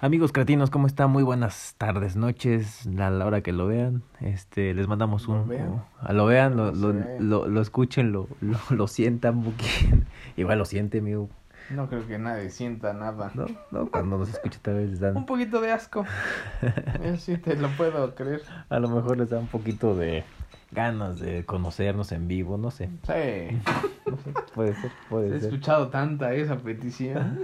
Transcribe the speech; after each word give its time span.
Amigos 0.00 0.30
cretinos, 0.30 0.70
¿cómo 0.70 0.86
están? 0.86 1.10
Muy 1.10 1.22
buenas 1.22 1.74
tardes, 1.78 2.16
noches, 2.16 2.86
a 2.98 3.08
la 3.10 3.24
hora 3.24 3.40
que 3.40 3.52
lo 3.52 3.66
vean. 3.66 4.02
Este, 4.20 4.74
les 4.74 4.86
mandamos 4.88 5.26
Lo 5.26 5.42
un... 5.42 5.48
vean. 5.48 5.82
a 6.00 6.12
lo 6.12 6.26
vean, 6.26 6.54
lo, 6.56 6.70
Lo 6.72 6.92
lo, 6.92 7.02
lo, 7.18 7.48
lo 7.48 7.60
escuchen, 7.62 8.12
lo, 8.12 8.28
lo, 8.42 8.58
lo 8.70 8.88
sientan, 8.88 9.42
porque 9.42 9.64
igual 10.36 10.58
lo 10.58 10.66
siente, 10.66 10.98
amigo. 10.98 11.30
No 11.70 11.88
creo 11.88 12.06
que 12.06 12.18
nadie 12.18 12.50
sienta 12.50 12.92
nada. 12.92 13.32
¿No? 13.34 13.46
¿No? 13.72 13.90
Cuando 13.90 14.18
nos 14.18 14.28
escucha 14.28 14.58
tal 14.62 14.74
vez 14.74 14.90
les 14.90 15.00
dan... 15.00 15.16
Un 15.16 15.26
poquito 15.26 15.60
de 15.62 15.72
asco. 15.72 16.04
Eso 17.02 17.16
sí 17.16 17.38
te 17.38 17.56
lo 17.56 17.68
puedo 17.70 18.14
creer. 18.14 18.42
A 18.68 18.78
lo 18.78 18.88
mejor 18.88 19.16
les 19.16 19.30
da 19.30 19.38
un 19.38 19.48
poquito 19.48 19.96
de 19.96 20.24
ganas 20.72 21.18
de 21.18 21.44
conocernos 21.46 22.12
en 22.12 22.28
vivo, 22.28 22.58
no 22.58 22.70
sé. 22.70 22.90
Sí. 23.06 23.58
No 24.06 24.16
sé, 24.18 24.30
puede 24.54 24.72
ser, 24.76 24.84
He 24.92 25.08
puede 25.10 25.28
ser. 25.40 25.48
escuchado 25.48 25.88
tanta 25.88 26.32
esa 26.32 26.56
petición. 26.58 27.40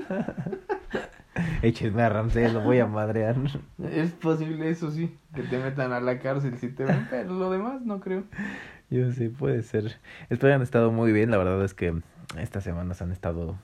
Échenme 1.63 2.03
a 2.03 2.09
Ramsey, 2.09 2.53
lo 2.53 2.61
voy 2.61 2.81
a 2.81 2.87
madrear. 2.87 3.37
Es 3.91 4.11
posible 4.11 4.69
eso 4.69 4.91
sí, 4.91 5.17
que 5.35 5.43
te 5.43 5.59
metan 5.59 5.93
a 5.93 6.01
la 6.01 6.19
cárcel 6.19 6.59
si 6.59 6.69
te 6.69 6.85
ven, 6.85 7.07
pero 7.09 7.33
lo 7.33 7.51
demás 7.51 7.83
no 7.83 8.01
creo. 8.01 8.25
Yo 8.91 9.11
sí, 9.13 9.29
puede 9.29 9.63
ser. 9.63 9.99
Espero 10.29 10.55
han 10.55 10.63
estado 10.63 10.91
muy 10.91 11.13
bien. 11.13 11.31
La 11.31 11.39
verdad 11.39 11.65
es 11.65 11.73
que 11.73 11.95
estas 12.39 12.65
semanas 12.65 13.01
han 13.01 13.13
estado, 13.13 13.57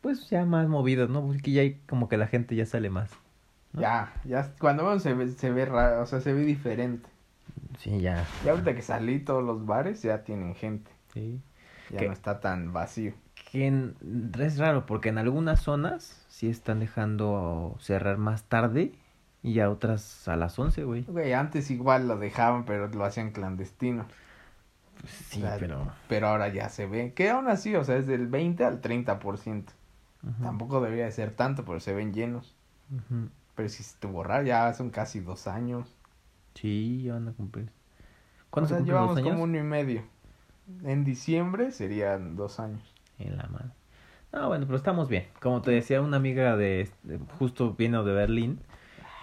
pues, 0.00 0.28
ya 0.30 0.44
más 0.44 0.66
movidas, 0.68 1.08
¿no? 1.08 1.24
Porque 1.24 1.52
ya 1.52 1.62
hay 1.62 1.74
como 1.86 2.08
que 2.08 2.16
la 2.16 2.26
gente 2.26 2.56
ya 2.56 2.66
sale 2.66 2.90
más. 2.90 3.10
¿No? 3.72 3.82
Ya, 3.82 4.12
ya, 4.24 4.50
cuando 4.58 4.84
vemos 4.84 5.02
se 5.02 5.14
ve, 5.14 5.28
se 5.28 5.50
ve 5.50 5.66
raro, 5.66 6.02
o 6.02 6.06
sea, 6.06 6.20
se 6.20 6.32
ve 6.32 6.44
diferente. 6.44 7.08
Sí, 7.78 8.00
ya. 8.00 8.26
Ya 8.44 8.52
ahorita 8.52 8.74
que 8.74 8.82
salí, 8.82 9.20
todos 9.20 9.44
los 9.44 9.66
bares 9.66 10.02
ya 10.02 10.24
tienen 10.24 10.54
gente. 10.54 10.90
Sí. 11.12 11.40
Ya 11.90 11.98
¿Qué? 11.98 12.06
no 12.06 12.12
está 12.12 12.40
tan 12.40 12.72
vacío. 12.72 13.12
Que 13.52 13.66
en- 13.66 13.96
es 14.40 14.58
raro 14.58 14.84
porque 14.86 15.10
en 15.10 15.18
algunas 15.18 15.60
zonas 15.62 16.24
sí 16.28 16.48
están 16.48 16.80
dejando 16.80 17.76
cerrar 17.80 18.18
más 18.18 18.44
tarde 18.44 18.94
y 19.42 19.60
a 19.60 19.70
otras 19.70 20.26
a 20.28 20.36
las 20.36 20.58
11, 20.58 20.84
güey. 20.84 21.06
Güey, 21.06 21.32
antes 21.32 21.70
igual 21.70 22.08
lo 22.08 22.18
dejaban, 22.18 22.64
pero 22.64 22.88
lo 22.88 23.04
hacían 23.04 23.30
clandestino. 23.30 24.06
Pues 25.00 25.12
sí, 25.12 25.40
O 25.44 25.46
sea, 25.46 25.56
pero... 25.58 25.92
Pero 26.08 26.28
ahora 26.28 26.48
ya 26.48 26.68
se 26.68 26.86
ve. 26.86 27.12
Que 27.14 27.30
aún 27.30 27.48
así, 27.48 27.74
o 27.76 27.84
sea, 27.84 27.96
es 27.96 28.06
del 28.06 28.26
20 28.28 28.64
al 28.64 28.80
30%. 28.80 29.72
Ujú, 30.22 30.42
Tampoco 30.42 30.80
debería 30.80 31.06
de 31.06 31.12
ser 31.12 31.32
tanto, 31.34 31.64
pero 31.64 31.80
se 31.80 31.94
ven 31.94 32.12
llenos. 32.14 32.54
ujú. 32.90 33.28
Pero 33.54 33.68
si 33.70 33.82
estuvo 33.82 34.22
raro, 34.24 34.44
ya 34.44 34.72
son 34.74 34.90
casi 34.90 35.20
dos 35.20 35.46
años. 35.46 35.88
Sí, 36.54 37.02
ya 37.04 37.14
van 37.14 37.28
a 37.28 37.32
cumplir. 37.34 37.70
O 38.50 38.50
¿Cuándo 38.50 38.66
sea, 38.66 38.78
se 38.78 38.84
cumplen 38.84 38.86
llevamos 38.86 39.16
años? 39.16 39.30
como 39.32 39.42
uno 39.42 39.58
y 39.58 39.62
medio. 39.62 40.04
En 40.84 41.04
diciembre 41.04 41.70
serían 41.72 42.36
dos 42.36 42.58
años. 42.60 42.91
En 43.26 43.36
la 43.36 43.44
mano. 43.48 43.72
No, 44.32 44.48
bueno, 44.48 44.64
pero 44.66 44.76
estamos 44.76 45.08
bien. 45.08 45.26
Como 45.40 45.60
te 45.62 45.70
decía, 45.70 46.00
una 46.00 46.16
amiga 46.16 46.56
de, 46.56 46.88
de- 47.02 47.18
justo 47.38 47.74
vino 47.74 48.02
de 48.04 48.12
Berlín 48.12 48.60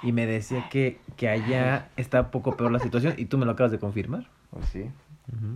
y 0.04 0.12
me 0.12 0.26
decía 0.26 0.70
que, 0.70 1.00
que 1.18 1.28
allá 1.30 1.90
está 1.98 2.22
un 2.22 2.32
poco 2.32 2.56
peor 2.56 2.72
la 2.72 2.80
situación 2.80 3.16
y 3.18 3.26
tú 3.26 3.38
me 3.38 3.46
lo 3.46 3.52
acabas 3.54 3.72
de 3.72 3.80
confirmar. 3.80 4.28
Pues 4.52 4.66
sí. 4.68 4.90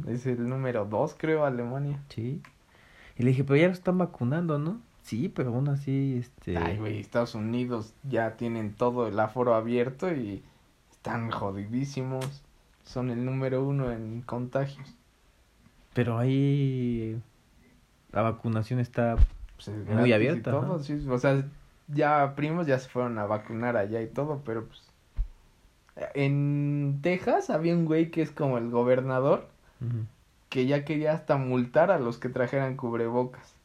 Es 0.08 0.26
el 0.26 0.50
número 0.50 0.86
dos, 0.86 1.16
creo, 1.18 1.46
Alemania. 1.46 2.00
Sí. 2.10 2.42
Y 3.18 3.24
le 3.24 3.30
dije, 3.30 3.44
pero 3.44 3.58
ya 3.58 3.68
lo 3.68 3.74
están 3.74 3.98
vacunando, 3.98 4.58
¿no? 4.60 4.82
Sí, 5.04 5.30
pero 5.30 5.50
aún 5.50 5.68
así, 5.68 6.18
este... 6.20 6.58
Ay, 6.58 6.78
güey, 6.78 7.00
Estados 7.00 7.36
Unidos 7.36 7.94
ya 8.04 8.38
tienen 8.38 8.74
todo 8.74 9.08
el 9.08 9.20
aforo 9.20 9.54
abierto 9.56 10.12
y 10.12 10.44
están 10.92 11.30
jodidísimos. 11.30 12.44
Son 12.84 13.10
el 13.12 13.24
número 13.26 13.64
uno 13.64 13.92
en 13.92 14.22
contagios. 14.22 14.96
Pero 15.94 16.18
ahí 16.18 17.20
la 18.14 18.22
vacunación 18.22 18.80
está... 18.80 19.18
Pues 19.56 19.68
es 19.68 19.88
Muy 19.88 20.10
y 20.10 20.14
abierta, 20.14 20.52
todo, 20.52 20.76
ajá. 20.76 20.84
sí, 20.84 21.06
o 21.10 21.18
sea, 21.18 21.44
ya 21.88 22.34
primos 22.36 22.68
ya 22.68 22.80
se 22.80 22.90
fueron 22.90 23.18
a 23.18 23.26
vacunar 23.26 23.78
allá 23.78 24.02
y 24.02 24.08
todo, 24.08 24.42
pero 24.46 24.66
pues 24.66 24.94
en 26.14 27.00
Texas 27.02 27.50
había 27.50 27.76
un 27.76 27.86
güey 27.86 28.10
que 28.10 28.22
es 28.22 28.32
como 28.32 28.58
el 28.58 28.70
gobernador 28.70 29.48
que 30.50 30.66
ya 30.66 30.86
quería 30.86 31.14
hasta 31.14 31.38
multar 31.38 31.92
a 31.92 32.00
los 32.00 32.18
que 32.18 32.30
trajeran 32.30 32.78
cubrebocas. 32.78 33.56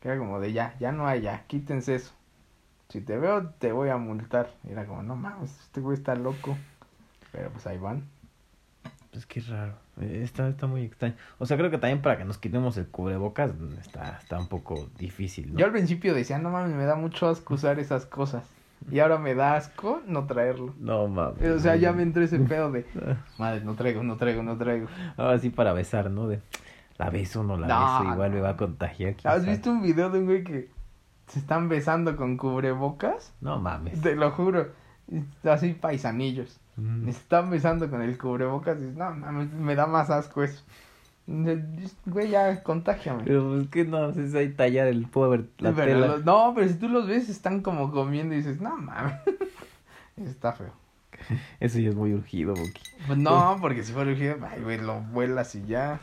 Que 0.00 0.08
era 0.08 0.18
como 0.18 0.40
de 0.40 0.52
ya, 0.52 0.74
ya 0.80 0.90
no 0.90 1.06
hay 1.06 1.22
ya, 1.22 1.44
quítense 1.46 1.94
eso. 1.94 2.12
Si 2.88 3.00
te 3.00 3.18
veo 3.18 3.50
te 3.58 3.72
voy 3.72 3.90
a 3.90 3.96
multar. 3.96 4.50
Y 4.68 4.72
era 4.72 4.86
como, 4.86 5.02
no 5.02 5.16
mames, 5.16 5.58
este 5.60 5.80
güey 5.80 5.96
está 5.96 6.14
loco. 6.14 6.56
Pero 7.30 7.50
pues 7.50 7.66
ahí 7.66 7.78
van. 7.78 8.04
Pues 9.14 9.26
qué 9.26 9.40
raro. 9.42 9.74
Eh, 10.00 10.22
Está, 10.24 10.48
está 10.48 10.66
muy 10.66 10.82
extraño. 10.82 11.14
O 11.38 11.46
sea, 11.46 11.56
creo 11.56 11.70
que 11.70 11.78
también 11.78 12.02
para 12.02 12.18
que 12.18 12.24
nos 12.24 12.36
quitemos 12.36 12.76
el 12.78 12.88
cubrebocas 12.88 13.52
está, 13.80 14.18
está 14.20 14.40
un 14.40 14.48
poco 14.48 14.90
difícil, 14.98 15.52
¿no? 15.52 15.58
Yo 15.60 15.66
al 15.66 15.72
principio 15.72 16.14
decía, 16.14 16.38
no 16.40 16.50
mames, 16.50 16.74
me 16.74 16.84
da 16.84 16.96
mucho 16.96 17.28
asco 17.28 17.54
usar 17.54 17.78
esas 17.78 18.06
cosas. 18.06 18.44
Y 18.90 18.98
ahora 18.98 19.18
me 19.18 19.36
da 19.36 19.54
asco 19.54 20.02
no 20.08 20.26
traerlo. 20.26 20.74
No, 20.80 21.06
mames. 21.06 21.48
O 21.48 21.60
sea, 21.60 21.76
ya 21.76 21.92
me 21.92 22.02
entró 22.02 22.24
ese 22.24 22.38
pedo 22.40 22.72
de, 22.72 22.84
madre, 23.38 23.64
no 23.64 23.74
traigo, 23.74 24.02
no 24.02 24.16
traigo, 24.16 24.42
no 24.42 24.58
traigo. 24.58 24.88
Ahora 25.16 25.38
sí 25.38 25.50
para 25.50 25.72
besar, 25.72 26.10
¿no? 26.10 26.26
De 26.26 26.40
la 26.98 27.08
beso 27.08 27.42
o 27.42 27.44
no 27.44 27.56
la 27.56 27.68
No, 27.68 27.98
beso, 28.00 28.12
igual 28.14 28.30
no. 28.30 28.36
me 28.36 28.42
va 28.42 28.50
a 28.50 28.56
contagiar. 28.56 29.14
¿Has 29.22 29.46
visto 29.46 29.70
un 29.70 29.80
video 29.80 30.10
de 30.10 30.18
un 30.18 30.24
güey 30.26 30.42
que 30.42 30.70
se 31.28 31.38
están 31.38 31.68
besando 31.68 32.16
con 32.16 32.36
cubrebocas? 32.36 33.32
No 33.40 33.60
mames. 33.60 34.00
Te 34.00 34.16
lo 34.16 34.32
juro. 34.32 34.72
Así 35.44 35.72
paisanillos. 35.72 36.58
Mm. 36.76 37.04
Se 37.04 37.10
están 37.10 37.50
besando 37.50 37.88
con 37.88 38.02
el 38.02 38.18
cubrebocas 38.18 38.76
y 38.78 38.80
dices, 38.82 38.96
no 38.96 39.10
mames, 39.14 39.52
me 39.52 39.74
da 39.74 39.86
más 39.86 40.10
asco 40.10 40.42
eso. 40.42 40.62
Güey, 42.06 42.28
ya, 42.30 42.62
contágiame. 42.62 43.22
Pero 43.24 43.48
pues 43.54 43.68
que 43.68 43.84
no, 43.84 44.10
es 44.10 44.34
ahí 44.34 44.50
tallar 44.52 44.88
el 44.88 45.06
pobre, 45.06 45.44
la 45.58 45.72
Pero 45.72 45.86
tela. 45.92 46.06
los- 46.08 46.24
no, 46.24 46.52
pero 46.54 46.68
si 46.68 46.74
tú 46.74 46.88
los 46.88 47.06
ves, 47.06 47.28
están 47.30 47.62
como 47.62 47.90
comiendo 47.90 48.34
y 48.34 48.38
dices, 48.38 48.60
no 48.60 48.76
mames. 48.76 49.14
Está 50.16 50.52
feo. 50.52 50.72
Eso 51.60 51.78
ya 51.78 51.88
es 51.88 51.94
muy 51.94 52.12
urgido, 52.12 52.54
Boqui. 52.54 52.82
Pues 53.06 53.18
no, 53.18 53.56
porque 53.60 53.82
si 53.84 53.92
fuera 53.92 54.10
urgido, 54.10 54.36
ay, 54.50 54.62
güey, 54.62 54.78
lo 54.80 55.00
vuelas 55.00 55.54
y 55.54 55.64
ya. 55.64 55.98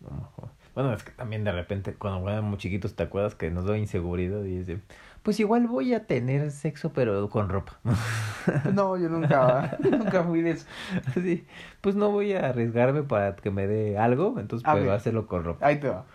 No. 0.00 0.30
Bueno, 0.74 0.92
es 0.94 1.02
que 1.02 1.10
también 1.10 1.42
de 1.42 1.52
repente, 1.52 1.94
cuando 1.94 2.28
éramos 2.30 2.50
muy 2.50 2.58
chiquitos, 2.58 2.94
¿te 2.94 3.02
acuerdas 3.02 3.34
que 3.34 3.50
nos 3.50 3.64
da 3.66 3.76
inseguridad? 3.76 4.44
Y 4.44 4.58
dice, 4.58 4.80
pues 5.22 5.38
igual 5.38 5.66
voy 5.66 5.92
a 5.94 6.06
tener 6.06 6.50
sexo, 6.50 6.92
pero 6.92 7.28
con 7.28 7.48
ropa. 7.48 7.78
No, 8.72 8.96
yo 8.96 9.08
nunca, 9.08 9.76
nunca 9.80 10.24
fui 10.24 10.40
de 10.40 10.52
eso. 10.52 10.66
Así, 11.06 11.44
pues 11.82 11.94
no 11.94 12.10
voy 12.10 12.32
a 12.32 12.48
arriesgarme 12.48 13.02
para 13.02 13.36
que 13.36 13.50
me 13.50 13.66
dé 13.66 13.98
algo, 13.98 14.38
entonces 14.38 14.66
A 14.66 14.72
a 14.72 14.94
hacerlo 14.94 15.26
con 15.26 15.44
ropa. 15.44 15.66
Ahí 15.66 15.78
te 15.78 15.88
va. 15.88 16.06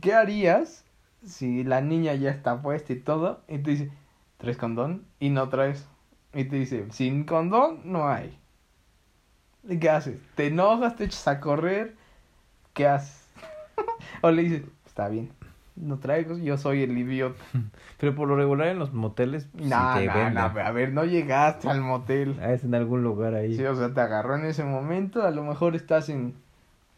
¿Qué 0.00 0.14
harías 0.14 0.84
si 1.24 1.64
la 1.64 1.82
niña 1.82 2.14
ya 2.14 2.30
está 2.30 2.62
puesta 2.62 2.92
y 2.94 2.96
todo? 2.96 3.42
Y 3.46 3.58
te 3.58 3.72
dice, 3.72 3.90
¿traes 4.38 4.56
condón? 4.56 5.04
Y 5.20 5.28
no 5.28 5.48
traes. 5.50 5.86
Y 6.32 6.44
te 6.44 6.56
dice, 6.56 6.86
sin 6.90 7.24
condón 7.24 7.80
no 7.84 8.08
hay. 8.08 8.38
¿Y 9.68 9.78
qué 9.78 9.90
haces? 9.90 10.18
¿Te 10.34 10.46
enojas? 10.46 10.96
¿Te 10.96 11.04
echas 11.04 11.28
a 11.28 11.40
correr? 11.40 11.94
¿Qué 12.72 12.86
haces? 12.86 13.28
o 14.22 14.30
le 14.30 14.42
dices, 14.42 14.62
está 14.86 15.08
bien, 15.08 15.30
no 15.76 15.98
traigo, 15.98 16.36
yo 16.38 16.56
soy 16.56 16.82
el 16.82 16.96
idiota. 16.96 17.42
Pero 17.98 18.14
por 18.14 18.28
lo 18.28 18.36
regular 18.36 18.68
en 18.68 18.78
los 18.78 18.92
moteles, 18.92 19.48
pues, 19.52 19.66
No, 19.66 19.94
sí 19.94 20.00
te 20.00 20.06
no, 20.06 20.14
venden. 20.14 20.34
no, 20.34 20.40
a 20.40 20.70
ver, 20.72 20.92
no 20.92 21.04
llegaste 21.04 21.68
al 21.68 21.80
motel. 21.80 22.38
Ah, 22.40 22.52
es 22.52 22.64
en 22.64 22.74
algún 22.74 23.02
lugar 23.02 23.34
ahí. 23.34 23.56
Sí, 23.56 23.64
o 23.64 23.74
sea, 23.74 23.92
te 23.92 24.00
agarró 24.00 24.36
en 24.36 24.44
ese 24.44 24.64
momento, 24.64 25.22
a 25.22 25.30
lo 25.30 25.42
mejor 25.44 25.74
estás 25.76 26.08
en, 26.08 26.34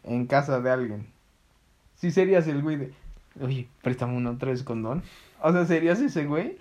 en 0.05 0.27
casa 0.27 0.61
de 0.61 0.71
alguien. 0.71 1.07
Sí 1.95 2.11
serías 2.11 2.47
el 2.49 2.63
güey 2.63 2.77
de, 2.77 2.93
oye, 3.41 3.69
préstame 3.83 4.17
uno, 4.17 4.37
¿traes 4.37 4.63
condón? 4.63 5.03
O 5.41 5.53
sea, 5.53 5.65
¿serías 5.65 6.01
ese 6.01 6.25
güey? 6.27 6.59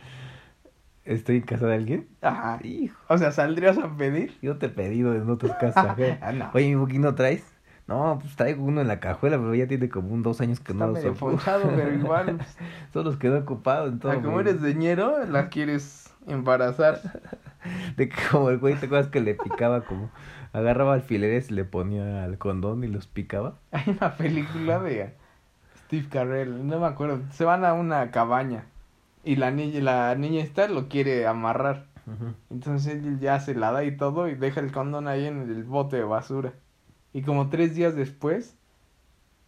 ¿Estoy 1.03 1.35
en 1.37 1.41
casa 1.43 1.67
de 1.67 1.75
alguien? 1.75 2.07
Ajá. 2.21 2.59
Hijo, 2.63 2.97
O 3.09 3.17
sea, 3.17 3.31
¿saldrías 3.31 3.77
a 3.77 3.95
pedir? 3.95 4.35
yo 4.41 4.57
te 4.57 4.65
he 4.67 4.69
pedido 4.69 5.13
en 5.13 5.29
otras 5.29 5.55
casas. 5.59 5.95
¿eh? 5.99 6.17
Ah, 6.21 6.31
no. 6.31 6.49
Oye, 6.53 6.67
mi 6.69 6.75
Boqui, 6.75 6.97
¿no 6.97 7.13
traes? 7.13 7.43
No, 7.87 8.17
pues 8.19 8.35
traigo 8.35 8.63
uno 8.63 8.81
en 8.81 8.87
la 8.87 8.99
cajuela, 8.99 9.37
pero 9.37 9.53
ya 9.53 9.67
tiene 9.67 9.89
como 9.89 10.09
un 10.09 10.23
dos 10.23 10.41
años 10.41 10.59
que 10.59 10.71
Está 10.71 10.87
no 10.87 10.87
lo 10.87 11.01
sopo. 11.01 11.29
ponchado, 11.31 11.69
pero 11.75 11.93
igual. 11.93 12.39
Solo 12.91 13.11
los 13.11 13.17
quedó 13.19 13.39
ocupado 13.39 13.87
en 13.87 13.99
todo. 13.99 14.11
ah, 14.11 14.21
como 14.21 14.39
eres 14.39 14.61
deñero, 14.61 15.25
la 15.25 15.49
quieres 15.49 16.11
embarazar. 16.27 16.99
De 17.97 18.09
que 18.09 18.15
como 18.31 18.49
el 18.49 18.57
güey, 18.59 18.75
¿te 18.75 18.85
acuerdas 18.87 19.09
que 19.09 19.21
le 19.21 19.35
picaba 19.35 19.81
como... 19.85 20.09
Agarraba 20.53 20.93
alfileres, 20.93 21.51
le 21.51 21.65
ponía 21.65 22.23
al 22.23 22.37
condón 22.37 22.83
y 22.83 22.87
los 22.87 23.07
picaba? 23.07 23.55
Hay 23.71 23.83
una 23.99 24.15
película 24.15 24.79
de 24.79 25.13
Steve 25.85 26.07
Carell, 26.09 26.65
no 26.65 26.79
me 26.79 26.85
acuerdo. 26.87 27.19
Se 27.31 27.43
van 27.43 27.65
a 27.65 27.73
una 27.73 28.09
cabaña 28.11 28.65
y 29.23 29.35
la 29.35 29.51
niña, 29.51 29.81
la 29.81 30.15
niña 30.15 30.41
esta 30.41 30.67
lo 30.67 30.87
quiere 30.87 31.27
amarrar. 31.27 31.87
Entonces 32.49 33.03
él 33.03 33.19
ya 33.19 33.39
se 33.39 33.53
la 33.55 33.71
da 33.71 33.83
y 33.83 33.97
todo 33.97 34.29
y 34.29 34.35
deja 34.35 34.59
el 34.61 34.71
condón 34.71 35.07
ahí 35.07 35.25
en 35.25 35.41
el 35.41 35.63
bote 35.65 35.97
de 35.97 36.03
basura. 36.03 36.53
Y 37.15 37.21
como 37.21 37.47
tres 37.47 37.73
días 37.73 37.95
después, 37.95 38.57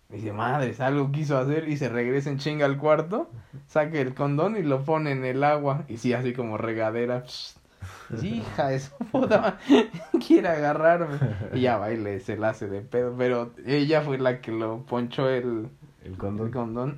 dice, 0.07 0.31
madres, 0.31 0.79
algo 0.79 1.11
quiso 1.11 1.37
hacer 1.37 1.67
y 1.67 1.75
se 1.75 1.89
regresa 1.89 2.29
en 2.29 2.37
chinga 2.37 2.65
al 2.65 2.77
cuarto, 2.77 3.29
saca 3.67 3.99
el 3.99 4.13
condón 4.13 4.55
y 4.55 4.63
lo 4.63 4.85
pone 4.85 5.11
en 5.11 5.25
el 5.25 5.43
agua. 5.43 5.83
Y 5.89 5.97
sí, 5.97 6.13
así 6.13 6.31
como 6.31 6.57
regadera. 6.57 7.25
Sí, 8.17 8.35
hija 8.37 8.69
de 8.69 8.79
su 8.79 8.95
puta 9.11 9.59
quiere 10.25 10.47
agarrarme. 10.47 11.19
Y 11.53 11.59
ya 11.59 11.77
va 11.77 11.91
y 11.91 11.97
le, 11.97 12.21
se 12.21 12.37
la 12.37 12.51
hace 12.51 12.69
de 12.69 12.79
pedo. 12.79 13.13
Pero 13.17 13.51
ella 13.65 14.01
fue 14.01 14.17
la 14.17 14.39
que 14.39 14.53
lo 14.53 14.85
ponchó 14.85 15.29
el, 15.29 15.67
El 16.05 16.13
el 16.13 16.17
condón. 16.17 16.51
condón. 16.51 16.97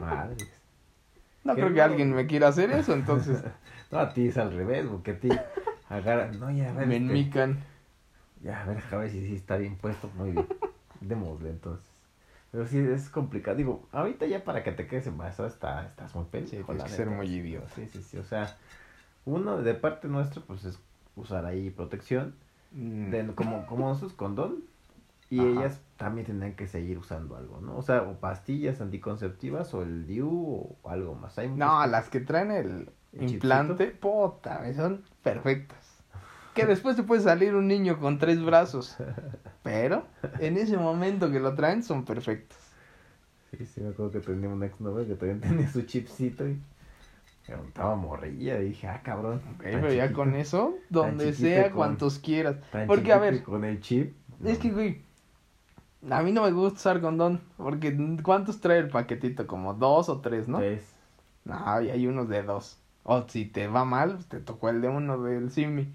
Madres. 0.00 0.50
No 1.44 1.54
creo 1.54 1.72
que 1.72 1.80
alguien 1.80 2.12
me 2.12 2.26
quiera 2.26 2.48
hacer 2.48 2.72
eso, 2.72 2.94
entonces. 2.94 3.44
No, 3.92 3.98
a 4.00 4.12
ti 4.12 4.26
es 4.26 4.36
al 4.38 4.52
revés, 4.52 4.86
porque 4.90 5.12
a 5.12 5.18
ti 5.20 5.28
agarran. 5.88 6.38
No, 6.40 6.50
ya. 6.50 6.72
Me 6.72 6.82
este, 6.82 6.96
enmican. 6.96 7.64
Ya, 8.42 8.62
a 8.62 8.66
ver, 8.66 8.82
a 8.90 8.96
ver 8.96 9.10
si 9.10 9.26
sí 9.26 9.34
está 9.36 9.56
bien 9.56 9.76
puesto. 9.76 10.10
Muy 10.16 10.32
bien. 10.32 10.46
Démosle 11.00 11.50
entonces. 11.50 11.86
Pero 12.52 12.66
sí, 12.66 12.78
es 12.78 13.08
complicado. 13.10 13.56
Digo, 13.56 13.88
ahorita 13.92 14.26
ya 14.26 14.42
para 14.44 14.62
que 14.64 14.72
te 14.72 14.86
quedes 14.86 15.06
embarazada 15.06 15.48
está, 15.48 15.86
estás 15.86 16.14
muy 16.14 16.24
pendejo. 16.24 16.56
Sí, 16.56 16.64
tienes 16.64 16.84
que 16.84 16.90
ser 16.90 17.10
muy 17.10 17.26
idiota. 17.26 17.68
Sí, 17.74 17.86
sí, 17.92 18.02
sí. 18.02 18.16
O 18.18 18.24
sea, 18.24 18.56
uno 19.24 19.62
de 19.62 19.74
parte 19.74 20.08
nuestra, 20.08 20.42
pues 20.42 20.64
es 20.64 20.78
usar 21.16 21.44
ahí 21.46 21.70
protección. 21.70 22.34
Mm. 22.72 23.10
de- 23.10 23.34
como, 23.34 23.66
como 23.66 23.88
nosotros 23.88 24.12
condón. 24.14 24.64
Y 25.28 25.38
Ajá. 25.40 25.48
ellas 25.50 25.80
también 25.96 26.26
tendrán 26.26 26.54
que 26.56 26.66
seguir 26.66 26.98
usando 26.98 27.36
algo, 27.36 27.60
¿no? 27.60 27.76
O 27.76 27.82
sea, 27.82 28.02
o 28.02 28.18
pastillas 28.18 28.80
anticonceptivas 28.80 29.72
o 29.74 29.82
el 29.82 30.06
DIU 30.08 30.76
o 30.82 30.88
algo 30.90 31.14
más. 31.14 31.38
Hay 31.38 31.48
No, 31.48 31.86
las 31.86 32.08
que 32.08 32.18
traen 32.20 32.50
el 32.50 32.66
¿El 33.12 33.20
chipsito? 33.20 33.34
implante, 33.34 33.86
puta, 33.88 34.72
son 34.74 35.04
perfectas. 35.22 35.79
Que 36.54 36.66
después 36.66 36.96
te 36.96 37.02
puede 37.02 37.20
salir 37.22 37.54
un 37.54 37.68
niño 37.68 37.98
con 38.00 38.18
tres 38.18 38.42
brazos. 38.44 38.96
Pero 39.62 40.04
en 40.38 40.56
ese 40.56 40.76
momento 40.76 41.30
que 41.30 41.40
lo 41.40 41.54
traen 41.54 41.82
son 41.82 42.04
perfectos. 42.04 42.58
Sí, 43.50 43.66
sí, 43.66 43.80
me 43.80 43.90
acuerdo 43.90 44.12
que 44.12 44.20
tenía 44.20 44.48
una 44.48 44.66
ex 44.66 44.80
novia 44.80 45.06
que 45.06 45.14
también 45.14 45.40
tenía 45.40 45.68
su 45.70 45.82
chipcito 45.82 46.46
y 46.48 46.58
estaba 47.68 47.96
morrilla 47.96 48.60
y 48.60 48.68
dije, 48.68 48.86
ah, 48.86 49.00
cabrón. 49.02 49.40
Pero 49.58 49.92
ya 49.92 50.12
con 50.12 50.34
eso, 50.34 50.74
donde 50.88 51.32
sea, 51.32 51.64
con- 51.64 51.72
cuantos 51.72 52.18
quieras. 52.18 52.56
Porque, 52.86 53.12
a 53.12 53.18
ver, 53.18 53.42
Con 53.42 53.64
el 53.64 53.80
chip. 53.80 54.14
es 54.44 54.58
que, 54.58 54.70
güey, 54.70 55.02
a 56.08 56.22
mí 56.22 56.30
no 56.32 56.42
me 56.44 56.52
gusta 56.52 56.78
usar 56.78 57.00
condón. 57.00 57.40
Porque, 57.56 57.96
¿cuántos 58.22 58.60
trae 58.60 58.78
el 58.78 58.88
paquetito? 58.88 59.46
Como 59.48 59.74
dos 59.74 60.08
o 60.08 60.20
tres, 60.20 60.46
¿no? 60.48 60.58
Tres. 60.58 60.84
No, 61.44 61.82
y 61.82 61.90
hay 61.90 62.06
unos 62.06 62.28
de 62.28 62.42
dos. 62.44 62.78
O 63.02 63.26
si 63.28 63.46
te 63.46 63.66
va 63.66 63.84
mal, 63.84 64.24
te 64.26 64.38
tocó 64.38 64.68
el 64.68 64.80
de 64.80 64.88
uno 64.88 65.20
del 65.20 65.50
Simi. 65.50 65.92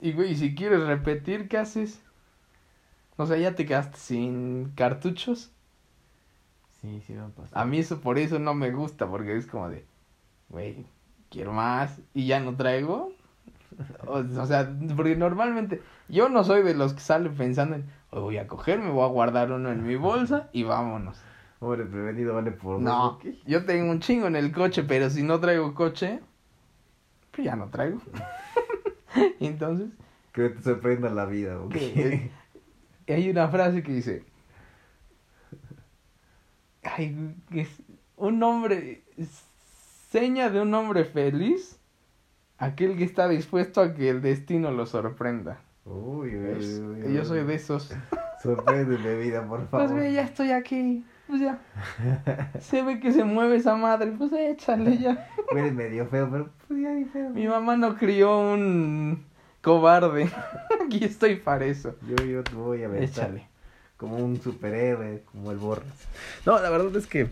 Y 0.00 0.12
güey, 0.12 0.36
si 0.36 0.54
quieres 0.54 0.80
repetir, 0.86 1.48
¿qué 1.48 1.58
haces? 1.58 2.00
O 3.16 3.26
sea, 3.26 3.36
ya 3.36 3.54
te 3.54 3.66
quedaste 3.66 3.98
sin 3.98 4.70
cartuchos. 4.76 5.50
Sí, 6.80 7.02
sí 7.06 7.12
me 7.14 7.22
ha 7.22 7.28
pasado. 7.28 7.60
A 7.60 7.64
mí 7.64 7.78
eso 7.78 8.00
por 8.00 8.18
eso 8.18 8.38
no 8.38 8.54
me 8.54 8.70
gusta, 8.70 9.08
porque 9.08 9.36
es 9.36 9.46
como 9.46 9.68
de, 9.68 9.84
güey, 10.48 10.86
quiero 11.30 11.52
más 11.52 11.98
y 12.14 12.26
ya 12.26 12.38
no 12.38 12.54
traigo. 12.54 13.12
O, 14.06 14.18
o 14.18 14.46
sea, 14.46 14.72
porque 14.96 15.14
normalmente 15.16 15.82
yo 16.08 16.28
no 16.28 16.42
soy 16.44 16.62
de 16.62 16.74
los 16.74 16.94
que 16.94 17.00
salen 17.00 17.34
pensando 17.36 17.76
en, 17.76 17.84
"Hoy 18.10 18.20
voy 18.22 18.38
a 18.38 18.46
coger, 18.46 18.80
me 18.80 18.90
voy 18.90 19.04
a 19.04 19.08
guardar 19.12 19.52
uno 19.52 19.70
en 19.70 19.84
mi 19.86 19.96
bolsa 19.96 20.48
y 20.52 20.62
vámonos. 20.62 21.20
Pobre 21.58 21.84
prevenido 21.84 22.34
vale 22.34 22.52
por 22.52 22.80
No, 22.80 23.18
yo 23.46 23.64
tengo 23.64 23.90
un 23.90 24.00
chingo 24.00 24.26
en 24.28 24.36
el 24.36 24.52
coche, 24.52 24.84
pero 24.84 25.10
si 25.10 25.22
no 25.22 25.38
traigo 25.40 25.74
coche, 25.74 26.20
pues 27.32 27.44
ya 27.44 27.56
no 27.56 27.68
traigo. 27.68 28.00
Entonces, 29.40 29.88
Que 30.32 30.48
te 30.50 30.62
sorprenda 30.62 31.10
la 31.10 31.26
vida, 31.26 31.60
¿ok? 31.60 31.72
¿Qué? 31.72 32.30
hay 33.08 33.30
una 33.30 33.48
frase 33.48 33.82
que 33.82 33.92
dice, 33.92 34.22
ay, 36.82 37.34
que 37.50 37.62
es 37.62 37.82
un 38.16 38.42
hombre, 38.42 39.02
seña 40.10 40.50
de 40.50 40.60
un 40.60 40.74
hombre 40.74 41.04
feliz, 41.04 41.78
aquel 42.58 42.96
que 42.96 43.04
está 43.04 43.28
dispuesto 43.28 43.80
a 43.80 43.94
que 43.94 44.10
el 44.10 44.20
destino 44.20 44.70
lo 44.70 44.86
sorprenda. 44.86 45.60
Uy, 45.84 46.36
uy, 46.36 46.80
uy, 46.80 47.02
uy, 47.06 47.14
yo 47.14 47.24
soy 47.24 47.44
de 47.44 47.54
esos. 47.54 47.94
Sorpréndeme, 48.42 49.16
vida, 49.16 49.46
por 49.48 49.66
favor. 49.68 49.88
Pues 49.88 49.98
ve, 49.98 50.12
ya 50.12 50.22
estoy 50.22 50.52
aquí. 50.52 51.04
Pues 51.28 51.42
ya. 51.42 51.58
Se 52.60 52.82
ve 52.82 53.00
que 53.00 53.12
se 53.12 53.22
mueve 53.22 53.56
esa 53.56 53.76
madre. 53.76 54.12
Pues 54.16 54.32
échale 54.32 54.96
ya. 54.96 55.28
Eres 55.52 55.74
medio 55.74 56.06
feo, 56.06 56.28
pero 56.30 56.48
pues 56.66 56.80
ya 56.80 56.90
ni 56.90 57.04
feo. 57.04 57.30
Mi 57.30 57.46
mamá 57.46 57.76
no 57.76 57.96
crió 57.96 58.38
un 58.38 59.24
cobarde. 59.62 60.30
Aquí 60.84 61.04
estoy 61.04 61.36
para 61.36 61.66
eso. 61.66 61.94
Yo, 62.08 62.24
yo 62.24 62.42
te 62.42 62.54
voy 62.54 62.82
a 62.82 62.88
ver. 62.88 63.02
Échale. 63.02 63.46
Como 63.98 64.16
un 64.16 64.40
superhéroe, 64.40 65.22
como 65.30 65.50
el 65.50 65.58
Borras. 65.58 66.08
No, 66.46 66.58
la 66.60 66.70
verdad 66.70 66.96
es 66.96 67.06
que 67.06 67.28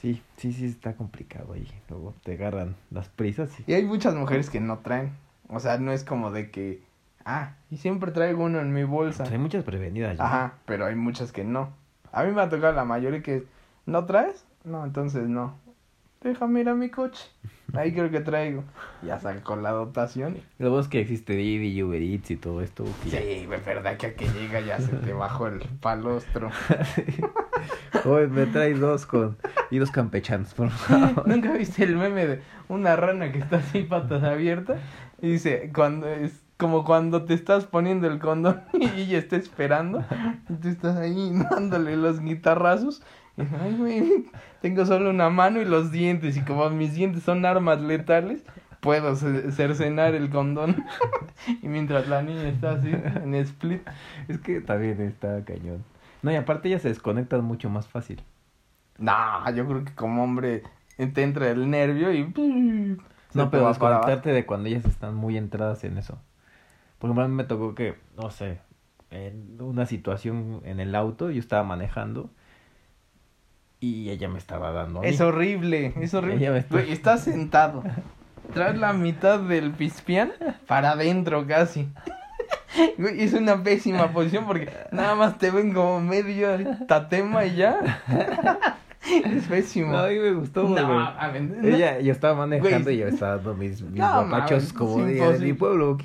sí, 0.00 0.22
sí, 0.36 0.52
sí 0.52 0.66
está 0.66 0.94
complicado 0.94 1.52
ahí. 1.52 1.68
Luego 1.88 2.14
te 2.24 2.32
agarran 2.32 2.76
las 2.90 3.08
prisas 3.08 3.50
y... 3.60 3.70
Y 3.70 3.74
hay 3.74 3.84
muchas 3.84 4.14
mujeres 4.14 4.50
que 4.50 4.58
no 4.58 4.78
traen. 4.78 5.12
O 5.48 5.60
sea, 5.60 5.78
no 5.78 5.92
es 5.92 6.04
como 6.04 6.30
de 6.30 6.50
que. 6.50 6.82
Ah, 7.24 7.54
y 7.70 7.76
siempre 7.76 8.10
traigo 8.10 8.44
uno 8.44 8.60
en 8.60 8.72
mi 8.72 8.84
bolsa. 8.84 9.24
Hay 9.24 9.38
muchas 9.38 9.64
prevenidas 9.64 10.16
ya. 10.16 10.24
Ajá, 10.24 10.54
pero 10.64 10.86
hay 10.86 10.94
muchas 10.94 11.30
que 11.30 11.44
no. 11.44 11.72
A 12.12 12.24
mí 12.24 12.32
me 12.32 12.42
ha 12.42 12.48
tocado 12.48 12.72
la 12.72 12.84
mayoría 12.84 13.22
que. 13.22 13.44
¿No 13.86 14.04
traes? 14.04 14.44
No, 14.64 14.84
entonces 14.84 15.28
no. 15.28 15.56
Déjame 16.20 16.60
ir 16.60 16.68
a 16.68 16.74
mi 16.74 16.90
coche. 16.90 17.30
Ahí 17.74 17.92
creo 17.92 18.10
que 18.10 18.20
traigo. 18.20 18.64
Ya 19.02 19.20
sacó 19.20 19.54
la 19.54 19.70
dotación. 19.70 20.38
Lo 20.58 20.70
bueno 20.70 20.80
es 20.80 20.88
que 20.88 21.00
existe 21.00 21.34
Didi 21.34 21.68
y 21.68 21.82
Uber 21.82 22.02
Eats 22.02 22.32
y 22.32 22.36
todo 22.36 22.60
esto. 22.60 22.84
Sí, 23.04 23.10
de 23.10 23.46
verdad 23.46 23.96
que 23.96 24.06
a 24.06 24.14
que 24.14 24.26
llega 24.28 24.60
ya 24.60 24.80
se 24.80 24.96
te 24.96 25.12
bajó 25.12 25.46
el 25.46 25.60
palostro. 25.80 26.50
Joder, 28.02 28.30
me 28.30 28.46
traes 28.46 28.80
dos 28.80 29.06
con... 29.06 29.36
Y 29.70 29.78
dos 29.78 29.90
campechanos, 29.90 30.54
por 30.54 30.70
favor. 30.70 31.28
¿Nunca 31.28 31.52
viste 31.52 31.84
el 31.84 31.96
meme 31.96 32.26
de 32.26 32.42
una 32.68 32.96
rana 32.96 33.30
que 33.30 33.38
está 33.38 33.58
así 33.58 33.82
patas 33.82 34.24
abiertas? 34.24 34.80
Y 35.20 35.32
dice, 35.32 35.70
cuando 35.72 36.08
es 36.08 36.42
como 36.58 36.84
cuando 36.84 37.24
te 37.24 37.32
estás 37.34 37.64
poniendo 37.64 38.06
el 38.06 38.18
condón 38.18 38.62
y 38.74 38.84
ella 39.02 39.18
está 39.18 39.36
esperando, 39.36 40.04
y 40.50 40.54
tú 40.54 40.68
estás 40.68 40.96
ahí 40.96 41.32
dándole 41.50 41.96
los 41.96 42.20
guitarrazos. 42.20 43.02
Y 43.36 43.42
ay, 43.42 43.76
güey, 43.78 44.26
tengo 44.60 44.84
solo 44.84 45.10
una 45.10 45.30
mano 45.30 45.60
y 45.62 45.64
los 45.64 45.90
dientes, 45.92 46.36
y 46.36 46.40
como 46.42 46.68
mis 46.70 46.94
dientes 46.94 47.22
son 47.22 47.46
armas 47.46 47.80
letales, 47.80 48.42
puedo 48.80 49.14
ce- 49.14 49.52
cercenar 49.52 50.14
el 50.14 50.28
condón. 50.30 50.84
y 51.62 51.68
mientras 51.68 52.08
la 52.08 52.20
niña 52.22 52.48
está 52.48 52.72
así, 52.72 52.90
en 52.90 53.34
split. 53.36 53.82
Es 54.26 54.38
que 54.38 54.60
también 54.60 55.00
está 55.00 55.44
cañón. 55.44 55.84
No, 56.22 56.32
y 56.32 56.34
aparte 56.36 56.66
ellas 56.68 56.82
se 56.82 56.88
desconectan 56.88 57.44
mucho 57.44 57.70
más 57.70 57.86
fácil. 57.86 58.20
No, 58.98 59.48
yo 59.54 59.64
creo 59.68 59.84
que 59.84 59.94
como 59.94 60.24
hombre 60.24 60.64
te 60.96 61.22
entra 61.22 61.48
el 61.50 61.70
nervio 61.70 62.12
y... 62.12 62.24
No, 63.34 63.50
pero 63.50 63.68
desconectarte 63.68 64.32
de 64.32 64.44
cuando 64.44 64.68
ellas 64.68 64.84
están 64.84 65.14
muy 65.14 65.36
entradas 65.36 65.84
en 65.84 65.96
eso. 65.98 66.18
Por 66.98 67.10
ejemplo, 67.10 67.28
me 67.28 67.44
tocó 67.44 67.74
que, 67.74 67.94
no 68.16 68.30
sé, 68.30 68.58
en 69.10 69.56
una 69.60 69.86
situación 69.86 70.60
en 70.64 70.80
el 70.80 70.94
auto, 70.94 71.30
yo 71.30 71.38
estaba 71.40 71.62
manejando 71.62 72.30
y 73.80 74.10
ella 74.10 74.28
me 74.28 74.38
estaba 74.38 74.72
dando 74.72 74.98
a 75.00 75.02
mí. 75.02 75.08
Es 75.08 75.20
horrible, 75.20 75.92
es 76.00 76.12
Ella 76.14 76.18
horrible. 76.18 76.50
me 76.50 76.58
está- 76.58 76.80
estás 76.82 77.20
sentado. 77.22 77.84
Traes 78.52 78.78
la 78.78 78.92
mitad 78.92 79.38
del 79.40 79.72
pispián 79.72 80.32
para 80.66 80.92
adentro 80.92 81.46
casi. 81.46 81.88
Es 82.98 83.34
una 83.34 83.62
pésima 83.62 84.08
posición 84.12 84.46
porque 84.46 84.70
nada 84.90 85.14
más 85.14 85.38
te 85.38 85.50
ven 85.50 85.72
como 85.72 86.00
medio 86.00 86.48
tatema 86.86 87.44
y 87.44 87.56
ya. 87.56 88.00
Es 89.10 89.46
pésimo. 89.46 89.92
No, 89.92 89.98
a 89.98 90.08
mí 90.08 90.18
me 90.18 90.32
gustó, 90.32 90.64
No, 90.68 90.70
güey. 90.70 91.74
Ella, 91.74 92.00
yo 92.00 92.12
estaba 92.12 92.34
manejando 92.34 92.84
Güey, 92.84 92.96
y 92.96 92.98
yo 92.98 93.08
estaba 93.08 93.36
dando 93.36 93.54
mis, 93.54 93.80
mis 93.82 93.92
No, 94.00 94.28
como 94.76 95.04
de, 95.04 95.14
de 95.14 95.38
mi 95.38 95.52
pueblo. 95.52 95.98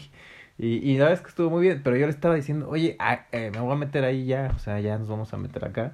Y, 0.63 0.77
y 0.77 0.98
la 0.98 1.05
verdad 1.05 1.13
es 1.20 1.22
que 1.22 1.29
estuvo 1.29 1.50
muy 1.50 1.62
bien, 1.62 1.82
pero 1.84 1.98
yo 1.98 2.05
le 2.05 2.12
estaba 2.12 2.36
diciendo, 2.36 2.70
oye, 2.70 2.96
ah, 3.00 3.25
eh, 3.34 3.51
me 3.53 3.60
voy 3.60 3.74
a 3.74 3.75
meter 3.75 4.05
ahí 4.05 4.25
ya, 4.25 4.53
o 4.55 4.60
sea, 4.60 4.79
ya 4.79 4.98
nos 4.98 5.10
vamos 5.10 5.34
a 5.34 5.38
meter 5.38 5.65
acá. 5.65 5.93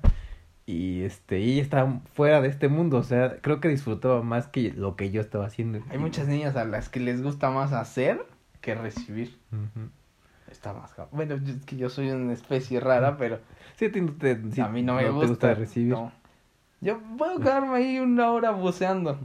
Y 0.68 1.02
este, 1.02 1.40
y 1.40 1.54
ella 1.54 1.64
estaba 1.64 2.00
fuera 2.14 2.40
de 2.42 2.50
este 2.50 2.68
mundo, 2.68 2.98
o 2.98 3.04
sea, 3.04 3.38
creo 3.42 3.60
que 3.60 3.68
disfrutaba 3.68 4.22
más 4.22 4.46
que 4.46 4.72
lo 4.72 4.96
que 4.96 5.10
yo 5.10 5.22
estaba 5.22 5.48
haciendo. 5.48 5.80
Hay 5.90 5.98
muchas 5.98 6.28
niñas 6.28 6.56
a 6.56 6.66
las 6.66 6.88
que 6.90 7.00
les 7.00 7.24
gusta 7.24 7.50
más 7.50 7.74
hacer 7.74 8.22
que 8.62 8.76
recibir. 8.76 9.36
Está 10.52 10.74
más. 10.74 10.94
Bueno, 11.12 11.36
es 11.36 11.66
que 11.66 11.76
yo 11.76 11.90
soy 11.90 12.12
una 12.12 12.34
especie 12.34 12.80
rara, 12.80 13.18
pero 13.18 13.40
Sí, 13.78 13.86
a 13.86 13.92
ti 13.92 14.02
no 14.02 14.12
te, 14.12 14.40
sí, 14.52 14.62
a 14.62 14.68
mí 14.68 14.84
no 14.84 14.96
me 14.96 15.04
te 15.06 15.10
gusta. 15.10 15.56
recibir. 15.56 15.94
no. 15.94 16.12
Yo 16.82 17.00
puedo 17.18 17.40
quedarme 17.40 17.76
ahí 17.78 18.00
una 18.00 18.32
hora 18.32 18.52
buceando. 18.52 19.20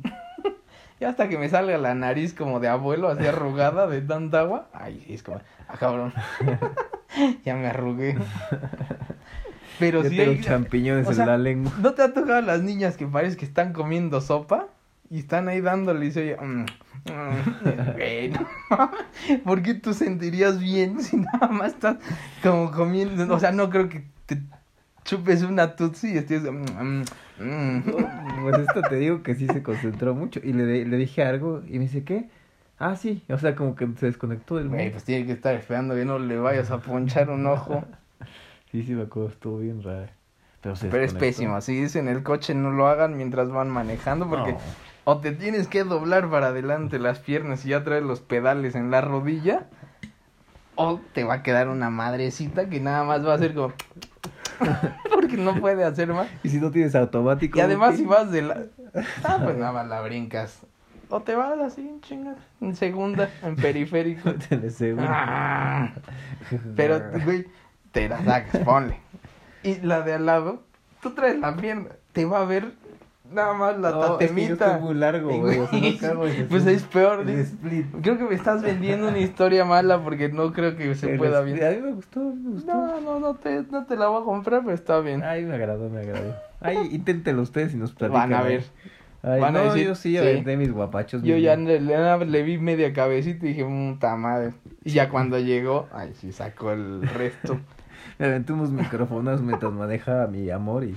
Hasta 1.05 1.29
que 1.29 1.39
me 1.39 1.49
salga 1.49 1.77
la 1.79 1.95
nariz 1.95 2.35
como 2.35 2.61
de 2.61 2.69
abuelo, 2.69 3.09
así 3.09 3.27
arrugada 3.27 3.87
de 3.87 4.01
tanta 4.03 4.41
agua. 4.41 4.69
Ay, 4.73 5.03
sí, 5.07 5.15
es 5.15 5.23
como, 5.23 5.41
ah, 5.69 5.77
cabrón. 5.79 6.13
ya 7.45 7.55
me 7.57 7.67
arrugué. 7.69 8.17
Pero 9.79 10.03
Yo 10.03 10.11
sí 10.11 10.17
tengo 10.17 10.33
hay- 10.33 10.41
champiñones 10.41 11.07
o 11.09 11.13
sea, 11.13 11.25
en 11.25 11.31
la 11.31 11.39
lengua. 11.39 11.73
¿No 11.81 11.95
te 11.95 12.03
ha 12.03 12.13
tocado 12.15 12.37
a 12.39 12.43
las 12.43 12.63
niñas 12.63 12.97
que 12.97 13.07
parece 13.07 13.37
que 13.37 13.45
están 13.45 13.73
comiendo 13.73 14.21
sopa? 14.21 14.67
Y 15.11 15.19
están 15.19 15.49
ahí 15.49 15.61
dándole 15.61 16.07
y 16.07 16.13
se 16.13 16.21
oye... 16.23 16.37
mm, 16.37 16.61
mm, 17.11 18.31
no 18.33 18.47
mames. 18.71 19.41
¿Por 19.45 19.63
qué 19.63 19.75
tú 19.75 19.93
sentirías 19.93 20.59
bien 20.59 21.01
si 21.03 21.17
nada 21.19 21.49
más 21.49 21.73
estás 21.73 21.97
como 22.43 22.71
comiendo? 22.71 23.33
O 23.35 23.39
sea, 23.39 23.53
no 23.53 23.69
creo 23.71 23.89
que 23.89 24.05
te 24.27 24.41
chupes 25.05 25.43
una 25.43 25.77
tutsi 25.77 26.13
y 26.15 26.19
estés... 26.19 26.43
mm, 26.43 26.65
mm, 26.83 27.05
mm. 27.41 27.83
Pues 28.43 28.59
esto 28.59 28.83
te 28.83 28.97
digo 28.97 29.23
que 29.23 29.35
sí 29.35 29.47
se 29.47 29.63
concentró 29.63 30.15
mucho. 30.15 30.41
Y 30.43 30.53
le, 30.53 30.85
le 30.85 30.97
dije 30.97 31.23
algo 31.25 31.63
y 31.67 31.75
me 31.75 31.81
dice, 31.85 32.05
¿qué? 32.05 32.29
Ah, 32.79 32.97
sí. 32.97 33.23
O 33.29 33.39
sea, 33.39 33.55
como 33.55 33.75
que 33.77 33.87
se 33.99 34.07
desconectó 34.07 34.57
del 34.57 34.69
mundo. 34.69 34.85
pues 34.91 35.05
tiene 35.05 35.27
que 35.27 35.33
estar 35.33 35.55
esperando 35.55 35.95
que 35.95 36.05
no 36.05 36.19
le 36.19 36.37
vayas 36.39 36.71
a 36.71 36.79
ponchar 36.79 37.31
un 37.31 37.47
ojo. 37.47 37.85
Sí, 38.73 38.83
sí, 38.83 38.93
me 38.93 39.03
acuerdo, 39.03 39.29
estuvo 39.29 39.59
bien 39.59 39.85
raro. 39.85 40.09
Pero, 40.61 40.75
se 40.75 40.89
Pero 40.89 41.05
es 41.05 41.15
pésimo. 41.15 41.61
Si 41.61 41.81
dicen 41.81 42.09
el 42.09 42.25
coche, 42.25 42.57
no 42.57 42.73
lo 42.73 42.89
hagan 42.89 43.17
mientras 43.17 43.49
van 43.49 43.71
manejando 43.71 44.29
porque 44.29 44.55
No. 44.55 44.59
o 45.05 45.19
te 45.19 45.31
tienes 45.31 45.69
que 45.69 45.85
doblar 45.85 46.29
para 46.29 46.49
adelante 46.49 46.99
las 46.99 47.21
piernas 47.21 47.65
y 47.65 47.69
ya 47.69 47.85
traes 47.85 48.03
los 48.03 48.21
pedales 48.21 48.75
en 48.75 48.91
la 48.91 49.01
rodilla. 49.01 49.69
O 50.75 51.01
te 51.13 51.23
va 51.23 51.35
a 51.35 51.43
quedar 51.45 51.69
una 51.69 51.89
madrecita 51.89 52.69
que 52.69 52.81
nada 52.81 53.05
más 53.05 53.25
va 53.25 53.35
a 53.35 53.39
ser 53.39 53.55
como... 53.55 53.73
porque 55.13 55.37
no 55.37 55.55
puede 55.61 55.85
hacer 55.85 56.13
más. 56.13 56.29
Y 56.43 56.49
si 56.49 56.59
no 56.59 56.71
tienes 56.71 56.95
automático. 56.95 57.59
Y 57.59 57.61
además 57.61 57.97
si 57.97 58.05
vas 58.05 58.31
de 58.31 58.43
la... 58.43 58.65
Ah, 59.23 59.41
pues 59.43 59.57
nada 59.57 59.73
más 59.73 59.87
la 59.89 60.01
brincas. 60.01 60.61
O 61.09 61.21
te 61.21 61.35
vas 61.35 61.59
así 61.61 61.99
chinga, 62.01 62.35
en 62.61 62.75
segunda, 62.75 63.31
en 63.43 63.57
periférico. 63.57 64.35
Ah. 64.99 65.93
Pero, 66.77 67.01
güey, 67.25 67.47
te 67.93 68.09
la 68.09 68.25
sacas, 68.25 68.63
ponle. 68.65 68.99
Y 69.63 69.77
la 69.81 70.03
de 70.03 70.15
al 70.15 70.27
lado, 70.27 70.63
tú 71.03 71.15
traes 71.15 71.39
la 71.39 71.57
pierna, 71.57 71.91
te 72.13 72.25
va 72.25 72.41
a 72.41 72.45
ver 72.45 72.73
nada 73.31 73.55
más 73.55 73.79
la 73.79 73.91
No, 73.91 74.01
es 74.01 74.05
que 74.05 74.11
yo 74.11 74.19
tatemita. 74.19 74.67
estoy 74.67 74.81
muy 74.83 74.95
largo, 74.95 75.39
güey. 75.39 75.59
O 75.59 75.67
sea, 75.69 75.79
güey, 75.81 75.93
no 75.95 75.99
cago 76.01 76.27
en 76.27 76.49
pues 76.49 76.67
es 76.67 76.83
peor. 76.85 77.21
el 77.21 77.31
split. 77.41 77.87
Creo 78.03 78.19
que 78.19 78.25
me 78.25 78.35
estás 78.35 78.63
vendiendo 78.63 79.09
una 79.09 79.19
historia 79.19 79.65
mala 79.65 80.03
porque 80.03 80.29
no 80.29 80.53
creo 80.53 80.77
que 80.77 80.95
se 80.95 81.13
El 81.13 81.19
pueda 81.19 81.41
split. 81.41 81.55
bien. 81.57 81.67
A 81.67 81.71
mí 81.77 81.83
me 81.83 81.93
gustó, 81.93 82.21
a 82.21 82.25
me 82.35 82.51
gustó. 82.51 82.75
No, 82.75 83.01
no, 83.01 83.21
no 83.21 83.35
te, 83.35 83.63
no 83.71 83.85
te 83.87 83.97
la 83.97 84.09
voy 84.09 84.23
a 84.23 84.25
comprar, 84.25 84.61
pero 84.63 84.75
está 84.75 85.01
bien. 85.01 85.23
Ay, 85.23 85.45
me 85.45 85.55
agradó, 85.55 85.89
me 85.89 86.01
agradó. 86.01 86.35
Ay, 86.61 86.79
inténtelo 86.93 87.43
ustedes 87.43 87.75
y 87.75 87.77
nos 87.77 87.93
platican. 87.93 88.31
Van 88.31 88.41
a 88.41 88.47
¿eh? 88.47 88.49
ver. 88.49 88.65
Ay, 89.23 89.41
Van 89.41 89.57
a 89.57 89.61
no, 89.61 89.65
decir, 89.73 89.87
yo 89.87 89.95
sí, 89.95 90.19
sí. 90.19 90.43
de 90.43 90.57
mis 90.59 90.71
guapachos. 90.71 91.23
Yo 91.23 91.39
ya 91.39 91.57
le, 91.57 91.81
le, 91.81 92.27
le 92.27 92.43
vi 92.43 92.59
media 92.59 92.93
cabecita 92.93 93.47
y 93.47 93.55
dije, 93.55 93.65
puta 93.65 94.17
madre. 94.17 94.53
Y 94.85 94.91
ya 94.91 95.09
cuando 95.09 95.39
llegó, 95.39 95.89
ay, 95.93 96.13
sí 96.21 96.31
sacó 96.31 96.73
el 96.73 97.01
resto. 97.09 97.59
Me 98.19 98.27
aventé 98.27 98.53
unos 98.53 98.71
micrófonos 98.71 99.41
mientras 99.41 99.73
manejaba 99.73 100.27
mi 100.27 100.51
amor 100.51 100.85
y 100.85 100.95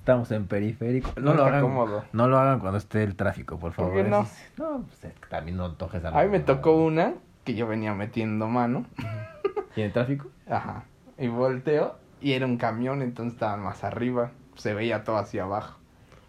estábamos 0.00 0.30
en 0.32 0.46
periférico. 0.46 1.12
No, 1.16 1.30
No 1.30 1.34
lo 1.34 1.44
hagan. 1.44 1.62
cómodo. 1.62 2.04
No 2.12 2.28
lo 2.28 2.38
hagan 2.38 2.58
cuando 2.58 2.78
esté 2.78 3.02
el 3.04 3.14
tráfico, 3.16 3.58
por 3.58 3.72
¿Por 3.72 3.86
favor. 3.86 3.94
qué 3.94 4.02
no? 4.10 4.26
No, 4.58 4.82
pues 4.82 5.04
es 5.04 5.12
que 5.18 5.26
también 5.28 5.56
no 5.56 5.72
tojes 5.72 6.04
a 6.04 6.08
A 6.08 6.22
mí 6.24 6.30
me 6.30 6.38
la- 6.40 6.44
tocó 6.44 6.74
una 6.76 7.14
que 7.44 7.54
yo 7.54 7.66
venía 7.66 7.94
metiendo 7.94 8.48
mano. 8.48 8.84
¿Y 9.76 9.80
en 9.80 9.86
el 9.86 9.92
tráfico? 9.92 10.28
Ajá. 10.48 10.84
Y 11.18 11.28
volteo 11.28 11.96
y 12.20 12.32
era 12.32 12.44
un 12.46 12.56
camión, 12.56 13.02
entonces 13.02 13.34
estaba 13.34 13.56
más 13.56 13.84
arriba. 13.84 14.32
Se 14.56 14.74
veía 14.74 15.04
todo 15.04 15.16
hacia 15.16 15.44
abajo. 15.44 15.78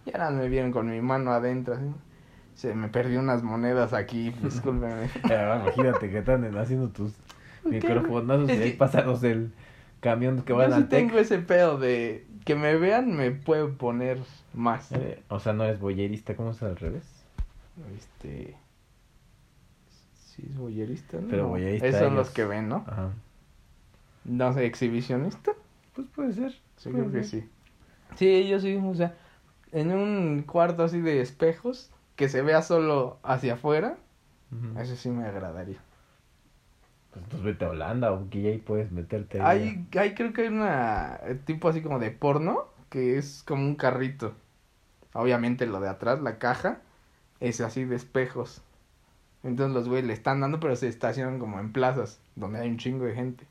Y 0.05 0.11
ahora 0.11 0.29
me 0.31 0.47
vieron 0.47 0.71
con 0.71 0.89
mi 0.89 1.01
mano 1.01 1.31
adentro. 1.31 1.73
así. 1.75 1.85
Se 2.53 2.75
me 2.75 2.87
perdió 2.89 3.19
unas 3.19 3.41
monedas 3.43 3.93
aquí, 3.93 4.29
discúlpeme. 4.43 5.05
Eh, 5.29 5.59
imagínate 5.63 6.09
que 6.11 6.19
están 6.19 6.57
haciendo 6.57 6.89
tus 6.89 7.13
¿Por 7.63 7.73
Es 8.49 8.59
y 8.59 8.61
ahí 8.63 8.71
pasados 8.73 9.23
el 9.23 9.53
camión 10.01 10.41
que 10.41 10.53
sí 10.53 10.83
tengo 10.85 11.17
ese 11.17 11.39
pedo 11.39 11.77
de 11.77 12.27
que 12.43 12.55
me 12.55 12.75
vean, 12.75 13.15
me 13.15 13.31
puedo 13.31 13.73
poner 13.77 14.19
más. 14.53 14.91
Eh, 14.91 15.23
O 15.29 15.39
sea, 15.39 15.53
no 15.53 15.63
eres 15.63 15.79
boyerista, 15.79 16.35
¿cómo 16.35 16.51
es 16.51 16.61
al 16.61 16.75
revés? 16.75 17.05
Este. 17.97 18.57
Sí, 20.25 20.43
es 20.49 20.57
boyerista, 20.57 21.19
¿no? 21.21 21.27
Pero 21.29 21.47
boyerista 21.47 21.87
Esos 21.87 21.99
son 22.01 22.15
los 22.15 22.29
que 22.31 22.45
ven, 22.45 22.67
¿no? 22.67 22.83
Ajá. 22.87 23.11
No 24.25 24.53
sé, 24.53 24.65
exhibicionista. 24.65 25.51
Pues 25.95 26.07
puede 26.07 26.33
ser. 26.33 26.51
Sí, 26.77 26.89
puede 26.89 27.05
creo 27.05 27.11
que 27.11 27.23
sí. 27.23 27.49
Sí, 28.15 28.47
yo 28.47 28.59
sí, 28.59 28.75
o 28.83 28.93
sea, 28.95 29.15
en 29.71 29.91
un 29.91 30.43
cuarto 30.43 30.83
así 30.83 30.99
de 30.99 31.21
espejos, 31.21 31.91
que 32.15 32.27
se 32.27 32.41
vea 32.41 32.61
solo 32.61 33.19
hacia 33.23 33.53
afuera, 33.53 33.97
Ujú. 34.51 34.79
eso 34.79 34.95
sí 34.95 35.09
me 35.09 35.25
agradaría. 35.25 35.77
Pues 37.11 37.23
entonces 37.23 37.43
vete 37.43 37.65
a 37.65 37.69
Holanda 37.69 38.11
o 38.13 38.29
que 38.29 38.47
ahí 38.47 38.57
puedes 38.57 38.91
meterte. 38.91 39.41
ahí. 39.41 39.87
Hay, 39.93 39.99
hay 39.99 40.13
creo 40.15 40.33
que 40.33 40.43
hay 40.43 40.47
una 40.47 41.19
eh, 41.23 41.35
tipo 41.45 41.69
así 41.69 41.81
como 41.81 41.99
de 41.99 42.11
porno, 42.11 42.65
que 42.89 43.17
es 43.17 43.43
como 43.45 43.63
un 43.63 43.75
carrito. 43.75 44.33
Obviamente 45.13 45.65
lo 45.65 45.81
de 45.81 45.89
atrás, 45.89 46.21
la 46.21 46.39
caja, 46.39 46.79
es 47.41 47.59
así 47.59 47.83
de 47.83 47.97
espejos. 47.97 48.61
Entonces 49.43 49.73
los 49.73 49.89
güeyes 49.89 50.05
le 50.05 50.13
están 50.13 50.39
dando, 50.39 50.59
pero 50.59 50.75
se 50.75 50.87
estacionan 50.87 51.39
como 51.39 51.59
en 51.59 51.73
plazas, 51.73 52.19
donde 52.35 52.59
hay 52.59 52.69
un 52.69 52.77
chingo 52.77 53.05
de 53.05 53.15
gente. 53.15 53.45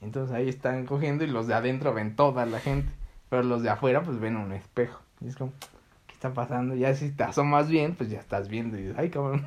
Entonces 0.00 0.34
ahí 0.34 0.48
están 0.48 0.86
cogiendo 0.86 1.24
y 1.24 1.26
los 1.26 1.46
de 1.46 1.54
adentro 1.54 1.92
ven 1.92 2.16
toda 2.16 2.46
la 2.46 2.60
gente. 2.60 2.90
Pero 3.28 3.42
los 3.42 3.62
de 3.62 3.70
afuera 3.70 4.02
pues 4.02 4.18
ven 4.18 4.36
un 4.36 4.52
espejo. 4.52 5.00
Y 5.20 5.28
es 5.28 5.36
como, 5.36 5.52
¿qué 6.06 6.14
está 6.14 6.32
pasando? 6.32 6.74
Ya 6.74 6.94
si 6.94 7.10
te 7.10 7.24
asomas 7.24 7.68
bien, 7.68 7.94
pues 7.94 8.08
ya 8.08 8.18
estás 8.18 8.48
viendo 8.48 8.78
y 8.78 8.82
dices, 8.82 8.96
ay 8.98 9.10
cabrón. 9.10 9.46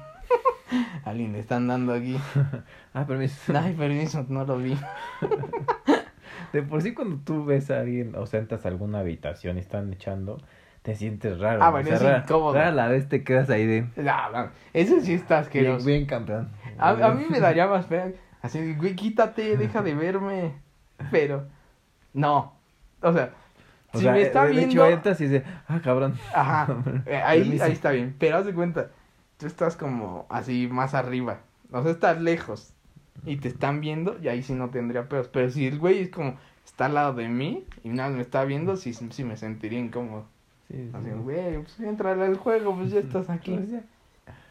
Alguien 1.06 1.34
le 1.34 1.40
están 1.40 1.68
dando 1.68 1.94
aquí. 1.94 2.18
Ah, 2.96 3.06
permiso. 3.08 3.52
Ay, 3.58 3.74
permiso, 3.74 4.24
no 4.30 4.46
lo 4.46 4.58
vi. 4.58 4.78
De 6.54 6.62
por 6.62 6.82
sí 6.84 6.94
cuando 6.94 7.18
tú 7.24 7.44
ves 7.46 7.72
a 7.72 7.80
alguien 7.80 8.16
o 8.16 8.28
sea, 8.28 8.40
entras 8.40 8.66
a 8.66 8.70
alguna 8.70 9.00
habitación 9.00 9.58
y 9.58 9.62
están 9.62 9.92
echando, 9.92 10.40
te 10.84 10.94
sientes 10.96 11.40
raro. 11.40 11.64
Ah, 11.64 11.70
o 11.70 11.72
bueno, 11.72 11.98
sea, 11.98 12.18
es 12.18 12.24
incómodo. 12.24 12.54
rara 12.54 12.72
la 12.72 12.88
vez 12.88 13.10
te 13.10 13.24
quedas 13.24 13.50
ahí 13.50 13.66
de... 13.66 13.82
No, 13.96 14.30
no, 14.32 14.50
eso 14.74 15.00
sí 15.02 15.14
está 15.16 15.36
Bien, 15.38 15.44
asqueroso. 15.46 15.86
bien 15.88 16.06
campeón. 16.06 16.50
A, 16.78 16.90
a 16.92 17.12
mí 17.16 17.26
me 17.30 17.40
daría 17.40 17.66
más 17.66 17.88
fea. 17.88 18.12
Así, 18.44 18.76
güey, 18.76 18.96
quítate, 18.96 19.58
deja 19.58 19.82
de 19.82 19.96
verme. 19.96 20.52
Pero, 21.10 21.48
no. 22.14 22.54
O 23.02 23.12
sea, 23.12 23.32
O 23.92 23.98
si 23.98 24.04
sea, 24.04 24.12
me 24.14 24.22
está 24.22 24.44
de 24.46 24.52
hecho 24.52 24.68
viendo. 24.68 24.86
entras 24.90 25.20
y 25.22 25.28
dices, 25.30 25.44
ah, 25.68 25.80
cabrón. 25.84 26.14
Ajá, 26.36 26.68
eh, 27.08 27.16
ahí, 27.26 27.60
ahí 27.60 27.72
está 27.72 27.90
bien. 27.92 28.16
Pero 28.20 28.38
haz 28.38 28.46
de 28.46 28.54
cuenta, 28.54 28.90
tú 29.38 29.48
estás 29.48 29.76
como 29.76 30.26
así 30.30 30.68
más 30.68 30.94
arriba. 30.94 31.42
O 31.72 31.82
sea, 31.82 31.92
estás 31.92 32.22
lejos. 32.22 32.74
Y 33.26 33.38
te 33.38 33.48
están 33.48 33.80
viendo, 33.80 34.18
y 34.22 34.28
ahí 34.28 34.42
sí 34.42 34.54
no 34.54 34.70
tendría 34.70 35.08
pedos. 35.08 35.28
Pero 35.28 35.50
si 35.50 35.68
el 35.68 35.80
güey 35.80 36.00
es 36.00 36.10
como, 36.10 36.36
está 36.66 36.86
al 36.86 36.96
lado 36.96 37.14
de 37.14 37.30
mí 37.30 37.66
y 37.84 37.90
nada 37.90 38.10
me 38.10 38.22
está 38.22 38.44
viendo, 38.44 38.76
sí, 38.76 38.94
sí 38.94 39.08
sí 39.12 39.24
me 39.24 39.38
sentiría 39.38 39.80
incómodo. 39.80 40.26
Sí, 40.68 40.78
sí. 40.78 40.92
Así, 40.94 41.10
güey, 41.12 41.60
pues 41.60 41.80
entra 41.80 42.12
al 42.12 42.38
juego, 42.38 42.76
pues 42.76 42.92
ya 42.92 43.00
estás 43.02 43.30
aquí. 43.30 43.56
Pues 43.56 43.70
ya. 43.70 43.84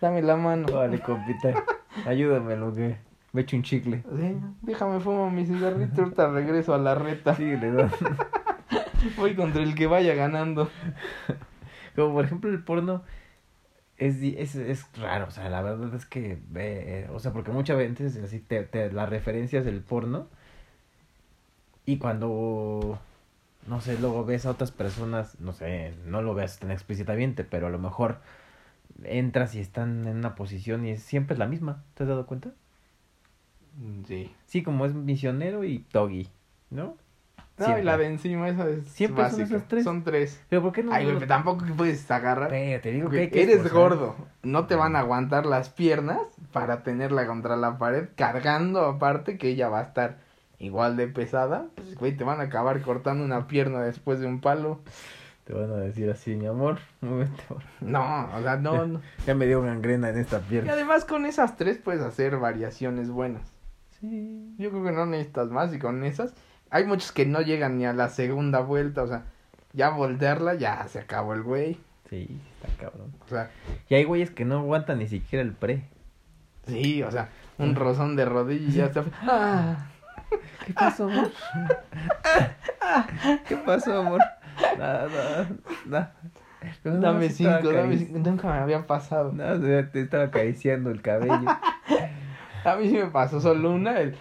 Dame 0.01 0.23
la 0.23 0.37
mano. 0.37 0.67
Vale, 0.73 1.01
compita. 1.01 1.65
Ayúdame 2.07 2.57
lo 2.57 2.75
que... 2.75 2.97
Me 3.33 3.43
echo 3.43 3.57
un 3.57 3.63
chicle. 3.63 4.03
Sí, 4.15 4.37
déjame 4.61 5.01
fumo 5.01 5.31
mi 5.31 5.47
cigarrito, 5.47 6.03
ahorita 6.03 6.29
regreso 6.29 6.75
a 6.75 6.79
la 6.79 6.95
reta. 6.95 7.35
Síguele, 7.35 7.71
¿no? 7.71 7.89
Voy 9.17 9.35
contra 9.35 9.63
el 9.63 9.75
que 9.75 9.87
vaya 9.87 10.15
ganando. 10.15 10.69
Como 11.97 12.13
por 12.13 12.27
ejemplo 12.27 12.51
el 12.51 12.63
porno 12.63 13.03
es, 14.07 14.23
es, 14.23 14.55
es 14.57 14.87
raro, 14.99 15.27
o 15.29 15.31
sea, 15.31 15.49
la 15.49 15.63
verdad 15.63 15.95
es 15.95 16.07
que, 16.07 16.39
ve, 16.49 17.05
eh, 17.05 17.09
o 17.13 17.19
sea, 17.19 17.33
porque 17.33 17.51
muchas 17.53 17.77
veces 17.77 18.17
así 18.23 18.41
te, 18.41 18.63
te 18.65 18.93
las 18.93 19.09
referencias 19.09 19.65
del 19.65 19.81
porno 19.81 20.29
y 21.85 21.99
cuando, 21.99 22.99
no 23.67 23.81
sé, 23.81 23.99
luego 23.99 24.25
ves 24.25 24.47
a 24.47 24.51
otras 24.51 24.71
personas, 24.71 25.39
no 25.41 25.53
sé, 25.53 25.95
no 26.07 26.23
lo 26.23 26.35
veas 26.35 26.59
tan 26.59 26.71
explícitamente, 26.71 27.45
pero 27.45 27.67
a 27.67 27.71
lo 27.71 27.79
mejor 27.79 28.21
entras 29.05 29.55
y 29.55 29.61
están 29.61 30.07
en 30.07 30.17
una 30.17 30.35
posición 30.37 30.87
y 30.87 30.91
es, 30.93 31.03
siempre 31.03 31.35
es 31.35 31.39
la 31.39 31.47
misma, 31.47 31.85
¿te 31.95 32.05
has 32.05 32.09
dado 32.09 32.27
cuenta? 32.27 32.53
Sí. 34.07 34.31
Sí, 34.47 34.63
como 34.63 34.87
es 34.87 34.95
misionero 34.95 35.65
y 35.65 35.85
doggy, 35.93 36.29
¿no? 36.71 36.97
No, 37.59 37.67
Siempre. 37.67 37.83
y 37.83 37.85
la 37.87 37.99
de 37.99 38.07
encima, 38.07 38.49
esa 38.49 38.69
es 38.69 38.89
Siempre 38.89 39.29
son 39.31 39.41
esas 39.43 39.69
tres. 39.69 39.85
Son 39.85 40.03
tres. 40.05 40.41
Pero 40.49 40.63
¿por 40.63 40.73
qué 40.73 40.83
no? 40.83 40.93
Ay, 40.93 41.05
güey, 41.13 41.27
tampoco 41.27 41.65
que 41.67 41.73
puedes 41.73 42.11
agarrar. 42.11 42.49
Pero 42.49 42.81
te 42.81 42.91
digo 42.93 43.11
que 43.11 43.17
Güey, 43.17 43.25
hay 43.27 43.31
que 43.31 43.43
eres 43.43 43.71
gordo. 43.73 44.17
No 44.43 44.67
te 44.67 44.75
van 44.75 44.97
a 44.97 45.01
aguantar 45.01 45.45
las 45.47 45.69
piernas 45.69 46.19
para 46.53 46.83
tenerla 46.83 47.27
contra 47.27 47.57
la 47.57 47.77
pared, 47.79 48.09
cargando 48.17 48.85
aparte 48.87 49.37
que 49.37 49.49
ella 49.49 49.69
va 49.69 49.81
a 49.81 49.83
estar 49.83 50.17
igual 50.59 50.97
de 50.97 51.09
pesada. 51.09 51.67
Pues, 51.75 51.95
güey, 51.97 52.17
te 52.17 52.25
van 52.25 52.41
a 52.41 52.45
acabar 52.45 52.81
cortando 52.81 53.23
una 53.25 53.47
pierna 53.47 53.81
después 53.83 54.19
de 54.21 54.27
un 54.27 54.41
palo. 54.41 54.81
Te 55.45 55.53
van 55.53 55.71
a 55.73 55.77
decir 55.77 56.09
así, 56.11 56.35
mi 56.37 56.47
amor, 56.47 56.79
por 57.01 57.27
No, 57.81 58.29
o 58.35 58.43
sea, 58.43 58.57
no, 58.57 58.87
no. 58.87 59.01
Ya 59.27 59.35
me 59.35 59.47
dio 59.47 59.61
gangrena 59.61 60.09
en 60.09 60.19
esta 60.19 60.39
Y 60.39 60.49
pierna. 60.51 60.73
además 60.73 61.05
con 61.05 61.27
esas 61.27 61.57
tres 61.57 61.79
puedes 61.79 62.01
hacer 62.01 62.39
variaciones 62.39 63.11
buenas. 63.11 63.43
Sí. 64.01 64.55
Yo 64.59 64.71
creo 64.71 64.85
que 64.85 64.93
no 64.93 65.05
necesitas 65.05 65.49
más 65.51 65.75
y 65.75 65.79
con 65.79 66.05
esas 66.05 66.33
hay 66.73 66.85
muchos 66.85 67.13
que 67.13 67.25
no 67.27 67.41
llegan 67.41 67.79
ni 67.79 67.87
a 67.87 67.93
la 67.93 68.09
segunda 68.09 68.59
vuelta, 68.61 69.03
o 69.05 69.07
sea, 69.07 69.23
ya 69.73 69.91
voltearla 69.91 70.55
ya 70.55 70.87
se 70.89 70.99
acabó 70.99 71.35
el 71.35 71.43
güey. 71.43 71.79
Sí, 72.11 72.41
está 72.61 72.85
cabrón. 72.85 73.13
O 73.25 73.29
sea, 73.29 73.51
Y 73.89 73.95
hay 73.95 74.05
güeyes 74.05 74.31
que 74.31 74.45
no 74.45 74.59
aguantan 74.59 74.99
ni 74.99 75.07
siquiera 75.07 75.43
el 75.45 75.53
pre. 75.53 75.85
sí, 76.67 77.03
o 77.03 77.11
sea, 77.11 77.29
un 77.59 77.75
rozón 77.77 78.17
de 78.17 78.25
rodilla 78.25 78.69
y 78.69 78.73
ya 78.73 78.87
está. 78.87 79.05
Ah, 79.23 79.87
¿Qué 80.67 80.73
pasó, 80.73 81.05
amor? 81.05 81.31
¿Qué 83.49 83.57
pasó, 83.59 84.01
amor? 84.01 84.21
Nada, 84.79 85.09
nada, 85.09 85.49
nada. 85.87 86.13
Dame 86.85 87.29
cinco, 87.31 87.73
dame 87.73 87.99
cinco. 87.99 88.19
Nunca 88.19 88.49
me 88.49 88.59
había 88.59 88.87
pasado. 88.87 89.33
Nada, 89.33 89.61
se- 89.61 89.83
te 89.85 90.01
estaba 90.03 90.25
acariciando 90.25 90.91
el 90.91 91.03
cabello. 91.03 91.35
A 92.65 92.77
mí 92.77 92.89
sí 92.89 92.97
me 92.97 93.07
pasó 93.07 93.41
solo 93.41 93.73
una. 93.73 93.99
El... 94.01 94.17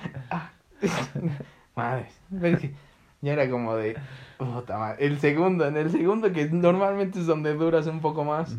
Madre, 1.75 2.07
pero 2.29 2.55
es 2.55 2.61
que 2.61 2.73
ya 3.21 3.33
era 3.33 3.49
como 3.49 3.75
de. 3.75 3.97
Puta 4.37 4.77
madre. 4.77 5.05
El 5.05 5.19
segundo, 5.19 5.67
en 5.67 5.77
el 5.77 5.91
segundo, 5.91 6.31
que 6.33 6.49
normalmente 6.49 7.19
es 7.19 7.27
donde 7.27 7.53
duras 7.53 7.85
un 7.87 8.01
poco 8.01 8.23
más. 8.23 8.55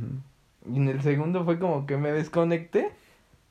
Y 0.71 0.76
en 0.76 0.88
el 0.88 1.02
segundo 1.02 1.45
fue 1.45 1.59
como 1.59 1.87
que 1.87 1.97
me 1.97 2.12
desconecté 2.12 2.92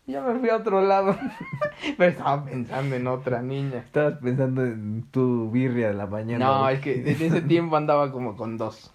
Y 0.07 0.13
ya 0.13 0.21
me 0.21 0.39
fui 0.39 0.49
a 0.49 0.55
otro 0.55 0.81
lado. 0.81 1.17
Pero 1.97 2.11
estaba 2.11 2.45
pensando 2.45 2.95
en 2.95 3.07
otra 3.07 3.41
niña. 3.41 3.79
Estabas 3.79 4.19
pensando 4.19 4.63
en 4.63 5.03
tu 5.11 5.51
birria 5.51 5.89
de 5.89 5.93
la 5.93 6.07
mañana. 6.07 6.45
No, 6.45 6.69
es 6.69 6.79
que 6.79 7.01
en 7.01 7.21
ese 7.21 7.41
tiempo 7.41 7.75
andaba 7.75 8.11
como 8.13 8.37
con 8.37 8.57
dos. 8.57 8.93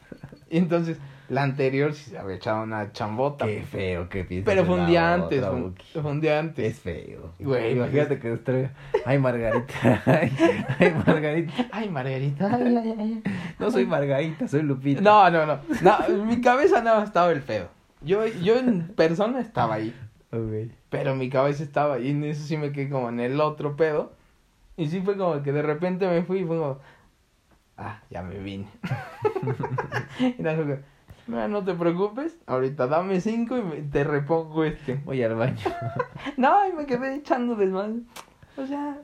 Y 0.48 0.56
entonces, 0.56 0.98
la 1.28 1.42
anterior 1.42 1.92
sí 1.94 2.10
se 2.10 2.18
había 2.18 2.36
echado 2.36 2.62
una 2.62 2.92
chambota. 2.92 3.46
Qué 3.46 3.62
feo 3.62 4.08
que 4.08 4.24
piensas. 4.24 4.54
Pero 4.54 4.64
fue 4.64 4.76
un 4.76 4.86
día 4.86 5.14
antes, 5.14 5.44
fue 5.44 6.02
fue 6.02 6.10
un 6.10 6.20
día 6.20 6.38
antes. 6.38 6.72
Es 6.72 6.80
feo. 6.80 7.32
Güey, 7.38 7.72
imagínate 7.72 8.18
que 8.18 8.36
traiga. 8.36 8.70
Ay, 9.04 9.18
Margarita. 9.18 10.02
Ay, 10.06 10.32
ay, 10.78 10.94
Margarita. 11.06 11.52
Ay, 11.72 11.90
Margarita. 11.90 12.50
ay, 12.54 12.76
ay, 12.76 12.94
ay. 12.98 13.22
No 13.58 13.70
soy 13.70 13.86
Margarita, 13.86 14.46
soy 14.46 14.62
Lupita. 14.62 15.00
No, 15.00 15.30
no, 15.30 15.46
no. 15.46 15.58
no 15.82 16.06
en 16.06 16.26
mi 16.26 16.40
cabeza 16.40 16.82
no 16.82 17.02
estaba 17.02 17.32
el 17.32 17.42
pedo. 17.42 17.68
Yo, 18.02 18.26
yo 18.26 18.56
en 18.58 18.88
persona 18.88 19.40
estaba 19.40 19.74
ahí. 19.74 19.94
Pero 20.90 21.14
mi 21.14 21.28
cabeza 21.28 21.62
estaba 21.62 21.94
ahí. 21.94 22.08
Y 22.08 22.10
en 22.10 22.24
eso 22.24 22.44
sí 22.44 22.56
me 22.56 22.72
quedé 22.72 22.88
como 22.88 23.08
en 23.08 23.20
el 23.20 23.40
otro 23.40 23.76
pedo. 23.76 24.12
Y 24.76 24.88
sí 24.88 25.00
fue 25.00 25.16
como 25.16 25.42
que 25.42 25.52
de 25.52 25.62
repente 25.62 26.06
me 26.06 26.22
fui 26.22 26.40
y 26.40 26.44
fue 26.44 26.58
como. 26.58 26.78
Ah, 27.78 28.00
ya 28.10 28.22
me 28.22 28.38
vine. 28.38 28.68
y 30.38 30.42
nada, 30.42 30.80
"Mira, 31.26 31.48
no 31.48 31.64
te 31.64 31.74
preocupes. 31.74 32.36
Ahorita 32.46 32.86
dame 32.86 33.20
cinco 33.20 33.56
y 33.56 33.62
me- 33.62 33.82
te 33.82 34.04
repongo 34.04 34.64
este. 34.64 34.94
Voy 35.04 35.22
al 35.22 35.34
baño. 35.34 35.56
No, 36.36 36.68
y 36.68 36.72
me 36.72 36.86
quedé 36.86 37.14
echando 37.14 37.54
desmadre. 37.54 38.00
O 38.56 38.66
sea, 38.66 38.98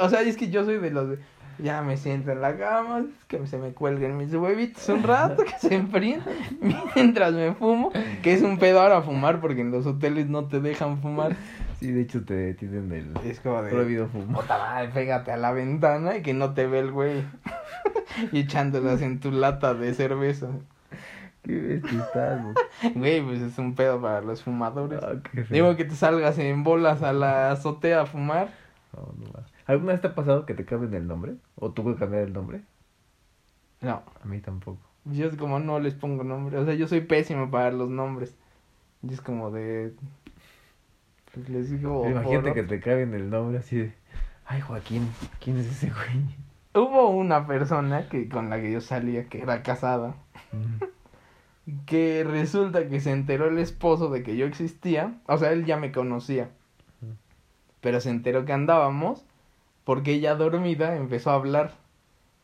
o 0.00 0.08
sea, 0.08 0.20
es 0.22 0.36
que 0.36 0.48
yo 0.50 0.64
soy 0.64 0.78
de 0.78 0.90
los 0.90 1.08
de, 1.10 1.18
ya 1.58 1.82
me 1.82 1.96
siento 1.96 2.30
en 2.32 2.40
la 2.40 2.56
cama, 2.56 3.04
que 3.28 3.46
se 3.46 3.58
me 3.58 3.72
cuelguen 3.72 4.16
mis 4.16 4.32
huevitos 4.34 4.88
un 4.88 5.02
rato, 5.02 5.42
que 5.44 5.58
se 5.58 5.74
enfríen, 5.74 6.20
mientras 6.96 7.32
me 7.34 7.52
fumo, 7.54 7.90
que 8.22 8.32
es 8.32 8.42
un 8.42 8.58
pedo 8.58 8.80
ahora 8.80 9.02
fumar, 9.02 9.40
porque 9.40 9.60
en 9.60 9.70
los 9.70 9.86
hoteles 9.86 10.28
no 10.28 10.46
te 10.46 10.60
dejan 10.60 10.98
fumar. 11.02 11.36
Sí, 11.80 11.90
de 11.90 12.02
hecho 12.02 12.24
te 12.24 12.54
tienen 12.54 12.92
el 12.92 13.12
Es 13.28 13.40
como 13.40 13.60
de, 13.62 13.70
prohibido 13.70 14.06
fumar. 14.08 14.44
madre, 14.48 14.88
pégate 14.94 15.32
a 15.32 15.36
la 15.36 15.50
ventana 15.52 16.16
y 16.16 16.22
que 16.22 16.32
no 16.32 16.54
te 16.54 16.66
ve 16.68 16.78
el 16.78 16.92
güey. 16.92 17.24
y 18.32 18.40
echándolas 18.40 19.02
en 19.02 19.18
tu 19.20 19.30
lata 19.32 19.74
de 19.74 19.92
cerveza. 19.94 20.48
Qué 21.42 21.58
bestia. 21.58 22.54
Güey, 22.94 23.20
pues 23.22 23.40
es 23.40 23.58
un 23.58 23.74
pedo 23.74 24.00
para 24.00 24.20
los 24.20 24.42
fumadores. 24.42 25.00
Ah. 25.02 25.14
Digo 25.50 25.76
que 25.76 25.84
te 25.84 25.94
salgas 25.94 26.38
en 26.38 26.62
bolas 26.62 27.02
a 27.02 27.12
la 27.12 27.50
azotea 27.50 28.02
a 28.02 28.06
fumar. 28.06 28.50
No, 28.92 29.12
no 29.16 29.32
más. 29.32 29.52
¿Alguna 29.66 29.92
vez 29.92 30.00
te 30.00 30.08
ha 30.08 30.14
pasado 30.14 30.46
que 30.46 30.54
te 30.54 30.64
cambien 30.64 30.94
el 30.94 31.06
nombre? 31.06 31.34
¿O 31.56 31.70
tuve 31.72 31.94
que 31.94 32.00
cambiar 32.00 32.22
el 32.22 32.32
nombre? 32.32 32.62
No, 33.80 34.02
A 34.22 34.26
mí 34.26 34.38
tampoco. 34.38 34.78
Yo 35.04 35.26
es 35.26 35.36
como 35.36 35.58
no 35.58 35.80
les 35.80 35.94
pongo 35.94 36.22
nombre. 36.22 36.56
O 36.58 36.64
sea, 36.64 36.74
yo 36.74 36.86
soy 36.86 37.00
pésimo 37.00 37.50
para 37.50 37.72
los 37.72 37.90
nombres. 37.90 38.36
Y 39.02 39.12
es 39.12 39.20
como 39.20 39.50
de. 39.50 39.94
pues, 41.32 41.48
les 41.48 41.70
digo. 41.70 42.08
Imagínate 42.08 42.54
que 42.54 42.62
te 42.62 42.80
cambien 42.80 43.14
el 43.14 43.28
nombre 43.30 43.58
así 43.58 43.76
de. 43.76 43.94
Ay, 44.46 44.60
Joaquín, 44.60 45.08
¿quién 45.40 45.58
es 45.58 45.66
ese 45.66 45.90
güey? 45.90 46.36
Hubo 46.74 47.10
una 47.10 47.46
persona 47.46 48.08
que 48.08 48.28
con 48.28 48.50
la 48.50 48.60
que 48.60 48.70
yo 48.70 48.80
salía 48.80 49.24
que 49.28 49.42
era 49.42 49.62
casada. 49.62 50.14
Que 51.86 52.24
resulta 52.24 52.88
que 52.88 53.00
se 53.00 53.12
enteró 53.12 53.46
el 53.48 53.58
esposo 53.58 54.08
de 54.10 54.22
que 54.22 54.36
yo 54.36 54.46
existía. 54.46 55.20
O 55.26 55.38
sea, 55.38 55.52
él 55.52 55.64
ya 55.64 55.76
me 55.76 55.92
conocía. 55.92 56.50
Pero 57.80 58.00
se 58.00 58.10
enteró 58.10 58.44
que 58.44 58.52
andábamos. 58.52 59.24
Porque 59.84 60.12
ella 60.12 60.34
dormida 60.34 60.96
empezó 60.96 61.30
a 61.30 61.34
hablar. 61.34 61.74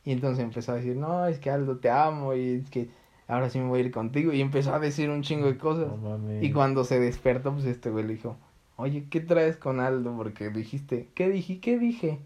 Y 0.05 0.11
entonces 0.11 0.43
empezó 0.43 0.71
a 0.71 0.75
decir, 0.75 0.95
no, 0.95 1.25
es 1.25 1.39
que 1.39 1.49
Aldo 1.49 1.77
te 1.77 1.89
amo. 1.89 2.33
Y 2.33 2.61
es 2.61 2.69
que 2.69 2.89
ahora 3.27 3.49
sí 3.49 3.59
me 3.59 3.67
voy 3.67 3.81
a 3.81 3.83
ir 3.83 3.91
contigo. 3.91 4.31
Y 4.33 4.41
empezó 4.41 4.73
a 4.73 4.79
decir 4.79 5.09
un 5.09 5.21
chingo 5.21 5.47
de 5.47 5.57
cosas. 5.57 5.87
No. 5.99 6.19
Y 6.41 6.51
cuando 6.51 6.83
se 6.83 6.99
despertó, 6.99 7.53
pues 7.53 7.65
este 7.65 7.89
güey 7.89 8.05
le 8.05 8.13
dijo, 8.13 8.37
oye, 8.77 9.05
¿qué 9.09 9.19
traes 9.19 9.57
con 9.57 9.81
Aldo? 9.81 10.15
Porque 10.15 10.49
dijiste, 10.49 11.09
¿qué 11.13 11.29
dije? 11.29 11.59
¿Qué 11.59 11.77
dije? 11.77 12.19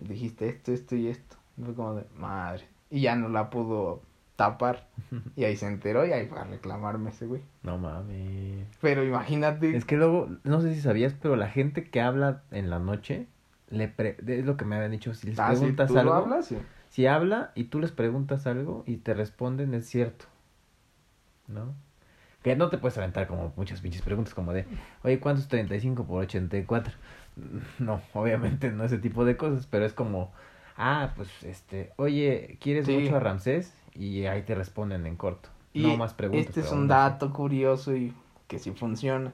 Dijiste 0.00 0.48
esto, 0.48 0.72
esto 0.72 0.94
y 0.96 1.08
esto. 1.08 1.36
Y 1.56 1.62
fue 1.62 1.74
como 1.74 1.94
de, 1.94 2.04
madre. 2.16 2.64
Y 2.90 3.00
ya 3.00 3.16
no 3.16 3.28
la 3.28 3.50
pudo 3.50 4.02
tapar. 4.38 4.86
Y 5.36 5.44
ahí 5.44 5.56
se 5.56 5.66
enteró 5.66 6.06
y 6.06 6.12
ahí 6.12 6.26
fue 6.26 6.38
a 6.38 6.44
reclamarme 6.44 7.10
ese 7.10 7.26
güey. 7.26 7.42
No 7.62 7.76
mames. 7.76 8.66
Pero 8.80 9.04
imagínate. 9.04 9.76
Es 9.76 9.84
que 9.84 9.96
luego, 9.96 10.28
no 10.44 10.60
sé 10.60 10.72
si 10.74 10.80
sabías, 10.80 11.14
pero 11.20 11.36
la 11.36 11.48
gente 11.48 11.90
que 11.90 12.00
habla 12.00 12.42
en 12.50 12.70
la 12.70 12.78
noche, 12.78 13.26
le 13.68 13.88
pre- 13.88 14.16
es 14.26 14.44
lo 14.46 14.56
que 14.56 14.64
me 14.64 14.76
habían 14.76 14.92
dicho, 14.92 15.12
si 15.14 15.28
les 15.28 15.38
Ah, 15.38 15.50
sí, 15.54 15.58
preguntas 15.60 15.88
¿tú 15.88 15.94
lo 15.94 16.00
algo, 16.00 16.14
hablas? 16.14 16.46
Sí. 16.46 16.56
si 16.88 17.06
habla 17.06 17.52
y 17.54 17.64
tú 17.64 17.80
les 17.80 17.92
preguntas 17.92 18.46
algo 18.46 18.84
y 18.86 18.96
te 18.98 19.12
responden, 19.14 19.74
es 19.74 19.86
cierto. 19.86 20.24
¿No? 21.46 21.74
Que 22.42 22.54
no 22.56 22.68
te 22.68 22.78
puedes 22.78 22.96
aventar 22.98 23.26
como 23.26 23.52
muchas 23.56 23.80
pinches 23.80 24.02
preguntas 24.02 24.34
como 24.34 24.52
de, 24.52 24.66
oye, 25.02 25.18
¿cuánto 25.20 25.40
es 25.42 25.48
35 25.48 26.04
por 26.04 26.22
84? 26.22 26.94
No, 27.78 28.00
obviamente 28.14 28.70
no 28.72 28.82
ese 28.84 28.98
tipo 28.98 29.24
de 29.24 29.36
cosas, 29.36 29.66
pero 29.68 29.84
es 29.84 29.92
como, 29.92 30.32
ah, 30.76 31.12
pues 31.16 31.28
este, 31.44 31.92
oye, 31.96 32.58
¿quieres 32.60 32.86
Sí. 32.86 32.98
mucho 32.98 33.16
a 33.16 33.20
Ramsés? 33.20 33.72
Y 33.94 34.26
ahí 34.26 34.42
te 34.42 34.54
responden 34.54 35.06
en 35.06 35.16
corto. 35.16 35.48
Y 35.72 35.82
no 35.82 35.96
más 35.96 36.14
preguntas. 36.14 36.48
este 36.48 36.60
es 36.60 36.72
un 36.72 36.88
dato 36.88 37.32
curioso 37.32 37.94
y 37.94 38.12
que 38.46 38.58
sí 38.58 38.72
funciona. 38.72 39.32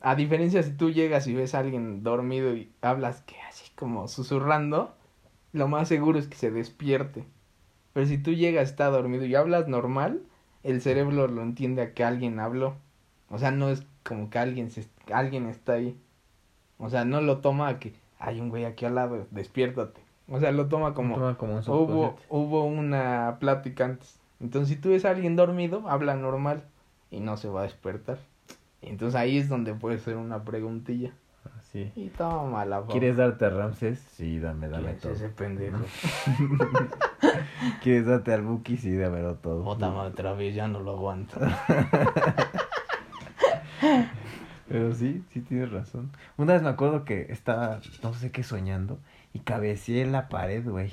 A 0.00 0.14
diferencia 0.14 0.62
si 0.62 0.72
tú 0.72 0.90
llegas 0.90 1.26
y 1.26 1.34
ves 1.34 1.54
a 1.54 1.60
alguien 1.60 2.02
dormido 2.02 2.54
y 2.54 2.70
hablas 2.82 3.22
que 3.22 3.40
así 3.42 3.70
como 3.74 4.08
susurrando, 4.08 4.94
lo 5.52 5.68
más 5.68 5.88
seguro 5.88 6.18
es 6.18 6.26
que 6.26 6.36
se 6.36 6.50
despierte. 6.50 7.24
Pero 7.92 8.06
si 8.06 8.18
tú 8.18 8.32
llegas, 8.32 8.70
está 8.70 8.90
dormido 8.90 9.24
y 9.24 9.34
hablas 9.36 9.68
normal, 9.68 10.22
el 10.64 10.80
cerebro 10.82 11.28
lo 11.28 11.42
entiende 11.42 11.82
a 11.82 11.94
que 11.94 12.04
alguien 12.04 12.40
habló. 12.40 12.76
O 13.30 13.38
sea, 13.38 13.52
no 13.52 13.70
es 13.70 13.86
como 14.02 14.30
que 14.30 14.38
alguien 14.38 14.70
se, 14.70 14.86
alguien 15.12 15.46
está 15.46 15.74
ahí. 15.74 15.96
O 16.78 16.90
sea, 16.90 17.04
no 17.04 17.20
lo 17.20 17.38
toma 17.38 17.68
a 17.68 17.78
que 17.78 17.94
hay 18.18 18.40
un 18.40 18.48
güey 18.48 18.64
aquí 18.64 18.84
al 18.84 18.96
lado, 18.96 19.26
despiértate. 19.30 20.00
O 20.28 20.40
sea, 20.40 20.52
lo 20.52 20.68
toma 20.68 20.94
como 20.94 21.16
Toma 21.16 21.36
como 21.36 21.56
un 21.56 21.62
hubo, 21.66 22.16
hubo 22.28 22.64
una 22.64 23.36
plática 23.40 23.84
antes. 23.84 24.18
Entonces, 24.40 24.74
si 24.74 24.80
tú 24.80 24.90
ves 24.90 25.04
a 25.04 25.10
alguien 25.10 25.36
dormido, 25.36 25.88
habla 25.88 26.16
normal 26.16 26.64
y 27.10 27.20
no 27.20 27.36
se 27.36 27.48
va 27.48 27.60
a 27.60 27.64
despertar. 27.64 28.18
Entonces 28.82 29.18
ahí 29.18 29.38
es 29.38 29.48
donde 29.48 29.74
puede 29.74 29.98
ser 29.98 30.16
una 30.16 30.44
preguntilla. 30.44 31.12
Así. 31.58 31.92
Y 31.94 32.08
toma 32.08 32.64
la 32.64 32.82
¿Quieres 32.82 33.18
darte 33.18 33.44
a 33.44 33.50
Ramses? 33.50 33.98
Sí, 33.98 34.38
dame, 34.38 34.68
dame 34.68 34.84
¿Quién 34.84 34.94
es 34.94 35.00
todo. 35.02 35.12
ese 35.12 35.28
pendejo? 35.28 35.78
¿Quieres 37.82 38.06
darte 38.06 38.32
al 38.32 38.42
Buki? 38.42 38.78
Sí, 38.78 38.96
dámelo 38.96 39.34
todo. 39.36 39.62
Madre, 39.62 40.08
otra 40.08 40.32
vez 40.32 40.54
ya 40.54 40.68
no 40.68 40.80
lo 40.80 40.92
aguanto. 40.92 41.38
Pero 44.68 44.94
sí, 44.94 45.24
sí 45.32 45.40
tienes 45.40 45.70
razón. 45.70 46.10
Una 46.36 46.54
vez 46.54 46.62
me 46.62 46.70
acuerdo 46.70 47.04
que 47.04 47.26
estaba, 47.30 47.80
no 48.02 48.14
sé 48.14 48.30
qué, 48.30 48.42
soñando 48.42 48.98
y 49.34 49.40
cabeceé 49.40 50.00
en 50.00 50.12
la 50.12 50.28
pared, 50.30 50.66
güey. 50.66 50.92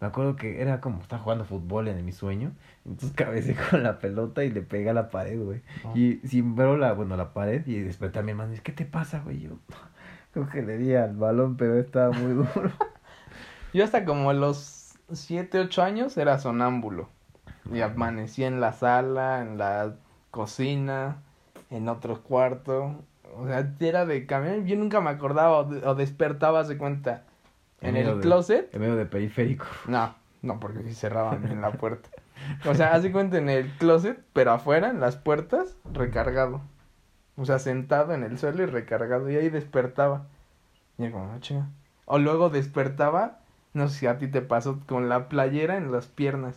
Me 0.00 0.08
acuerdo 0.08 0.34
que 0.36 0.60
era 0.60 0.80
como, 0.80 1.00
estaba 1.00 1.22
jugando 1.22 1.44
fútbol 1.44 1.86
en 1.86 2.04
mi 2.04 2.10
sueño. 2.12 2.50
Entonces 2.84 3.12
cabeceé 3.16 3.54
con 3.70 3.84
la 3.84 4.00
pelota 4.00 4.42
y 4.42 4.50
le 4.50 4.62
pegué 4.62 4.90
a 4.90 4.94
la 4.94 5.08
pared, 5.10 5.40
güey. 5.40 5.62
Oh. 5.84 5.96
Y 5.96 6.20
sin 6.26 6.56
ver 6.56 6.76
la, 6.78 6.92
bueno, 6.94 7.16
la 7.16 7.32
pared 7.32 7.64
y 7.66 7.78
desperté 7.78 8.18
a 8.18 8.22
mi 8.22 8.32
hermano 8.32 8.48
y 8.48 8.52
dice, 8.52 8.62
¿qué 8.64 8.72
te 8.72 8.84
pasa, 8.84 9.20
güey? 9.20 9.40
Yo 9.40 9.58
creo 10.32 10.48
que 10.48 10.62
le 10.62 10.76
di 10.78 10.94
al 10.94 11.14
balón, 11.16 11.56
pero 11.56 11.78
estaba 11.78 12.10
muy 12.10 12.32
duro. 12.32 12.72
Yo 13.72 13.84
hasta 13.84 14.04
como 14.04 14.30
a 14.30 14.34
los 14.34 14.94
7, 15.12 15.60
8 15.60 15.82
años 15.82 16.16
era 16.16 16.38
sonámbulo. 16.38 17.08
Y 17.72 17.80
amanecí 17.80 18.44
en 18.44 18.60
la 18.60 18.72
sala, 18.72 19.40
en 19.40 19.56
la 19.58 19.94
cocina, 20.30 21.16
en 21.70 21.88
otro 21.88 22.22
cuarto. 22.22 23.02
O 23.36 23.46
sea, 23.46 23.72
era 23.80 24.04
de 24.04 24.26
caminar. 24.26 24.64
Yo 24.64 24.76
nunca 24.76 25.00
me 25.00 25.10
acordaba 25.10 25.58
o, 25.58 25.64
de- 25.64 25.86
o 25.86 25.94
despertaba, 25.94 26.64
se 26.64 26.76
cuenta, 26.76 27.24
en 27.80 27.96
el 27.96 28.16
de- 28.16 28.20
closet. 28.20 28.74
En 28.74 28.80
medio 28.80 28.96
de 28.96 29.06
periférico. 29.06 29.66
No, 29.88 30.14
no, 30.42 30.60
porque 30.60 30.82
si 30.82 30.94
cerraban 30.94 31.42
bien 31.42 31.60
la 31.60 31.72
puerta. 31.72 32.08
O 32.66 32.74
sea, 32.74 32.94
hace 32.94 33.10
cuenta 33.12 33.38
en 33.38 33.48
el 33.48 33.70
closet, 33.78 34.18
pero 34.32 34.52
afuera, 34.52 34.90
en 34.90 35.00
las 35.00 35.16
puertas, 35.16 35.76
recargado. 35.92 36.60
O 37.36 37.44
sea, 37.46 37.58
sentado 37.58 38.12
en 38.14 38.22
el 38.24 38.38
suelo 38.38 38.62
y 38.62 38.66
recargado. 38.66 39.30
Y 39.30 39.36
ahí 39.36 39.48
despertaba. 39.50 40.26
Y 40.98 41.10
como, 41.10 41.32
"Ah, 41.32 41.40
chinga". 41.40 41.68
O 42.04 42.18
luego 42.18 42.50
despertaba, 42.50 43.38
no 43.72 43.88
sé 43.88 43.98
si 44.00 44.06
a 44.06 44.18
ti 44.18 44.28
te 44.28 44.42
pasó, 44.42 44.80
con 44.86 45.08
la 45.08 45.28
playera 45.28 45.76
en 45.76 45.90
las 45.90 46.06
piernas. 46.06 46.56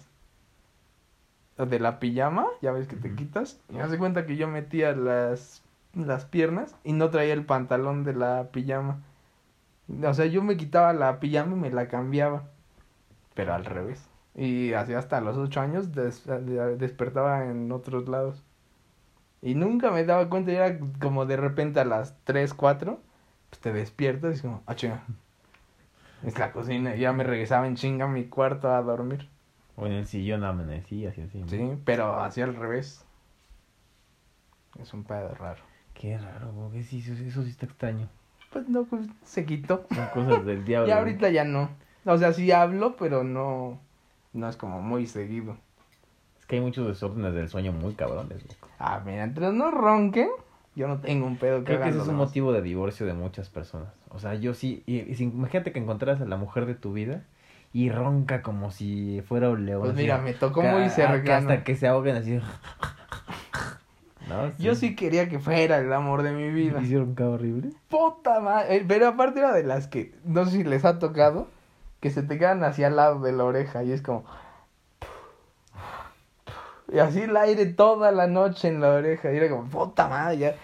De 1.58 1.80
la 1.80 2.00
pijama, 2.00 2.46
ya 2.62 2.72
ves 2.72 2.88
que 2.88 2.96
te 2.98 3.16
quitas. 3.16 3.60
Y 3.70 3.80
hace 3.80 3.98
cuenta 3.98 4.28
que 4.28 4.36
yo 4.38 4.48
metía 4.48 4.92
las, 4.96 5.64
las 5.96 6.26
piernas 6.26 6.76
y 6.84 6.94
no 6.94 7.10
traía 7.10 7.34
el 7.34 7.46
pantalón 7.46 8.04
de 8.04 8.14
la 8.14 8.50
pijama. 8.52 9.02
O 10.04 10.14
sea, 10.14 10.26
yo 10.26 10.42
me 10.44 10.58
quitaba 10.58 10.94
la 10.94 11.20
pijama 11.20 11.54
y 11.56 11.60
me 11.60 11.72
la 11.72 11.88
cambiaba. 11.88 12.50
Pero 13.34 13.54
al 13.54 13.66
revés. 13.66 14.08
Y 14.36 14.74
así 14.74 14.94
hasta 14.94 15.22
los 15.22 15.38
ocho 15.38 15.62
años 15.62 15.94
des- 15.94 16.26
de- 16.26 16.76
despertaba 16.78 17.46
en 17.46 17.72
otros 17.72 18.08
lados. 18.08 18.44
Y 19.42 19.56
nunca 19.56 19.92
me 19.92 20.04
daba 20.04 20.30
cuenta, 20.30 20.52
y 20.52 20.56
era 20.56 20.78
como 21.00 21.26
de 21.26 21.38
repente 21.38 21.80
a 21.80 21.86
las 21.86 22.16
tres, 22.24 22.54
cuatro, 22.54 23.00
pues 23.50 23.60
te 23.62 23.72
despiertas 23.72 24.32
y 24.32 24.36
es 24.36 24.42
como, 24.42 24.64
ah, 24.66 24.76
chinga. 24.76 25.04
Es 26.24 26.38
la 26.40 26.52
cocina, 26.52 26.96
y 26.96 27.02
ya 27.02 27.14
me 27.14 27.24
regresaba 27.24 27.68
en 27.68 27.76
chinga 27.76 28.06
a 28.06 28.08
mi 28.08 28.26
cuarto 28.26 28.72
a 28.74 28.82
dormir. 28.82 29.30
O 29.76 29.86
en 29.86 29.94
el 29.94 30.08
sillón 30.08 30.44
amanecí, 30.44 31.06
así, 31.06 31.22
así. 31.22 31.40
¿no? 31.40 31.48
Sí, 31.48 31.78
pero 31.86 32.20
así 32.20 32.42
al 32.42 32.56
revés. 32.56 33.06
Es 34.80 34.94
un 34.94 35.04
pedo 35.04 35.34
raro. 35.36 35.62
Qué 35.94 36.18
raro, 36.18 36.52
güey. 36.52 36.84
Sí, 36.84 37.00
eso, 37.00 37.14
eso 37.14 37.44
sí 37.44 37.50
está 37.50 37.66
extraño. 37.68 38.10
Pues 38.58 38.70
no, 38.70 38.86
pues 38.86 39.06
se 39.24 39.46
quitó. 39.46 39.86
Son 39.94 40.08
cosas 40.08 40.44
del 40.44 40.66
diablo. 40.66 40.88
Y 40.88 40.92
güey. 40.92 41.00
ahorita 41.00 41.30
ya 41.30 41.44
no. 41.44 41.70
O 42.06 42.18
sea, 42.18 42.34
sí 42.34 42.52
hablo, 42.52 42.96
pero 42.98 43.24
no, 43.24 43.80
no 44.34 44.50
es 44.50 44.56
como 44.56 44.82
muy 44.82 45.06
seguido. 45.06 45.56
Es 46.40 46.48
que 46.48 46.56
hay 46.56 46.62
muchos 46.64 46.88
desórdenes 46.88 47.36
del 47.36 47.50
sueño 47.50 47.72
muy 47.72 47.94
cabrones, 47.94 48.42
loco. 48.42 48.68
Ah, 48.80 49.00
mira, 49.06 49.24
entre 49.26 49.52
no 49.52 49.70
ronquen, 49.70 50.30
yo 50.76 50.88
no 50.88 50.98
tengo 51.02 51.28
un 51.28 51.38
pedo 51.38 51.60
que 51.60 51.66
Creo 51.66 51.82
que 51.84 51.90
ese 51.90 51.98
es 52.00 52.02
un 52.02 52.14
demás. 52.14 52.30
motivo 52.30 52.52
de 52.52 52.64
divorcio 52.64 53.06
de 53.06 53.14
muchas 53.14 53.50
personas. 53.50 53.90
O 54.10 54.18
sea, 54.18 54.34
yo 54.34 54.56
sí, 54.56 54.82
y, 54.88 55.02
imagínate 55.22 55.72
que 55.72 55.78
encontraras 55.78 56.20
a 56.22 56.26
la 56.26 56.38
mujer 56.38 56.66
de 56.66 56.74
tu 56.74 56.94
vida 56.94 57.26
y 57.74 57.92
ronca 57.92 58.42
como 58.42 58.72
si 58.72 59.22
fuera 59.28 59.52
un 59.52 59.68
león. 59.68 59.82
Pues 59.82 59.96
mira, 59.96 60.18
me 60.18 60.34
tocó 60.34 60.64
muy 60.64 60.86
que 60.86 60.90
cercano. 60.90 61.50
Hasta 61.52 61.64
que 61.64 61.76
se 61.76 61.88
ahoguen 61.88 62.16
así. 62.16 62.40
¿No? 64.28 64.52
Yo 64.58 64.76
sí 64.76 64.96
quería 64.96 65.30
que 65.30 65.40
fuera 65.40 65.78
el 65.78 65.92
amor 65.94 66.22
de 66.22 66.32
mi 66.32 66.50
vida. 66.50 66.82
¿Y 66.82 66.88
si 66.88 66.98
roncaba 66.98 67.32
horrible? 67.32 67.70
Puta 67.90 68.40
madre. 68.40 68.78
Eh, 68.78 68.86
Pero 68.88 69.08
aparte 69.08 69.40
era 69.40 69.54
de 69.54 69.64
las 69.64 69.88
que, 69.88 70.14
no 70.26 70.46
sé 70.46 70.52
si 70.52 70.64
les 70.64 70.84
ha 70.86 71.00
tocado, 71.00 71.48
que 72.02 72.10
se 72.10 72.24
te 72.24 72.38
quedan 72.38 72.64
hacia 72.64 72.88
al 72.88 72.96
lado 72.98 73.20
de 73.22 73.32
la 73.32 73.46
oreja 73.46 73.84
y 73.84 73.92
es 73.92 74.02
como... 74.02 74.26
Y 76.92 77.00
así 77.00 77.22
el 77.22 77.36
aire 77.36 77.66
toda 77.66 78.12
la 78.12 78.28
noche 78.28 78.70
en 78.70 78.80
la 78.80 78.92
oreja. 78.92 79.32
Y 79.32 79.38
era 79.38 79.50
como, 79.50 79.70
puta 79.70 80.08
madre, 80.08 80.38
ya. 80.38 80.56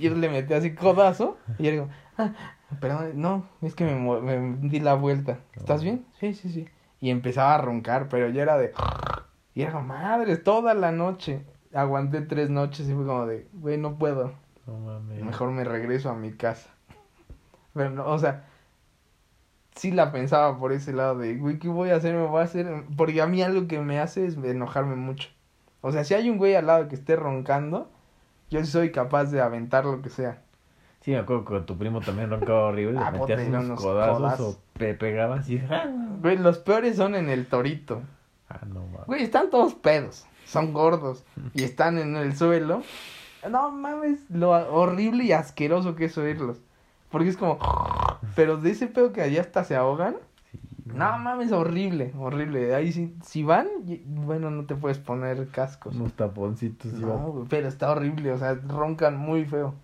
Yo 0.00 0.14
le 0.14 0.28
metí 0.28 0.54
así 0.54 0.74
codazo 0.74 1.36
y 1.58 1.68
era 1.68 1.82
como, 1.82 1.92
ah, 2.18 2.32
perdón, 2.80 3.12
no, 3.16 3.46
es 3.60 3.74
que 3.74 3.84
me, 3.84 4.20
me 4.20 4.56
di 4.68 4.80
la 4.80 4.94
vuelta. 4.94 5.38
¿Estás 5.54 5.82
bien? 5.82 6.06
Sí, 6.20 6.34
sí, 6.34 6.50
sí. 6.50 6.68
Y 7.00 7.10
empezaba 7.10 7.54
a 7.54 7.58
roncar, 7.58 8.08
pero 8.08 8.28
ya 8.28 8.42
era 8.42 8.56
de... 8.58 8.72
Y 9.54 9.62
era 9.62 9.72
como, 9.72 9.86
madre, 9.88 10.36
toda 10.36 10.72
la 10.74 10.92
noche. 10.92 11.42
Aguanté 11.74 12.20
tres 12.22 12.50
noches 12.50 12.88
y 12.88 12.94
fue 12.94 13.06
como 13.06 13.26
de, 13.26 13.48
güey, 13.54 13.78
no 13.78 13.96
puedo. 13.98 14.32
No 14.66 14.78
mames. 14.78 15.22
Mejor 15.24 15.50
me 15.50 15.64
regreso 15.64 16.10
a 16.10 16.14
mi 16.14 16.32
casa. 16.32 16.70
Pero 17.74 17.90
no, 17.90 18.06
o 18.06 18.18
sea, 18.18 18.44
sí 19.74 19.90
la 19.90 20.12
pensaba 20.12 20.58
por 20.58 20.72
ese 20.72 20.92
lado 20.92 21.18
de, 21.18 21.36
güey, 21.36 21.58
¿qué 21.58 21.68
voy 21.68 21.90
a 21.90 21.96
hacer? 21.96 22.14
Me 22.14 22.26
voy 22.26 22.40
a 22.40 22.44
hacer. 22.44 22.84
Porque 22.96 23.22
a 23.22 23.26
mí 23.26 23.42
algo 23.42 23.66
que 23.66 23.80
me 23.80 23.98
hace 23.98 24.26
es 24.26 24.36
enojarme 24.36 24.96
mucho. 24.96 25.28
O 25.80 25.90
sea, 25.92 26.04
si 26.04 26.14
hay 26.14 26.28
un 26.30 26.38
güey 26.38 26.54
al 26.54 26.66
lado 26.66 26.88
que 26.88 26.94
esté 26.94 27.16
roncando, 27.16 27.90
yo 28.50 28.60
sí 28.60 28.70
soy 28.70 28.92
capaz 28.92 29.26
de 29.26 29.40
aventar 29.40 29.84
lo 29.84 30.00
que 30.02 30.10
sea. 30.10 30.42
Sí, 31.00 31.10
me 31.10 31.18
acuerdo 31.18 31.44
que 31.44 31.60
tu 31.62 31.76
primo 31.76 32.00
también 32.00 32.30
roncaba 32.30 32.66
horrible. 32.66 33.00
Ah, 33.02 33.10
le 33.10 33.18
metías 33.18 33.48
unos 33.48 33.64
unos 33.64 33.80
codazos 33.82 34.16
codazos. 34.18 34.54
o 34.54 34.78
te 34.78 34.94
pegabas 34.94 35.48
y... 35.48 35.58
Ah, 35.68 35.88
Güey, 36.20 36.38
los 36.38 36.58
peores 36.58 36.96
son 36.96 37.16
en 37.16 37.28
el 37.28 37.46
torito. 37.46 38.02
no 38.68 38.86
mames. 38.86 39.06
Güey, 39.06 39.22
están 39.24 39.50
todos 39.50 39.74
pedos. 39.74 40.24
Son 40.52 40.74
gordos. 40.74 41.24
Y 41.54 41.62
están 41.62 41.96
en 41.96 42.14
el 42.14 42.36
suelo. 42.36 42.82
No 43.50 43.70
mames, 43.70 44.20
lo 44.28 44.50
horrible 44.50 45.24
y 45.24 45.32
asqueroso 45.32 45.94
que 45.96 46.04
es 46.04 46.18
oírlos. 46.18 46.58
Porque 47.10 47.30
es 47.30 47.38
como. 47.38 47.58
Pero 48.36 48.58
de 48.58 48.70
ese 48.70 48.86
pedo 48.86 49.12
que 49.12 49.22
allá 49.22 49.40
hasta 49.40 49.64
se 49.64 49.76
ahogan. 49.76 50.16
No 50.84 51.18
mames, 51.18 51.52
horrible, 51.52 52.12
horrible. 52.18 52.74
Ahí 52.74 52.92
sí, 52.92 53.16
si 53.24 53.42
van, 53.44 53.66
bueno, 54.04 54.50
no 54.50 54.66
te 54.66 54.74
puedes 54.74 54.98
poner 54.98 55.48
cascos. 55.48 55.96
Unos 55.96 56.12
taponcitos. 56.12 56.92
No, 56.92 57.46
pero 57.48 57.66
está 57.66 57.90
horrible, 57.90 58.30
o 58.32 58.38
sea, 58.38 58.54
roncan 58.54 59.16
muy 59.16 59.46
feo. 59.46 59.74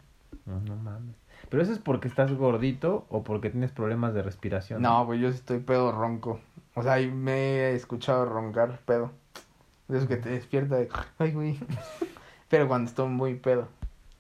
No, 0.45 0.61
no 0.61 0.77
mames. 0.77 1.17
Pero 1.49 1.63
eso 1.63 1.73
es 1.73 1.79
porque 1.79 2.09
estás 2.09 2.31
gordito 2.35 3.07
o 3.09 3.23
porque 3.23 3.49
tienes 3.49 3.73
problemas 3.73 4.13
de 4.13 4.23
respiración. 4.23 4.83
No, 4.83 5.07
güey, 5.07 5.21
yo 5.21 5.31
sí 5.31 5.37
estoy 5.37 5.61
pedo 5.61 5.93
ronco. 5.93 6.41
O 6.75 6.83
sea, 6.83 6.95
ahí 6.95 7.11
me 7.11 7.33
he 7.33 7.75
escuchado 7.75 8.27
roncar 8.27 8.81
pedo. 8.85 9.13
De 9.89 9.99
eso 9.99 10.07
que 10.07 10.17
te 10.17 10.29
despierta 10.29 10.77
de, 10.77 10.89
ay, 11.19 11.33
güey. 11.33 11.59
pero 12.49 12.69
cuando 12.69 12.89
estoy 12.89 13.09
muy 13.09 13.35
pedo. 13.35 13.69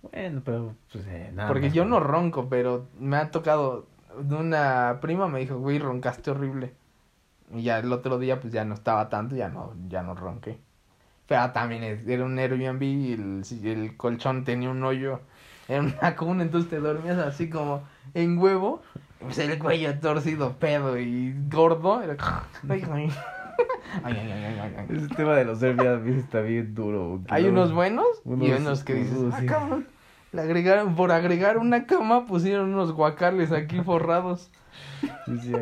Bueno, 0.02 0.42
pero 0.44 0.74
pues 0.92 1.06
eh, 1.06 1.30
nada. 1.34 1.48
Porque 1.48 1.66
más 1.66 1.74
yo 1.74 1.84
no 1.84 2.00
ronco, 2.00 2.48
pero 2.48 2.86
me 2.98 3.16
ha 3.16 3.30
tocado. 3.30 3.86
Una 4.16 4.98
prima 5.00 5.28
me 5.28 5.40
dijo, 5.40 5.58
güey, 5.58 5.78
roncaste 5.78 6.30
horrible. 6.30 6.72
Y 7.52 7.62
ya 7.62 7.78
el 7.78 7.92
otro 7.92 8.18
día, 8.18 8.40
pues 8.40 8.52
ya 8.52 8.64
no 8.64 8.74
estaba 8.74 9.08
tanto, 9.08 9.36
ya 9.36 9.48
no, 9.48 9.74
ya 9.88 10.02
no 10.02 10.14
ronqué. 10.14 10.58
Pero 11.26 11.50
también 11.52 11.82
era 11.82 12.24
un 12.24 12.38
Airbnb 12.38 12.82
y 12.82 13.12
el, 13.12 13.42
el 13.64 13.96
colchón 13.96 14.44
tenía 14.44 14.70
un 14.70 14.82
hoyo. 14.82 15.20
Era 15.68 15.82
una 15.82 16.16
cuna, 16.16 16.42
entonces 16.42 16.70
te 16.70 16.80
dormías 16.80 17.18
así 17.18 17.50
como 17.50 17.82
en 18.14 18.38
huevo. 18.38 18.82
Pues 19.20 19.38
el 19.38 19.58
cuello 19.58 19.98
torcido, 19.98 20.54
pedo 20.54 20.98
y 20.98 21.34
gordo. 21.50 22.02
Era... 22.02 22.16
Ay, 24.04 24.14
ay. 24.16 24.74
Ay. 24.76 24.96
Ese 24.96 25.08
tema 25.14 25.34
de 25.34 25.44
los 25.44 25.62
Airbnb 25.62 26.06
está 26.18 26.40
bien 26.40 26.74
duro. 26.74 27.20
Hay 27.28 27.46
unos 27.46 27.72
buenos 27.72 28.06
y 28.24 28.28
unos- 28.30 28.60
unos 28.60 28.84
que 28.84 28.94
dices, 28.94 29.18
unos 29.18 29.34
ah, 29.34 29.40
sí. 29.40 29.46
cabrón. 29.46 29.86
Le 30.32 30.42
agregaron, 30.42 30.94
por 30.94 31.10
agregar 31.10 31.56
una 31.58 31.86
cama 31.86 32.26
pusieron 32.26 32.72
unos 32.74 32.92
guacales 32.92 33.50
aquí 33.50 33.80
forrados. 33.80 34.50
Sí, 35.26 35.38
sí. 35.40 35.52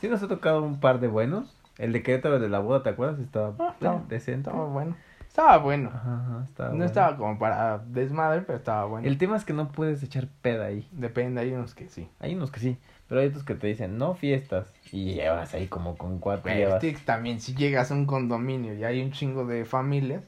Sí 0.00 0.08
nos 0.08 0.22
ha 0.22 0.28
tocado 0.28 0.62
un 0.62 0.78
par 0.80 1.00
de 1.00 1.08
buenos. 1.08 1.56
El 1.78 1.92
de 1.92 2.02
Querétaro 2.02 2.36
el 2.36 2.42
de 2.42 2.48
la 2.48 2.60
boda, 2.60 2.82
¿te 2.82 2.88
acuerdas? 2.90 3.18
Estaba 3.18 3.52
Ah, 3.58 3.70
estaba- 3.74 4.02
decente. 4.08 4.48
Estaba 4.50 4.66
bueno. 4.68 4.96
Estaba 5.36 5.58
bueno. 5.58 5.90
Ajá, 5.94 6.14
ajá, 6.24 6.44
estaba 6.46 6.68
No 6.70 6.76
bueno. 6.76 6.84
estaba 6.86 7.16
como 7.18 7.38
para 7.38 7.76
desmadre, 7.88 8.40
pero 8.40 8.56
estaba 8.56 8.86
bueno. 8.86 9.06
El 9.06 9.18
tema 9.18 9.36
es 9.36 9.44
que 9.44 9.52
no 9.52 9.68
puedes 9.70 10.02
echar 10.02 10.28
peda 10.40 10.64
ahí. 10.64 10.88
Depende, 10.92 11.42
hay 11.42 11.52
unos 11.52 11.74
que 11.74 11.90
sí. 11.90 12.08
Hay 12.20 12.34
unos 12.34 12.50
que 12.50 12.58
sí, 12.58 12.78
pero 13.06 13.20
hay 13.20 13.26
otros 13.26 13.44
que 13.44 13.54
te 13.54 13.66
dicen 13.66 13.98
no 13.98 14.14
fiestas 14.14 14.72
y 14.90 15.12
llevas 15.12 15.52
ahí 15.52 15.66
como 15.66 15.98
con 15.98 16.20
cuatro 16.20 16.50
llevas. 16.50 16.82
también 17.04 17.40
si 17.42 17.54
llegas 17.54 17.90
a 17.90 17.94
un 17.94 18.06
condominio 18.06 18.72
y 18.72 18.84
hay 18.84 19.02
un 19.02 19.12
chingo 19.12 19.44
de 19.44 19.66
familias, 19.66 20.22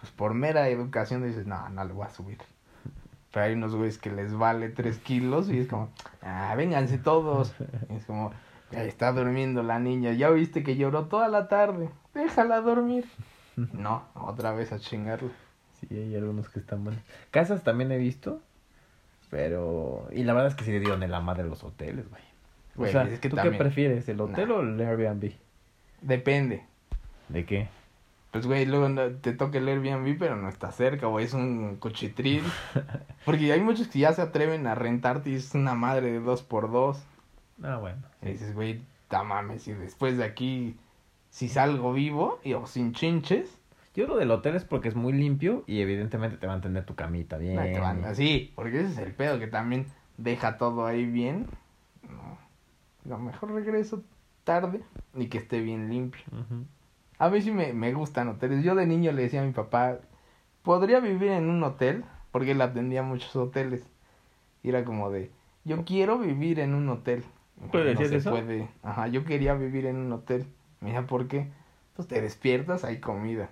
pues 0.00 0.10
por 0.10 0.34
mera 0.34 0.68
educación 0.68 1.24
dices, 1.24 1.46
no, 1.46 1.68
no 1.68 1.84
le 1.84 1.92
voy 1.92 2.06
a 2.06 2.10
subir. 2.10 2.38
Pero 3.32 3.46
hay 3.46 3.52
unos 3.52 3.76
güeyes 3.76 3.98
que 3.98 4.10
les 4.10 4.34
vale 4.36 4.70
tres 4.70 4.98
kilos 4.98 5.50
y 5.50 5.60
es 5.60 5.68
como, 5.68 5.88
ah, 6.20 6.52
vénganse 6.56 6.98
todos. 6.98 7.54
Y 7.88 7.94
es 7.94 8.04
como, 8.06 8.32
"Ya 8.72 8.82
está 8.82 9.12
durmiendo 9.12 9.62
la 9.62 9.78
niña, 9.78 10.10
ya 10.14 10.30
viste 10.30 10.64
que 10.64 10.74
lloró 10.74 11.04
toda 11.04 11.28
la 11.28 11.46
tarde, 11.46 11.90
déjala 12.12 12.60
dormir. 12.60 13.04
No, 13.72 14.04
otra 14.14 14.52
vez 14.52 14.72
a 14.72 14.78
chingarle. 14.78 15.30
Sí, 15.80 15.88
hay 15.94 16.14
algunos 16.16 16.48
que 16.48 16.60
están 16.60 16.84
buenos. 16.84 17.02
Casas 17.30 17.62
también 17.64 17.90
he 17.92 17.98
visto, 17.98 18.40
pero 19.30 20.08
y 20.12 20.24
la 20.24 20.32
verdad 20.32 20.50
es 20.50 20.54
que 20.56 20.64
sí 20.64 20.70
le 20.72 20.80
dieron 20.80 21.02
en 21.02 21.10
la 21.10 21.20
madre 21.20 21.44
los 21.44 21.64
hoteles, 21.64 22.08
güey. 22.10 22.22
O 22.74 22.78
Güey, 22.80 22.92
sea, 22.92 23.02
es 23.04 23.20
que 23.20 23.28
¿tú 23.28 23.36
también- 23.36 23.54
qué 23.54 23.58
prefieres, 23.58 24.08
el 24.08 24.20
hotel 24.20 24.48
Nah. 24.48 24.54
o 24.54 24.60
el 24.62 24.80
Airbnb? 24.80 25.32
Depende. 26.00 26.64
¿De 27.28 27.44
qué? 27.44 27.68
Pues, 28.30 28.46
güey, 28.46 28.64
luego 28.64 28.88
te 29.20 29.32
toca 29.34 29.58
el 29.58 29.68
Airbnb, 29.68 30.16
pero 30.18 30.36
no 30.36 30.48
está 30.48 30.72
cerca, 30.72 31.06
o 31.06 31.18
es 31.20 31.34
un 31.34 31.76
cochitril. 31.76 32.42
Porque 33.26 33.52
hay 33.52 33.60
muchos 33.60 33.88
que 33.88 33.98
ya 33.98 34.12
se 34.14 34.22
atreven 34.22 34.66
a 34.66 34.74
rentarte 34.74 35.30
y 35.30 35.34
es 35.34 35.54
una 35.54 35.74
madre 35.74 36.12
de 36.12 36.20
dos 36.20 36.42
por 36.42 36.70
dos. 36.72 37.02
Ah, 37.62 37.76
bueno. 37.76 37.98
Y 38.22 38.30
dices, 38.30 38.54
güey, 38.54 38.80
ta 39.08 39.22
mames, 39.22 39.68
y 39.68 39.72
después 39.74 40.16
de 40.16 40.24
aquí, 40.24 40.76
si 41.32 41.48
salgo 41.48 41.92
vivo 41.94 42.38
y, 42.44 42.52
o 42.52 42.66
sin 42.66 42.92
chinches, 42.92 43.58
Yo 43.94 44.06
lo 44.06 44.16
del 44.16 44.30
hotel 44.30 44.54
es 44.54 44.64
porque 44.64 44.88
es 44.88 44.94
muy 44.94 45.12
limpio 45.14 45.64
y 45.66 45.80
evidentemente 45.80 46.36
te 46.36 46.46
van 46.46 46.58
a 46.58 46.60
tener 46.60 46.84
tu 46.84 46.94
camita 46.94 47.38
bien. 47.38 47.58
ahí 47.58 47.72
te 47.72 47.80
van 47.80 48.04
así. 48.04 48.52
Porque 48.54 48.80
ese 48.80 48.92
es 48.92 48.98
el 48.98 49.14
pedo, 49.14 49.38
que 49.38 49.46
también 49.48 49.86
deja 50.18 50.58
todo 50.58 50.86
ahí 50.86 51.06
bien. 51.06 51.46
No, 52.08 52.38
lo 53.04 53.18
mejor 53.18 53.52
regreso 53.52 54.02
tarde 54.44 54.82
y 55.14 55.28
que 55.28 55.38
esté 55.38 55.60
bien 55.60 55.88
limpio. 55.90 56.22
A 57.18 57.30
mí 57.30 57.40
sí 57.42 57.50
me, 57.50 57.72
me 57.72 57.92
gustan 57.92 58.28
hoteles. 58.28 58.64
Yo 58.64 58.74
de 58.74 58.86
niño 58.86 59.12
le 59.12 59.22
decía 59.22 59.42
a 59.42 59.44
mi 59.46 59.52
papá, 59.52 59.98
podría 60.62 61.00
vivir 61.00 61.30
en 61.30 61.48
un 61.50 61.62
hotel, 61.62 62.04
porque 62.30 62.52
él 62.52 62.60
atendía 62.60 63.02
muchos 63.02 63.34
hoteles. 63.36 63.84
Y 64.62 64.70
era 64.70 64.84
como 64.84 65.10
de, 65.10 65.30
yo 65.64 65.84
quiero 65.84 66.18
vivir 66.18 66.60
en 66.60 66.74
un 66.74 66.88
hotel. 66.88 67.24
¿Puede 67.70 67.94
no 67.94 68.00
decir 68.00 68.08
se 68.08 68.16
eso? 68.16 68.30
puede. 68.30 68.68
Ajá, 68.82 69.08
yo 69.08 69.24
quería 69.24 69.54
vivir 69.54 69.86
en 69.86 69.96
un 69.96 70.12
hotel. 70.12 70.46
Mira, 70.82 71.06
¿por 71.06 71.28
qué? 71.28 71.48
Pues 71.96 72.08
te 72.08 72.20
despiertas, 72.20 72.84
hay 72.84 73.00
comida. 73.00 73.48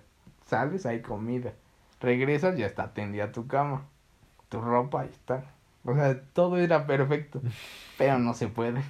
Sales, 0.47 0.85
hay 0.87 1.01
comida. 1.01 1.53
Regresas, 2.01 2.57
ya 2.57 2.67
está 2.67 2.93
tendida 2.93 3.33
tu 3.33 3.47
cama. 3.47 3.83
Tu 4.49 4.61
ropa, 4.61 5.03
ahí 5.03 5.09
está. 5.11 5.45
O 5.85 5.95
sea, 5.95 6.21
todo 6.33 6.57
era 6.59 6.87
perfecto. 6.87 7.41
Pero 7.99 8.19
no 8.19 8.35
se 8.35 8.49
puede. 8.49 8.83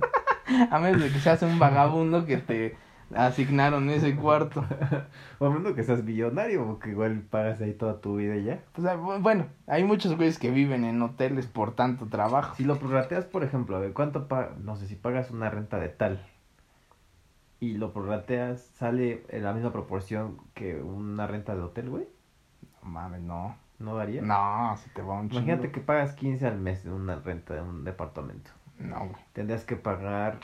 a 0.70 0.78
menos 0.78 1.00
de 1.02 1.10
que 1.10 1.18
seas 1.20 1.42
un 1.42 1.58
vagabundo 1.58 2.26
que 2.26 2.36
te 2.38 2.76
asignaron 3.14 3.88
ese 3.90 4.14
cuarto. 4.16 4.64
O 5.40 5.46
a 5.46 5.50
menos 5.50 5.74
que 5.74 5.84
seas 5.84 6.02
millonario 6.02 6.68
o 6.68 6.78
que 6.80 6.90
igual 6.90 7.20
pagas 7.20 7.60
ahí 7.60 7.72
toda 7.72 8.00
tu 8.00 8.16
vida 8.16 8.34
y 8.34 8.42
ya. 8.42 8.58
O 8.76 8.82
sea, 8.82 8.96
bu- 8.96 9.22
bueno, 9.22 9.46
hay 9.68 9.84
muchos 9.84 10.16
güeyes 10.16 10.36
que 10.40 10.50
viven 10.50 10.84
en 10.84 11.00
hoteles 11.00 11.46
por 11.46 11.76
tanto 11.76 12.06
trabajo. 12.06 12.56
Si 12.56 12.64
lo 12.64 12.76
prorrateas, 12.80 13.24
por 13.24 13.44
ejemplo, 13.44 13.76
a 13.76 13.78
ver, 13.78 13.92
¿cuánto 13.92 14.26
pagas? 14.26 14.58
No 14.58 14.74
sé, 14.74 14.88
si 14.88 14.96
pagas 14.96 15.30
una 15.30 15.48
renta 15.48 15.78
de 15.78 15.90
tal 15.90 16.26
y 17.60 17.74
lo 17.74 17.92
prorrateas, 17.92 18.60
¿sale 18.76 19.24
en 19.28 19.42
la 19.44 19.52
misma 19.52 19.72
proporción 19.72 20.38
que 20.54 20.76
una 20.80 21.26
renta 21.26 21.54
de 21.56 21.62
hotel, 21.62 21.90
güey? 21.90 22.06
No 22.82 22.90
mames, 22.90 23.20
no. 23.22 23.56
¿No 23.78 23.94
daría? 23.96 24.22
No, 24.22 24.76
si 24.82 24.90
te 24.90 25.02
va 25.02 25.14
un 25.14 25.28
chingo. 25.28 25.42
Imagínate 25.42 25.70
que 25.70 25.80
pagas 25.80 26.14
15 26.14 26.46
al 26.46 26.58
mes 26.58 26.82
de 26.84 26.90
una 26.90 27.16
renta 27.16 27.54
de 27.54 27.60
un 27.62 27.84
departamento. 27.84 28.50
No, 28.78 28.98
güey. 29.00 29.22
Tendrías 29.32 29.64
que 29.64 29.76
pagar, 29.76 30.38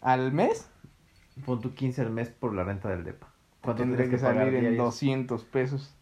¿Al 0.00 0.32
mes? 0.32 0.70
pon 1.44 1.60
tu 1.60 1.74
15 1.74 2.02
al 2.02 2.10
mes 2.10 2.28
por 2.30 2.54
la 2.54 2.64
renta 2.64 2.88
del 2.88 3.04
depa. 3.04 3.28
¿Cuánto 3.60 3.82
Tendría 3.82 4.04
tendrías 4.04 4.20
que 4.22 4.26
salir 4.26 4.54
en 4.54 4.60
diarios? 4.60 4.84
200 4.84 5.44
pesos. 5.44 5.94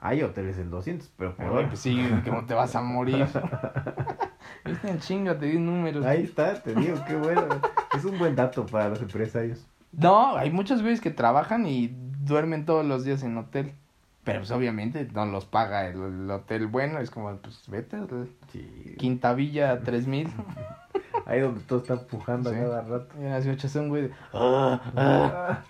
Hay 0.00 0.22
hoteles 0.22 0.56
en 0.58 0.70
200, 0.70 1.12
pero 1.16 1.36
por 1.36 1.58
Ay, 1.58 1.66
pues 1.66 1.80
sí, 1.80 2.08
¿cómo 2.24 2.46
te 2.46 2.54
vas 2.54 2.74
a 2.74 2.80
morir? 2.80 3.26
Viste 4.64 4.88
en 4.88 4.98
chinga, 5.00 5.38
te 5.38 5.46
di 5.46 5.58
números. 5.58 6.04
Ahí 6.06 6.22
está, 6.22 6.54
te 6.62 6.74
digo, 6.74 6.96
qué 7.06 7.16
bueno. 7.16 7.46
es 7.94 8.04
un 8.04 8.18
buen 8.18 8.34
dato 8.34 8.64
para 8.66 8.88
los 8.88 9.02
empresarios. 9.02 9.66
No, 9.92 10.36
hay 10.36 10.50
muchos 10.50 10.82
güeyes 10.82 11.00
que 11.00 11.10
trabajan 11.10 11.66
y 11.66 11.88
duermen 12.24 12.64
todos 12.66 12.84
los 12.86 13.04
días 13.04 13.22
en 13.22 13.36
hotel. 13.38 13.72
Pero 14.24 14.40
pues 14.40 14.50
obviamente 14.50 15.08
no 15.14 15.24
los 15.26 15.46
paga 15.46 15.86
el, 15.88 16.00
el 16.02 16.30
hotel 16.30 16.66
bueno, 16.66 16.98
es 17.00 17.10
como, 17.10 17.34
pues 17.38 17.62
vete, 17.68 17.98
Sí. 18.52 18.94
Quinta 18.98 19.32
Villa 19.34 19.80
3000. 19.80 20.28
Ahí 21.26 21.40
donde 21.40 21.60
todo 21.62 21.78
está 21.80 21.94
empujando 21.94 22.50
Sí. 22.50 22.56
cada 22.56 22.82
rato. 22.82 23.08
Y 23.18 23.24
en 23.24 23.30
las 23.30 23.46
noches 23.46 23.74
un 23.76 23.88
güey 23.88 24.02
de, 24.02 24.10
"Ah, 24.34 24.80
ah". 24.96 25.60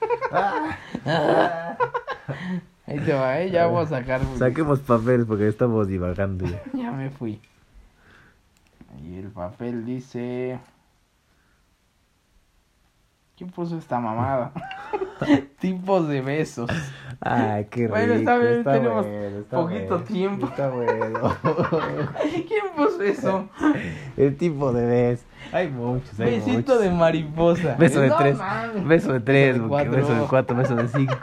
Ahí 2.86 2.98
te 3.00 3.12
va, 3.12 3.40
eh, 3.40 3.50
ya 3.50 3.66
voy 3.66 3.84
a 3.84 3.86
sacar. 3.86 4.24
güey. 4.24 4.38
Saquemos 4.38 4.80
papel 4.80 5.26
porque 5.26 5.46
estamos 5.48 5.86
divagando 5.86 6.46
ya. 6.46 6.60
Ya 6.74 6.90
me 6.90 7.10
fui. 7.10 7.40
Y 9.02 9.16
el 9.18 9.28
papel 9.28 9.84
dice. 9.84 10.58
¿Quién 13.40 13.50
puso 13.52 13.78
esta 13.78 13.98
mamada? 13.98 14.52
Tipos 15.60 16.06
de 16.08 16.20
besos. 16.20 16.68
Ay, 17.22 17.68
qué 17.70 17.84
rico. 17.84 17.94
Bueno, 17.94 18.12
está 18.12 18.36
bien, 18.36 18.64
tenemos 18.64 19.06
bueno, 19.06 19.38
está 19.38 19.56
poquito 19.56 19.88
bueno, 19.88 20.04
tiempo. 20.04 20.46
Está 20.46 20.68
bueno. 20.68 21.38
¿Quién 22.20 22.64
puso 22.76 23.02
eso? 23.02 23.48
El 24.18 24.36
tipo 24.36 24.74
de 24.74 24.84
beso. 24.84 25.24
Hay 25.52 25.68
muchos, 25.68 26.20
hay 26.20 26.32
Besito 26.34 26.52
muchos. 26.58 26.80
de 26.82 26.90
mariposa. 26.90 27.76
Beso 27.78 28.00
de 28.02 28.08
No 28.08 28.16
tres. 28.18 28.36
mames. 28.36 28.86
Beso 28.86 29.12
de 29.14 29.20
tres, 29.20 29.54
Beso 29.54 29.62
de 29.62 29.68
cuatro. 29.70 29.92
beso 29.92 30.14
de 30.14 30.20
cuatro, 30.28 30.56
beso 30.56 30.76
de 30.76 30.88
cinco. 30.88 31.16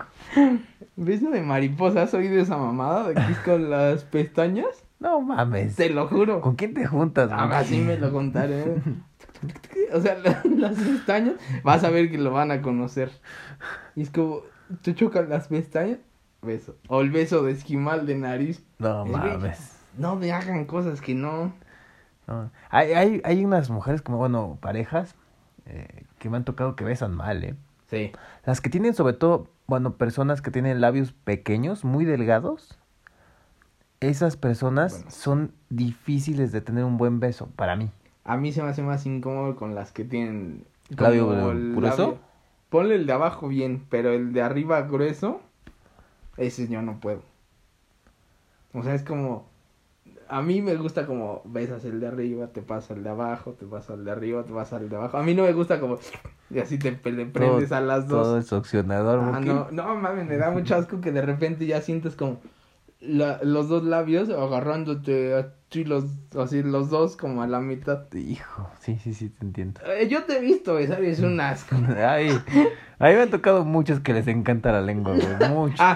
Beso 0.95 1.29
de 1.29 1.41
mariposa. 1.41 2.01
¿Has 2.01 2.15
oído 2.15 2.41
esa 2.41 2.57
mamada 2.57 3.09
de 3.09 3.31
es 3.31 3.37
con 3.45 3.69
las 3.69 4.03
pestañas? 4.05 4.83
No 4.99 5.21
mames. 5.21 5.75
Te 5.75 5.91
lo 5.91 6.07
juro. 6.07 6.41
¿Con 6.41 6.55
quién 6.55 6.73
te 6.73 6.87
juntas? 6.87 7.29
Ah, 7.31 7.59
así 7.59 7.79
me 7.79 7.95
lo 7.95 8.11
contaré. 8.11 8.81
O 9.93 10.01
sea, 10.01 10.15
la- 10.17 10.41
las 10.57 10.75
pestañas, 10.77 11.35
vas 11.63 11.83
a 11.83 11.89
ver 11.89 12.11
que 12.11 12.17
lo 12.17 12.31
van 12.31 12.51
a 12.51 12.61
conocer. 12.61 13.11
Y 13.95 14.01
es 14.01 14.09
como, 14.09 14.41
tú 14.81 14.91
chocas 14.93 15.29
las 15.29 15.47
pestañas, 15.47 15.99
beso. 16.41 16.75
O 16.89 17.01
el 17.01 17.09
beso 17.11 17.43
de 17.43 17.53
esquimal 17.53 18.05
de 18.05 18.15
nariz. 18.15 18.63
No 18.79 19.05
Es 19.05 19.11
que- 19.11 19.17
mames. 19.17 19.73
No 19.97 20.15
me 20.15 20.31
hagan 20.31 20.65
cosas 20.65 21.01
que 21.01 21.15
no. 21.15 21.53
No. 22.27 22.51
Hay, 22.69 22.91
hay, 22.93 23.21
hay 23.23 23.45
unas 23.45 23.69
mujeres 23.69 24.01
como, 24.01 24.17
bueno, 24.17 24.57
parejas 24.61 25.15
eh, 25.65 26.03
que 26.19 26.29
me 26.29 26.37
han 26.37 26.43
tocado 26.43 26.75
que 26.75 26.83
besan 26.83 27.15
mal, 27.15 27.43
¿eh? 27.43 27.55
Sí. 27.89 28.11
Las 28.45 28.59
que 28.61 28.69
tienen 28.69 28.93
sobre 28.93 29.13
todo, 29.13 29.47
bueno, 29.65 29.93
personas 29.95 30.41
que 30.41 30.51
tienen 30.51 30.81
labios 30.81 31.13
pequeños, 31.13 31.85
muy 31.85 32.03
delgados. 32.05 32.77
Esas 33.99 34.37
personas 34.37 34.93
Bueno. 34.93 35.11
son 35.11 35.51
difíciles 35.69 36.51
de 36.51 36.61
tener 36.61 36.83
un 36.83 36.97
buen 36.97 37.19
beso, 37.19 37.49
para 37.55 37.75
mí. 37.75 37.89
A 38.27 38.37
mí 38.37 38.51
se 38.51 38.61
me 38.61 38.69
hace 38.69 38.83
más 38.83 39.05
incómodo 39.07 39.55
con 39.55 39.73
las 39.73 39.91
que 39.91 40.03
tienen. 40.03 40.65
¿Labio 40.89 41.27
grueso? 41.75 41.97
labio- 42.03 42.17
Ponle 42.69 42.95
el 42.95 43.05
de 43.07 43.13
abajo 43.13 43.47
bien, 43.47 43.85
pero 43.89 44.11
el 44.11 44.33
de 44.33 44.41
arriba 44.41 44.81
grueso, 44.81 45.39
ese 46.35 46.67
yo 46.67 46.81
no 46.81 46.99
puedo. 46.99 47.21
O 48.73 48.83
sea, 48.83 48.93
es 48.93 49.03
como. 49.03 49.47
A 50.29 50.41
mí 50.41 50.61
me 50.61 50.75
gusta 50.75 51.05
como 51.05 51.41
besas 51.45 51.85
el 51.85 52.01
de 52.01 52.07
arriba, 52.07 52.47
te 52.47 52.61
pasa 52.61 52.93
el 52.93 53.01
de 53.03 53.09
abajo, 53.09 53.53
te 53.53 53.65
pasa 53.65 53.93
el 53.93 54.03
de 54.03 54.11
arriba, 54.11 54.43
te 54.43 54.51
pasa 54.51 54.75
el 54.75 54.89
de 54.89 54.97
abajo. 54.97 55.17
A 55.17 55.23
mí 55.23 55.33
no 55.33 55.43
me 55.43 55.53
gusta 55.53 55.79
como. 55.79 55.97
Y 56.49 56.59
así 56.59 56.77
te 56.77 56.91
le 56.91 57.25
prendes 57.25 57.71
a 57.71 57.79
las 57.79 58.07
dos. 58.09 58.23
Todo 58.23 58.37
el 58.37 58.43
succionador. 58.43 59.19
Ah, 59.21 59.39
no, 59.39 59.71
no 59.71 59.95
mames, 59.95 60.27
me 60.27 60.35
da 60.37 60.51
mucho 60.51 60.75
asco 60.75 60.99
que 60.99 61.13
de 61.13 61.21
repente 61.21 61.65
ya 61.65 61.81
sientes 61.81 62.15
como 62.17 62.39
la- 62.99 63.39
los 63.43 63.69
dos 63.69 63.83
labios 63.83 64.29
agarrándote 64.29 65.33
así 65.35 65.83
los, 65.83 66.05
así 66.37 66.63
los 66.63 66.89
dos 66.89 67.15
como 67.17 67.41
a 67.43 67.47
la 67.47 67.59
mitad. 67.59 68.11
Hijo, 68.13 68.69
sí, 68.79 68.97
sí, 69.03 69.13
sí, 69.13 69.29
te 69.29 69.45
entiendo. 69.45 69.81
Eh, 69.85 70.07
yo 70.07 70.23
te 70.23 70.37
he 70.37 70.41
visto 70.41 70.79
y 70.79 70.83
es 70.85 71.19
un 71.19 71.39
asco. 71.39 71.75
Ay, 71.97 72.31
a 72.99 73.07
mí 73.07 73.13
me 73.13 73.21
han 73.21 73.29
tocado 73.29 73.63
muchos 73.65 73.99
que 73.99 74.13
les 74.13 74.27
encanta 74.27 74.71
la 74.71 74.81
lengua, 74.81 75.13
güey. 75.13 75.49
Muchos. 75.49 75.79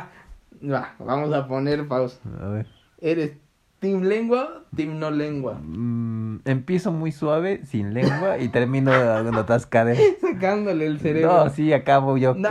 Ah, 0.64 0.70
va, 0.70 0.94
vamos 1.00 1.34
a 1.34 1.48
poner 1.48 1.88
pausa. 1.88 2.20
A 2.40 2.48
ver. 2.50 2.68
¿Eres 3.00 3.32
team 3.82 4.04
lengua 4.04 4.64
team 4.76 5.00
no 5.00 5.10
lengua? 5.12 5.56
Mm, 5.62 6.42
empiezo 6.46 6.92
muy 6.92 7.12
suave, 7.12 7.66
sin 7.66 7.94
lengua, 7.94 8.38
y 8.38 8.48
termino 8.50 8.92
dando 8.92 9.42
atascadera. 9.42 10.00
Sacándole 10.22 10.86
el 10.86 11.00
cerebro. 11.00 11.46
No, 11.46 11.50
sí, 11.50 11.74
acabo 11.74 12.16
yo 12.18 12.36
No, 12.36 12.50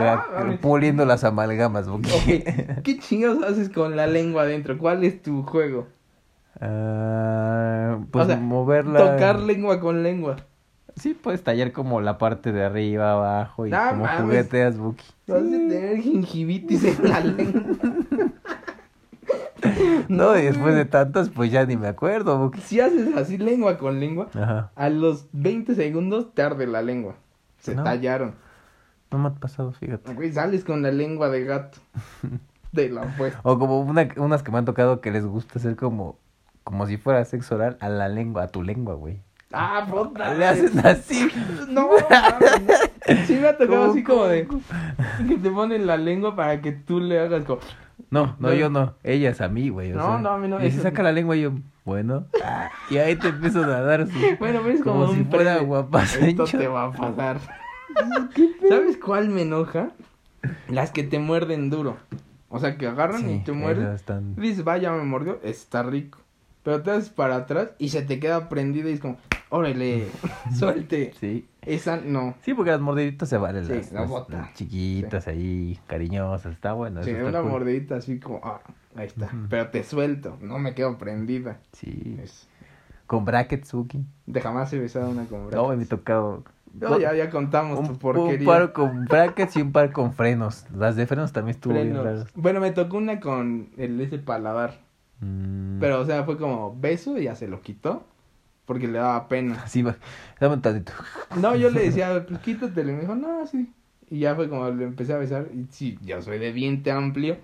puliendo 0.61 1.05
las 1.05 1.23
amalgamas. 1.23 1.87
Buki. 1.87 2.11
Ok, 2.11 2.81
¿qué 2.83 2.99
chingados 2.99 3.41
haces 3.43 3.69
con 3.69 3.95
la 3.95 4.05
lengua 4.05 4.43
adentro? 4.43 4.77
¿Cuál 4.77 5.03
es 5.03 5.21
tu 5.23 5.41
juego? 5.43 5.87
Ah, 6.59 7.97
pues 8.11 8.25
O 8.25 8.27
sea, 8.27 8.37
moverla. 8.37 8.99
Tocar 8.99 9.39
lengua 9.39 9.79
con 9.79 10.03
lengua. 10.03 10.35
Sí, 10.97 11.13
puedes 11.13 11.41
tallar 11.41 11.71
como 11.71 12.01
la 12.01 12.17
parte 12.17 12.51
de 12.51 12.63
arriba, 12.65 13.13
abajo 13.13 13.65
y 13.65 13.71
No 13.71 13.79
como 13.89 14.03
mames. 14.03 14.21
jugueteas, 14.21 14.77
Buki. 14.77 15.05
Vas 15.27 15.39
a 15.39 15.41
tener 15.43 15.97
gingivitis 15.99 16.83
en 16.83 17.09
la 17.09 17.19
lengua. 17.21 17.61
No, 20.09 20.37
y 20.37 20.41
después 20.43 20.75
de 20.75 20.85
tantas, 20.85 21.29
pues 21.29 21.51
ya 21.51 21.65
ni 21.65 21.77
me 21.77 21.87
acuerdo. 21.87 22.51
Si 22.65 22.79
haces 22.79 23.15
así 23.15 23.37
lengua 23.37 23.77
con 23.77 23.99
lengua, 23.99 24.27
Ajá. 24.33 24.71
a 24.75 24.89
los 24.89 25.27
20 25.31 25.75
segundos 25.75 26.33
te 26.33 26.41
arde 26.41 26.67
la 26.67 26.81
lengua. 26.81 27.15
Se 27.59 27.75
No. 27.75 27.83
tallaron. 27.83 28.33
No 29.11 29.17
me 29.19 29.27
ha 29.29 29.31
pasado, 29.33 29.71
fíjate. 29.73 30.13
Güey, 30.13 30.31
sales 30.31 30.63
con 30.63 30.81
la 30.81 30.91
lengua 30.91 31.29
de 31.29 31.43
gato. 31.45 31.77
De 32.71 32.89
la 32.89 33.01
pues. 33.17 33.33
O 33.43 33.59
como 33.59 33.81
una, 33.81 34.07
unas 34.15 34.43
que 34.43 34.51
me 34.51 34.57
han 34.57 34.63
tocado 34.65 35.01
que 35.01 35.11
les 35.11 35.25
gusta 35.25 35.59
hacer 35.59 35.75
como, 35.75 36.17
como 36.63 36.87
si 36.87 36.95
fuera 36.97 37.23
sexo 37.25 37.55
oral 37.55 37.75
a 37.81 37.89
la 37.89 38.07
lengua, 38.07 38.43
a 38.43 38.47
tu 38.47 38.63
lengua, 38.63 38.95
güey. 38.95 39.19
Ah, 39.51 39.85
puta. 39.89 40.33
Le 40.33 40.45
hacen 40.47 40.79
así. 40.85 41.27
No, 41.67 41.89
mames. 42.09 43.27
sí 43.27 43.33
me 43.35 43.49
ha 43.49 43.57
tocado 43.57 43.81
¿Cómo, 43.81 43.91
así 43.91 44.03
como 44.03 44.23
de 44.25 44.47
que 45.27 45.37
te 45.37 45.49
ponen 45.51 45.85
la 45.85 45.97
lengua 45.97 46.33
para 46.37 46.61
que 46.61 46.71
tú 46.71 47.01
le 47.01 47.19
hagas 47.19 47.43
como 47.43 47.59
No, 48.11 48.35
no, 48.39 48.49
No. 48.49 48.53
yo 48.53 48.69
no. 48.69 48.93
Ella 49.03 49.29
es 49.31 49.41
a 49.41 49.47
mí, 49.47 49.69
güey. 49.69 49.89
No, 49.91 50.05
sea, 50.05 50.17
no, 50.19 50.29
a 50.31 50.37
mí 50.37 50.47
no, 50.47 50.57
Y 50.59 50.63
se 50.63 50.67
eso- 50.75 50.83
saca 50.83 51.01
la 51.01 51.11
lengua 51.13 51.35
y 51.37 51.41
yo, 51.41 51.53
bueno. 51.85 52.25
y 52.89 52.97
ahí 52.97 53.15
te 53.15 53.29
empiezo 53.29 53.63
a 53.63 53.81
dar 53.81 54.05
su... 54.07 54.13
Bueno, 54.39 54.59
pero 54.63 54.69
es 54.75 54.83
como, 54.83 55.01
Como 55.05 55.13
si 55.13 55.19
un 55.21 55.25
fuera 55.27 55.51
prende. 55.55 55.65
guapa 55.67 56.03
Esto 56.03 56.43
te 56.45 56.67
va 56.67 56.83
a 56.85 56.91
pasar. 56.91 57.39
¿Sabes 58.69 58.97
cuál 58.97 59.29
me 59.29 59.41
enoja? 59.43 59.89
Las 60.69 60.91
que 60.91 61.03
te 61.03 61.19
muerden 61.19 61.69
duro. 61.69 61.97
O 62.49 62.59
sea, 62.59 62.77
que 62.77 62.85
agarran 62.87 63.29
y 63.29 63.39
te 63.43 63.51
muerden. 63.53 63.93
están- 63.93 64.35
Dices, 64.35 64.63
vaya, 64.63 64.91
me 64.91 65.03
mordió, 65.03 65.39
está 65.43 65.83
rico. 65.83 66.19
Pero 66.63 66.81
te 66.83 66.91
haces 66.91 67.09
para 67.09 67.35
atrás 67.37 67.71
y 67.79 67.89
se 67.89 68.01
te 68.03 68.19
queda 68.19 68.47
prendido 68.49 68.87
y 68.89 68.93
es 68.93 68.99
como, 68.99 69.17
órale, 69.49 70.07
suelte. 70.57 71.11
Sí. 71.19 71.47
Esa 71.63 71.97
no. 71.97 72.35
Sí, 72.41 72.53
porque 72.53 72.71
las 72.71 72.81
mordiditas 72.81 73.29
se 73.29 73.37
valen. 73.37 73.65
Sí, 73.65 73.73
las, 73.73 73.91
la 73.91 74.01
las- 74.01 74.09
bota. 74.09 74.37
las 74.37 74.53
chiquitas 74.53 75.27
ahí, 75.27 75.79
cariñosas. 75.87 76.53
Está 76.53 76.73
bueno. 76.73 77.03
Sí, 77.03 77.11
está 77.11 77.25
una 77.29 77.41
cool. 77.41 77.51
mordidita 77.51 77.95
así 77.95 78.19
como, 78.19 78.41
ah, 78.43 78.61
ahí 78.95 79.07
está. 79.07 79.29
Pero 79.49 79.69
te 79.69 79.83
suelto, 79.83 80.37
no 80.41 80.59
me 80.59 80.73
quedo 80.75 80.97
prendida. 80.97 81.59
Sí. 81.73 82.17
Es- 82.21 82.47
Con 83.07 83.25
brackets, 83.25 83.67
Suki. 83.69 84.05
De 84.25 84.41
jamás 84.41 84.71
he 84.73 84.79
besado 84.79 85.09
una 85.09 85.25
con 85.25 85.41
No, 85.43 85.47
brackets. 85.49 85.77
me 85.77 85.83
he 85.83 85.87
tocado... 85.87 86.43
No, 86.73 86.97
ya, 86.97 87.13
ya 87.13 87.29
contamos 87.29 87.79
un, 87.79 87.85
tu 87.87 87.91
un 87.93 87.97
porquería. 87.99 88.47
par 88.47 88.71
con 88.71 89.03
brackets 89.03 89.57
y 89.57 89.61
un 89.61 89.73
par 89.73 89.91
con 89.91 90.13
frenos. 90.13 90.65
Las 90.73 90.95
de 90.95 91.05
frenos 91.05 91.33
también 91.33 91.55
estuvo 91.55 91.73
bien 91.73 91.87
Frenos. 91.87 92.05
raras. 92.05 92.27
Bueno, 92.33 92.61
me 92.61 92.71
tocó 92.71 92.95
una 92.97 93.19
con 93.19 93.71
el 93.77 93.99
ese 93.99 94.19
paladar. 94.19 94.79
Mm. 95.21 95.79
Pero, 95.79 96.01
o 96.01 96.05
sea, 96.05 96.23
fue 96.23 96.37
como 96.37 96.75
beso 96.77 97.17
y 97.17 97.23
ya 97.23 97.35
se 97.35 97.47
lo 97.47 97.61
quitó. 97.61 98.05
Porque 98.65 98.87
le 98.87 98.99
daba 98.99 99.27
pena. 99.27 99.63
Sí, 99.67 99.81
va. 99.81 99.95
Dame 100.39 100.55
un 100.55 100.61
tantito. 100.61 100.93
No, 101.37 101.55
yo 101.55 101.69
le 101.69 101.83
decía, 101.83 102.25
pues 102.27 102.39
quítatelo. 102.41 102.91
Y 102.91 102.93
me 102.95 103.01
dijo, 103.01 103.15
no, 103.15 103.45
sí. 103.47 103.71
Y 104.09 104.19
ya 104.19 104.35
fue 104.35 104.49
como 104.49 104.69
le 104.69 104.83
empecé 104.83 105.13
a 105.13 105.17
besar. 105.17 105.47
Y 105.53 105.67
sí, 105.71 105.97
yo 106.03 106.21
soy 106.21 106.39
de 106.39 106.51
diente 106.53 106.91
amplio. 106.91 107.37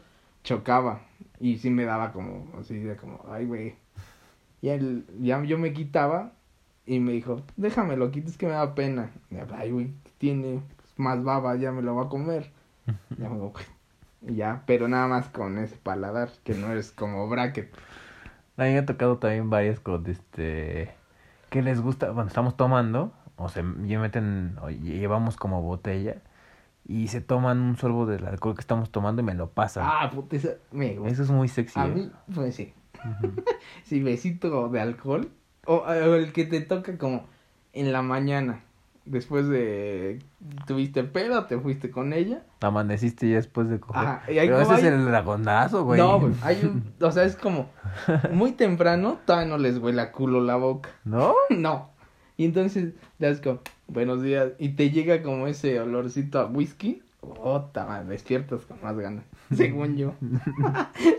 Chocaba. 0.43 1.01
Y 1.39 1.57
sí 1.57 1.69
me 1.69 1.85
daba 1.85 2.11
como, 2.11 2.47
así 2.59 2.77
de 2.79 2.95
como, 2.95 3.23
ay, 3.29 3.45
güey. 3.45 3.75
Y 4.61 4.69
él, 4.69 5.05
ya 5.19 5.43
yo 5.43 5.57
me 5.57 5.73
quitaba. 5.73 6.33
Y 6.85 6.99
me 6.99 7.11
dijo, 7.11 7.43
déjame 7.57 7.97
lo 7.97 8.11
quites 8.11 8.37
que 8.37 8.47
me 8.47 8.53
da 8.53 8.73
pena. 8.73 9.11
Y 9.29 9.35
ay, 9.53 9.71
güey, 9.71 9.91
tiene 10.17 10.61
pues, 10.77 10.93
más 10.97 11.21
baba, 11.23 11.55
ya 11.57 11.71
me 11.71 11.81
lo 11.81 11.95
va 11.95 12.03
a 12.03 12.09
comer. 12.09 12.51
Ya 13.17 13.29
me. 13.29 13.45
Y 13.45 13.51
ya, 14.21 14.63
pero 14.65 14.87
nada 14.87 15.07
más 15.07 15.29
con 15.29 15.57
ese 15.57 15.75
paladar, 15.77 16.31
que 16.43 16.53
no 16.53 16.73
es 16.73 16.91
como 16.91 17.27
bracket. 17.27 17.73
A 18.57 18.63
mí 18.63 18.71
me 18.71 18.79
ha 18.79 18.85
tocado 18.85 19.17
también 19.17 19.49
varias 19.49 19.79
con 19.79 20.05
este. 20.07 20.93
Que 21.49 21.61
les 21.61 21.79
gusta. 21.79 22.11
Bueno, 22.11 22.27
estamos 22.27 22.57
tomando. 22.57 23.13
O 23.35 23.49
se 23.49 23.61
meten. 23.61 24.57
O 24.61 24.69
llevamos 24.69 25.37
como 25.37 25.61
botella. 25.61 26.17
Y 26.83 27.09
se 27.09 27.21
toman 27.21 27.59
un 27.59 27.77
sorbo 27.77 28.05
del 28.05 28.25
alcohol 28.25 28.55
que 28.55 28.61
estamos 28.61 28.91
tomando 28.91 29.21
y 29.21 29.25
me 29.25 29.35
lo 29.35 29.51
pasan. 29.51 29.83
Ah, 29.85 30.09
puta, 30.09 30.37
me 30.71 30.95
gusta. 30.95 31.13
Eso 31.13 31.23
es 31.23 31.29
muy 31.29 31.47
sexy. 31.49 31.79
A 31.79 31.85
¿eh? 31.85 31.89
mí, 31.89 32.11
pues 32.33 32.55
sí. 32.55 32.73
Sí, 33.83 34.01
besito 34.03 34.69
de 34.69 34.81
alcohol. 34.81 35.29
O, 35.65 35.75
o 35.75 36.15
el 36.15 36.31
que 36.33 36.45
te 36.45 36.61
toca 36.61 36.97
como 36.97 37.27
en 37.73 37.91
la 37.91 38.01
mañana. 38.01 38.63
Después 39.07 39.47
de 39.47 40.19
tuviste 40.65 41.03
pedo, 41.03 41.45
te 41.45 41.57
fuiste 41.59 41.89
con 41.91 42.13
ella. 42.13 42.43
Amaneciste 42.61 43.29
ya 43.29 43.35
después 43.37 43.69
de 43.69 43.79
coger. 43.79 44.01
Ajá, 44.07 44.31
y 44.31 44.37
ahí 44.39 44.47
Pero 44.47 44.61
ese 44.61 44.73
es 44.75 44.83
hay- 44.83 44.87
el 44.87 45.05
dragonazo, 45.05 45.83
güey. 45.85 45.99
No, 45.99 46.19
güey, 46.19 46.33
hay 46.41 46.59
un, 46.63 46.93
o 47.01 47.11
sea, 47.11 47.23
es 47.23 47.35
como 47.35 47.69
muy 48.31 48.51
temprano, 48.53 49.19
todavía 49.25 49.47
no 49.49 49.57
les 49.57 49.77
huele 49.79 50.01
a 50.01 50.11
culo 50.11 50.41
la 50.41 50.55
boca. 50.55 50.89
¿No? 51.05 51.33
No. 51.49 51.89
Y 52.37 52.45
entonces 52.45 52.93
le 53.17 53.27
das 53.29 53.41
como, 53.41 53.61
buenos 53.87 54.21
días, 54.21 54.51
y 54.59 54.69
te 54.69 54.91
llega 54.91 55.23
como 55.23 55.47
ese 55.47 55.79
olorcito 55.79 56.39
a 56.39 56.45
whisky. 56.45 57.01
Ota, 57.21 57.85
man, 57.85 58.07
despiertas 58.09 58.61
con 58.65 58.77
más 58.83 58.95
ganas, 58.97 59.23
según 59.55 59.97
yo. 59.97 60.13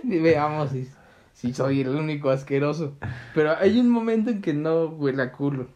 y 0.05 0.19
veamos 0.21 0.71
si, 0.71 0.89
si 1.33 1.53
soy 1.53 1.81
el 1.81 1.89
único 1.89 2.31
asqueroso. 2.31 2.95
Pero 3.35 3.57
hay 3.59 3.79
un 3.81 3.91
momento 3.91 4.31
en 4.31 4.41
que 4.41 4.55
no 4.55 4.87
huele 4.87 5.23
a 5.23 5.33
culo. 5.33 5.67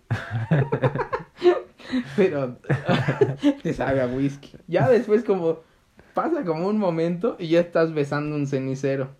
Pero 2.16 2.58
te 3.62 3.72
sabe 3.74 4.00
a 4.00 4.06
whisky. 4.06 4.56
Ya 4.66 4.88
después 4.88 5.24
como 5.24 5.60
pasa 6.14 6.44
como 6.44 6.68
un 6.68 6.78
momento 6.78 7.36
y 7.38 7.48
ya 7.48 7.60
estás 7.60 7.92
besando 7.94 8.36
un 8.36 8.46
cenicero. 8.46 9.10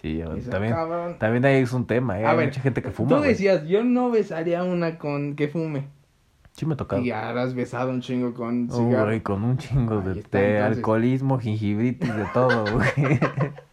Sí, 0.00 0.20
también, 0.50 0.72
"Cabrón". 0.74 1.16
también 1.18 1.44
ahí 1.44 1.62
es 1.62 1.72
un 1.72 1.86
tema, 1.86 2.20
¿eh? 2.20 2.26
A 2.26 2.30
Hay 2.32 2.36
ver, 2.36 2.46
mucha 2.46 2.60
gente 2.60 2.82
que 2.82 2.90
fuma, 2.90 3.08
Tú 3.16 3.22
decías, 3.22 3.64
yo 3.68 3.84
no 3.84 4.10
besaría 4.10 4.64
una 4.64 4.98
con 4.98 5.36
que 5.36 5.46
fume. 5.48 5.84
Sí 6.52 6.66
me 6.66 6.74
tocaba. 6.76 7.00
Y 7.00 7.10
ahora 7.12 7.42
has 7.44 7.54
besado 7.54 7.90
un 7.90 8.00
chingo 8.00 8.34
con 8.34 8.68
cigarro. 8.68 9.06
güey, 9.06 9.20
con 9.22 9.42
un 9.44 9.56
chingo 9.58 10.00
Ahí 10.00 10.14
de, 10.14 10.20
está, 10.20 10.40
entonces. 10.40 10.76
alcoholismo, 10.78 11.38
gingibritis, 11.38 12.14
de 12.14 12.24
todo, 12.34 12.64
güey. 12.72 12.88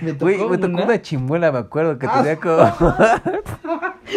Me 0.00 0.12
tocó, 0.12 0.24
Güey, 0.24 0.48
me 0.48 0.58
tocó 0.58 0.74
una... 0.74 0.84
una 0.84 1.02
chimuela, 1.02 1.52
me 1.52 1.58
acuerdo, 1.58 1.98
que 1.98 2.06
Ah, 2.06 2.14
tenía 2.22 2.36
como... 2.36 2.62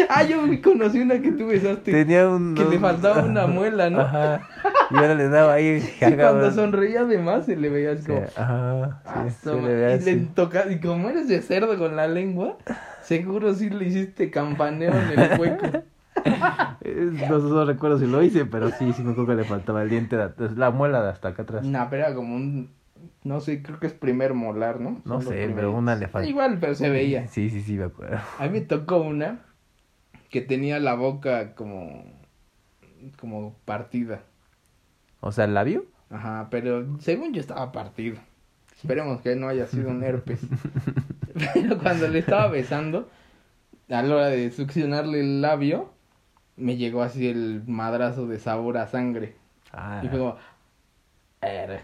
Ah, 0.09 0.23
yo 0.23 0.37
conocí 0.61 0.99
una 1.01 1.19
que 1.21 1.31
tú 1.31 1.47
besaste. 1.47 1.91
tenía 1.91 2.27
un... 2.29 2.55
Que 2.55 2.65
le 2.65 2.79
faltaba 2.79 3.23
una 3.23 3.47
muela, 3.47 3.89
¿no? 3.89 4.01
Ajá. 4.01 4.41
Y 4.91 4.95
ahora 4.95 5.15
le 5.15 5.29
daba 5.29 5.53
ahí... 5.53 5.81
Y 6.01 6.13
cuando 6.15 6.51
sonreía 6.51 7.01
además 7.01 7.45
se 7.45 7.55
le 7.55 7.69
veía 7.69 7.91
así 7.93 8.03
Sí, 8.03 8.07
como... 8.07 8.25
Ajá, 8.35 9.01
"Ah, 9.05 9.25
sí, 9.27 9.29
sí, 9.31 9.37
toma". 9.49 9.67
le 9.67 9.73
veía 9.75 9.95
y 9.95 9.99
le 10.01 10.11
así. 10.11 10.29
toca... 10.35 10.69
Y 10.71 10.79
como 10.79 11.09
eres 11.09 11.27
de 11.27 11.41
cerdo 11.41 11.77
con 11.77 11.95
la 11.95 12.07
lengua, 12.07 12.57
seguro 13.03 13.53
sí 13.53 13.69
le 13.69 13.85
hiciste 13.85 14.29
campaneo 14.31 14.91
en 14.93 15.19
el 15.19 15.39
hueco. 15.39 15.65
No, 17.29 17.39
no 17.39 17.65
recuerdo 17.65 17.99
si 17.99 18.05
lo 18.07 18.21
hice, 18.23 18.45
pero 18.45 18.69
sí, 18.71 18.93
sí 18.93 19.03
me 19.03 19.11
acuerdo 19.11 19.31
que 19.31 19.35
le 19.41 19.43
faltaba 19.43 19.81
el 19.83 19.89
diente, 19.89 20.15
de- 20.17 20.31
la 20.55 20.71
muela 20.71 21.01
de 21.03 21.09
hasta 21.09 21.29
acá 21.29 21.43
atrás. 21.43 21.65
No, 21.65 21.87
pero 21.89 22.05
era 22.05 22.15
como 22.15 22.35
un... 22.35 22.69
No 23.25 23.39
sé, 23.41 23.63
creo 23.63 23.79
que 23.79 23.87
es 23.87 23.93
primer 23.93 24.35
molar, 24.35 24.79
¿no? 24.79 25.01
No 25.03 25.19
Son 25.19 25.33
sé, 25.33 25.51
pero 25.55 25.71
una 25.71 25.95
le 25.95 26.07
falta. 26.07 26.29
Igual, 26.29 26.59
pero 26.59 26.75
se 26.75 26.89
veía. 26.91 27.27
Sí, 27.27 27.49
sí, 27.49 27.61
sí, 27.63 27.73
me 27.73 27.85
acuerdo. 27.85 28.19
A 28.37 28.43
mí 28.43 28.49
me 28.49 28.61
tocó 28.61 28.97
una 28.99 29.39
que 30.29 30.41
tenía 30.41 30.79
la 30.79 30.93
boca 30.93 31.55
como... 31.55 32.05
Como 33.19 33.55
partida. 33.65 34.21
O 35.21 35.31
sea, 35.31 35.45
¿el 35.45 35.55
labio? 35.55 35.85
Ajá, 36.11 36.49
pero 36.51 36.99
según 36.99 37.33
yo 37.33 37.41
estaba 37.41 37.71
partido. 37.71 38.17
Esperemos 38.75 39.21
que 39.21 39.35
no 39.35 39.47
haya 39.47 39.65
sido 39.65 39.89
un 39.89 40.03
herpes. 40.03 40.41
pero 41.55 41.79
cuando 41.79 42.07
le 42.07 42.19
estaba 42.19 42.47
besando, 42.47 43.09
a 43.89 44.03
la 44.03 44.15
hora 44.15 44.27
de 44.27 44.51
succionarle 44.51 45.21
el 45.21 45.41
labio, 45.41 45.91
me 46.57 46.77
llegó 46.77 47.01
así 47.01 47.27
el 47.27 47.63
madrazo 47.65 48.27
de 48.27 48.37
sabor 48.37 48.77
a 48.77 48.85
sangre. 48.87 49.35
Ah, 49.73 50.01
Y 50.03 50.09
fue 50.09 50.19
como, 50.19 50.35
"Er, 51.41 51.81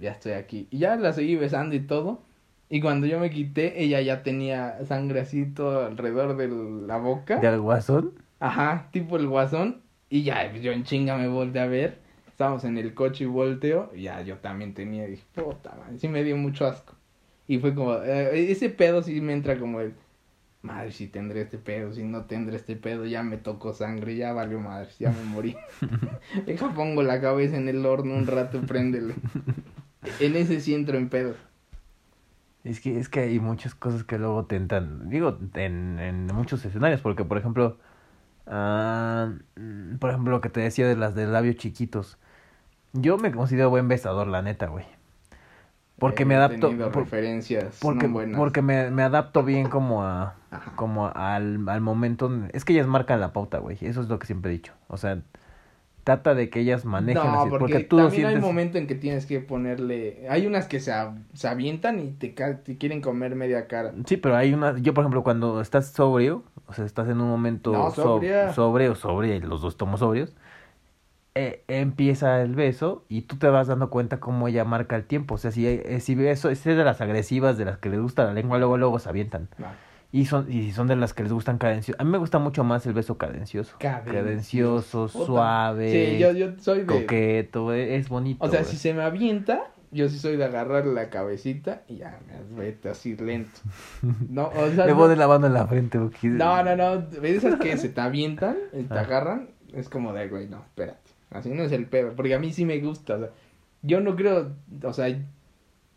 ya 0.00 0.12
estoy 0.12 0.32
aquí. 0.32 0.68
Y 0.70 0.78
ya 0.78 0.96
la 0.96 1.12
seguí 1.12 1.36
besando 1.36 1.74
y 1.74 1.80
todo. 1.80 2.22
Y 2.70 2.80
cuando 2.80 3.06
yo 3.06 3.18
me 3.18 3.30
quité, 3.30 3.82
ella 3.82 4.00
ya 4.00 4.22
tenía 4.22 4.84
sangre 4.84 5.20
así 5.20 5.46
todo 5.46 5.86
alrededor 5.86 6.36
de 6.36 6.48
la 6.86 6.98
boca. 6.98 7.38
¿de 7.38 7.46
al 7.46 7.60
guasón? 7.60 8.12
Ajá, 8.40 8.88
tipo 8.92 9.16
el 9.16 9.26
guasón. 9.26 9.80
Y 10.10 10.22
ya 10.22 10.52
yo 10.52 10.72
en 10.72 10.84
chinga 10.84 11.16
me 11.16 11.28
volteé 11.28 11.62
a 11.62 11.66
ver. 11.66 11.98
Estábamos 12.28 12.64
en 12.64 12.76
el 12.78 12.94
coche 12.94 13.24
y 13.24 13.26
volteo. 13.26 13.90
Y 13.94 14.02
ya 14.02 14.20
yo 14.22 14.36
también 14.36 14.74
tenía. 14.74 15.06
Y 15.06 15.12
dije, 15.12 15.24
puta 15.34 15.74
madre. 15.76 15.98
Sí 15.98 16.08
me 16.08 16.22
dio 16.24 16.36
mucho 16.36 16.66
asco. 16.66 16.94
Y 17.46 17.58
fue 17.58 17.74
como, 17.74 17.94
eh, 17.94 18.50
ese 18.50 18.68
pedo 18.68 19.02
sí 19.02 19.20
me 19.20 19.32
entra 19.32 19.58
como 19.58 19.80
el. 19.80 19.94
Madre, 20.60 20.90
si 20.90 21.06
tendré 21.06 21.42
este 21.42 21.56
pedo, 21.56 21.92
si 21.92 22.02
no 22.02 22.24
tendré 22.24 22.56
este 22.56 22.74
pedo, 22.74 23.06
ya 23.06 23.22
me 23.22 23.36
tocó 23.36 23.72
sangre, 23.72 24.16
ya 24.16 24.32
valió 24.32 24.58
madre, 24.58 24.88
ya 24.98 25.10
me 25.12 25.22
morí. 25.22 25.56
Deja 26.46 26.74
pongo 26.74 27.04
la 27.04 27.20
cabeza 27.20 27.56
en 27.56 27.68
el 27.68 27.86
horno 27.86 28.16
un 28.16 28.26
rato, 28.26 28.60
préndele. 28.62 29.14
En 30.20 30.36
ese 30.36 30.60
sí 30.60 30.74
entro 30.74 30.96
en 30.98 31.08
pedo. 31.08 31.34
Es 32.64 32.80
que, 32.80 32.98
es 32.98 33.08
que 33.08 33.20
hay 33.20 33.40
muchas 33.40 33.74
cosas 33.74 34.04
que 34.04 34.18
luego 34.18 34.44
tentan, 34.44 35.08
digo, 35.08 35.38
en, 35.54 35.98
en 36.00 36.26
muchos 36.26 36.64
escenarios, 36.64 37.00
porque 37.00 37.24
por 37.24 37.38
ejemplo, 37.38 37.78
ah, 38.46 39.32
mm, 39.56 39.96
por 39.96 40.10
ejemplo 40.10 40.32
lo 40.32 40.40
que 40.40 40.50
te 40.50 40.60
decía 40.60 40.86
de 40.86 40.96
las 40.96 41.14
de 41.14 41.26
labios 41.26 41.56
chiquitos, 41.56 42.18
yo 42.92 43.16
me 43.16 43.30
considero 43.32 43.70
buen 43.70 43.88
besador, 43.88 44.26
la 44.26 44.42
neta, 44.42 44.66
güey. 44.66 44.84
Porque 45.98 46.24
me 46.24 46.34
He 46.34 46.36
adapto, 46.36 46.68
tenido 46.68 46.92
por- 46.92 47.04
referencias 47.04 47.78
porque, 47.80 48.06
no 48.06 48.12
buenas. 48.14 48.36
porque 48.38 48.62
me, 48.62 48.90
me 48.90 49.02
adapto 49.02 49.42
bien 49.44 49.68
como 49.68 50.04
a, 50.04 50.34
Ajá. 50.50 50.72
como 50.76 51.08
al, 51.14 51.66
al 51.68 51.80
momento, 51.80 52.30
es 52.52 52.64
que 52.64 52.72
ellas 52.72 52.86
marcan 52.86 53.20
la 53.20 53.32
pauta, 53.32 53.58
güey, 53.58 53.78
eso 53.80 54.00
es 54.02 54.08
lo 54.08 54.18
que 54.18 54.26
siempre 54.26 54.50
he 54.50 54.54
dicho, 54.54 54.74
o 54.88 54.96
sea, 54.96 55.20
trata 56.08 56.34
de 56.34 56.48
que 56.48 56.60
ellas 56.60 56.84
manejen 56.86 57.16
No, 57.22 57.40
así, 57.40 57.50
porque, 57.50 57.74
porque, 57.74 57.84
tú 57.84 57.96
también 57.98 58.24
hay 58.26 58.32
sientes, 58.32 58.50
momento 58.50 58.78
en 58.78 58.86
que 58.86 58.94
tienes 58.94 59.26
que 59.26 59.40
ponerle... 59.40 60.26
Hay 60.30 60.46
unas 60.46 60.66
que 60.66 60.80
se, 60.80 60.90
a- 60.92 61.14
se 61.34 61.48
avientan 61.48 62.00
y 62.00 62.12
te, 62.12 62.28
te 62.30 62.78
quieren 62.78 63.00
comer 63.02 63.34
media 63.34 63.66
cara. 63.66 63.92
Sí, 64.06 64.16
pero 64.16 64.36
hay 64.36 64.54
una, 64.54 64.78
yo 64.78 64.94
por 64.94 65.02
ejemplo 65.02 65.22
cuando 65.22 65.60
estás 65.60 65.88
sobrio, 65.88 66.44
o 66.66 66.72
sea, 66.72 66.86
estás 66.86 67.08
en 67.08 67.20
un 67.20 67.28
momento 67.28 67.72
No, 67.72 67.90
sobrio, 67.90 68.94
sobria, 68.94 69.36
y 69.36 69.40
los 69.40 69.60
dos 69.60 69.74
estamos 69.74 70.00
sobrios, 70.00 70.34
eh, 71.34 71.62
empieza 71.68 72.40
el 72.42 72.54
beso 72.54 73.04
y 73.08 73.22
tú 73.22 73.36
te 73.36 73.48
vas 73.48 73.68
dando 73.68 73.90
cuenta 73.90 74.18
cómo 74.18 74.48
ella 74.48 74.64
marca 74.64 74.96
el 74.96 75.04
tiempo, 75.04 75.34
o 75.34 75.38
sea, 75.38 75.52
si, 75.52 75.66
eh, 75.66 76.00
si 76.00 76.14
beso 76.14 76.50
es 76.50 76.64
de 76.64 76.74
las 76.76 77.00
agresivas, 77.00 77.56
de 77.58 77.64
las 77.64 77.78
que 77.78 77.90
les 77.90 78.00
gusta 78.00 78.24
la 78.24 78.32
lengua, 78.32 78.58
luego 78.58 78.76
luego 78.76 78.98
se 78.98 79.08
avientan, 79.08 79.48
No. 79.58 79.66
Y 80.10 80.24
son, 80.24 80.50
y 80.50 80.62
si 80.62 80.72
son 80.72 80.86
de 80.86 80.96
las 80.96 81.12
que 81.14 81.22
les 81.22 81.32
gustan 81.32 81.58
cadenciosos, 81.58 82.00
a 82.00 82.04
mí 82.04 82.10
me 82.10 82.18
gusta 82.18 82.38
mucho 82.38 82.64
más 82.64 82.86
el 82.86 82.94
beso 82.94 83.18
cadencioso, 83.18 83.76
cadencioso, 83.78 85.08
suave, 85.08 85.90
Sí, 85.90 86.18
yo, 86.18 86.32
yo 86.32 86.52
soy 86.58 86.80
de... 86.80 86.86
coqueto, 86.86 87.72
eh, 87.72 87.96
es 87.96 88.08
bonito. 88.08 88.44
O 88.44 88.48
sea, 88.48 88.60
güey. 88.60 88.70
si 88.70 88.78
se 88.78 88.94
me 88.94 89.02
avienta, 89.02 89.70
yo 89.90 90.08
sí 90.08 90.18
soy 90.18 90.36
de 90.36 90.44
agarrar 90.44 90.86
la 90.86 91.10
cabecita 91.10 91.82
y 91.88 91.96
ya, 91.96 92.18
me 92.26 92.62
vete 92.64 92.88
así 92.90 93.16
lento. 93.16 93.60
No, 94.30 94.48
o 94.48 94.68
sea, 94.70 94.86
Le 94.86 94.92
no, 94.92 94.98
pone 94.98 95.16
la 95.16 95.28
mano 95.28 95.46
en 95.46 95.54
la 95.54 95.66
frente, 95.66 95.98
porque- 95.98 96.28
no, 96.28 96.62
no, 96.62 96.76
no, 96.76 97.06
esas 97.22 97.56
que 97.56 97.76
se 97.76 97.88
te 97.90 98.00
avientan 98.00 98.56
y 98.72 98.84
te 98.84 98.94
Ah. 98.94 99.00
agarran, 99.02 99.50
es 99.74 99.88
como 99.88 100.12
de, 100.14 100.28
güey, 100.28 100.48
no, 100.48 100.58
espérate, 100.58 101.10
así 101.30 101.50
no 101.50 101.62
es 101.62 101.72
el 101.72 101.84
pedo, 101.86 102.12
porque 102.16 102.34
a 102.34 102.38
mí 102.38 102.52
sí 102.52 102.64
me 102.64 102.78
gusta, 102.80 103.16
o 103.16 103.18
sea, 103.18 103.30
yo 103.82 104.00
no 104.00 104.16
creo, 104.16 104.52
o 104.82 104.92
sea, 104.92 105.14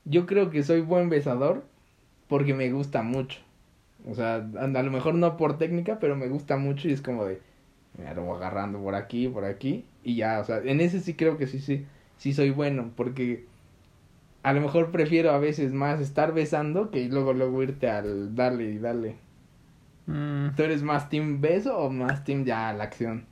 yo 0.06 0.26
creo 0.26 0.50
que 0.50 0.63
soy 0.63 0.82
buen 0.82 1.10
besador 1.10 1.63
porque 2.28 2.54
me 2.54 2.69
gusta 2.71 3.02
mucho. 3.04 3.39
O 4.07 4.15
sea, 4.15 4.35
a, 4.35 4.63
a 4.63 4.83
lo 4.83 4.91
mejor 4.91 5.15
no 5.15 5.37
por 5.37 5.57
técnica, 5.57 5.99
pero 5.99 6.15
me 6.15 6.27
gusta 6.27 6.57
mucho 6.57 6.89
y 6.89 6.93
es 6.93 7.01
como 7.01 7.25
de, 7.25 7.41
me 7.97 8.13
lo 8.15 8.23
voy 8.23 8.37
agarrando 8.37 8.79
por 8.81 8.95
aquí, 8.95 9.27
por 9.27 9.45
aquí 9.45 9.85
y 10.03 10.15
ya, 10.15 10.39
o 10.39 10.43
sea, 10.45 10.59
en 10.59 10.81
ese 10.81 10.99
sí 10.99 11.15
creo 11.15 11.37
que 11.37 11.47
sí, 11.47 11.59
sí, 11.59 11.85
sí 12.17 12.33
soy 12.33 12.49
bueno, 12.51 12.91
porque 12.95 13.45
a 14.43 14.53
lo 14.53 14.61
mejor 14.61 14.91
prefiero 14.91 15.31
a 15.31 15.39
veces 15.39 15.73
más 15.73 15.99
estar 15.99 16.33
besando 16.33 16.91
que 16.91 17.07
luego 17.09 17.33
luego 17.33 17.63
irte 17.63 17.89
al 17.89 18.35
darle 18.35 18.65
y 18.71 18.77
darle. 18.79 19.15
Mm, 20.07 20.49
¿Tú 20.55 20.63
eres 20.63 20.83
más 20.83 21.09
team 21.09 21.41
beso 21.41 21.77
o 21.77 21.89
más 21.89 22.23
team 22.23 22.45
ya 22.45 22.73
la 22.73 22.83
acción? 22.85 23.25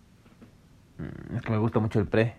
mm, 0.98 1.36
es 1.36 1.42
que 1.42 1.52
me 1.52 1.58
gusta 1.58 1.80
mucho 1.80 2.00
el 2.00 2.08
pre. 2.08 2.36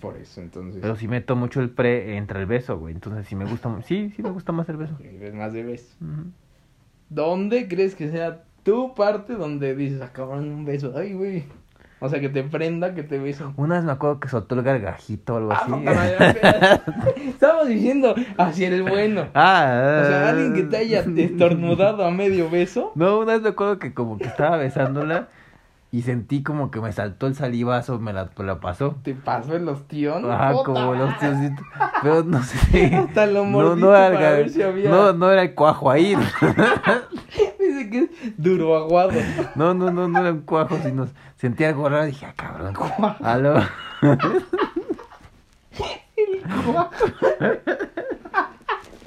Por 0.00 0.16
eso, 0.16 0.40
entonces. 0.40 0.80
Pero 0.80 0.96
si 0.96 1.08
meto 1.08 1.36
mucho 1.36 1.60
el 1.60 1.70
pre, 1.70 2.16
entra 2.16 2.40
el 2.40 2.46
beso, 2.46 2.78
güey. 2.78 2.94
Entonces, 2.94 3.26
si 3.28 3.36
me 3.36 3.44
gusta, 3.44 3.70
sí, 3.82 4.10
sí 4.16 4.22
me 4.22 4.30
gusta 4.30 4.52
más 4.52 4.68
el 4.68 4.78
beso. 4.78 4.96
Eres 5.04 5.34
más 5.34 5.52
de 5.52 5.62
beso. 5.62 5.94
Ujú. 6.00 6.32
¿Dónde 7.10 7.68
crees 7.68 7.94
que 7.94 8.10
sea 8.10 8.44
tu 8.62 8.94
parte 8.94 9.34
donde 9.34 9.74
dices, 9.74 10.00
acaban 10.00 10.40
un 10.50 10.64
beso? 10.64 10.94
Ay, 10.96 11.12
güey. 11.12 11.44
O 12.02 12.08
sea, 12.08 12.18
que 12.18 12.30
te 12.30 12.42
prenda, 12.42 12.94
que 12.94 13.02
te 13.02 13.18
beso. 13.18 13.52
Una 13.58 13.74
vez 13.74 13.84
me 13.84 13.92
acuerdo 13.92 14.20
que 14.20 14.28
soltó 14.28 14.54
el 14.54 14.62
gargajito 14.62 15.34
o 15.34 15.36
algo 15.36 15.52
Ah, 15.52 15.60
así. 15.62 15.70
madre, 15.70 16.80
Estamos 17.28 17.68
diciendo, 17.68 18.14
así 18.38 18.64
eres 18.64 18.80
bueno. 18.80 19.26
ah, 19.34 20.00
O 20.02 20.06
sea, 20.06 20.28
alguien 20.30 20.54
que 20.54 20.62
te 20.62 20.78
haya 20.78 21.00
estornudado 21.16 22.02
a 22.06 22.10
medio 22.10 22.48
beso. 22.48 22.92
No, 22.94 23.18
una 23.18 23.32
vez 23.34 23.42
me 23.42 23.50
acuerdo 23.50 23.78
que 23.78 23.92
como 23.92 24.16
que 24.16 24.24
estaba 24.24 24.56
besándola 24.56 25.28
y 25.92 26.02
sentí 26.02 26.42
como 26.44 26.70
que 26.70 26.80
me 26.80 26.92
saltó 26.92 27.26
el 27.26 27.34
salivazo, 27.34 27.98
me 27.98 28.12
la, 28.14 28.30
me 28.38 28.44
la 28.44 28.60
pasó. 28.60 28.96
Te 29.02 29.12
pasó 29.12 29.54
el 29.56 29.68
ostión. 29.68 30.30
Ajá, 30.30 30.52
como 30.64 30.94
los 30.94 31.10
madre. 31.10 31.28
tíositos. 31.32 31.66
Pero 32.02 32.22
no 32.22 32.42
sé. 32.44 32.94
Hasta 32.96 33.26
lo 33.26 33.44
no, 33.44 33.50
mordiste 33.50 33.80
no, 33.80 33.94
era 33.94 34.06
el 34.06 34.14
para 34.14 34.30
ver 34.30 34.48
si 34.50 34.62
había- 34.62 34.88
no, 34.88 35.12
no 35.12 35.30
era 35.30 35.42
el 35.42 35.54
cuajo 35.54 35.90
ahí. 35.90 36.16
Que 37.90 37.98
es 37.98 38.10
duro 38.36 38.76
aguado. 38.76 39.12
No, 39.54 39.74
no, 39.74 39.90
no, 39.90 40.08
no 40.08 40.20
era 40.20 40.30
un 40.32 40.42
cuajo, 40.42 40.78
sino 40.82 41.08
sentí 41.36 41.64
algo 41.64 41.88
raro 41.88 42.06
y 42.06 42.12
dije, 42.12 42.26
ah, 42.26 42.34
cabrón. 42.36 42.74
Aló. 43.22 43.54
No 44.02 44.16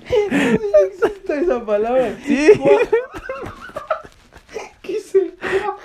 sé 0.10 0.60
si 0.60 1.06
existe 1.08 1.40
esa 1.40 1.66
palabra. 1.66 2.18
Sí. 2.24 2.52
¿Qué 4.82 4.98
es 4.98 5.16
el 5.16 5.34
cuajo? 5.40 5.80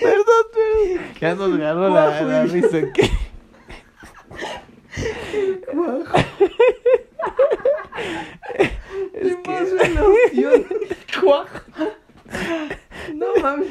Perdón, 0.00 0.44
perdón. 0.52 1.14
Ya 1.20 1.34
nos 1.34 1.56
ganó 1.58 1.88
la, 1.88 2.22
la 2.22 2.44
risa. 2.44 2.78
¿Qué? 2.94 3.10
Es 4.96 5.58
que 5.60 6.85
es. 9.14 9.36
Cuajo. 11.22 11.58
No 13.14 13.26
mames. 13.40 13.68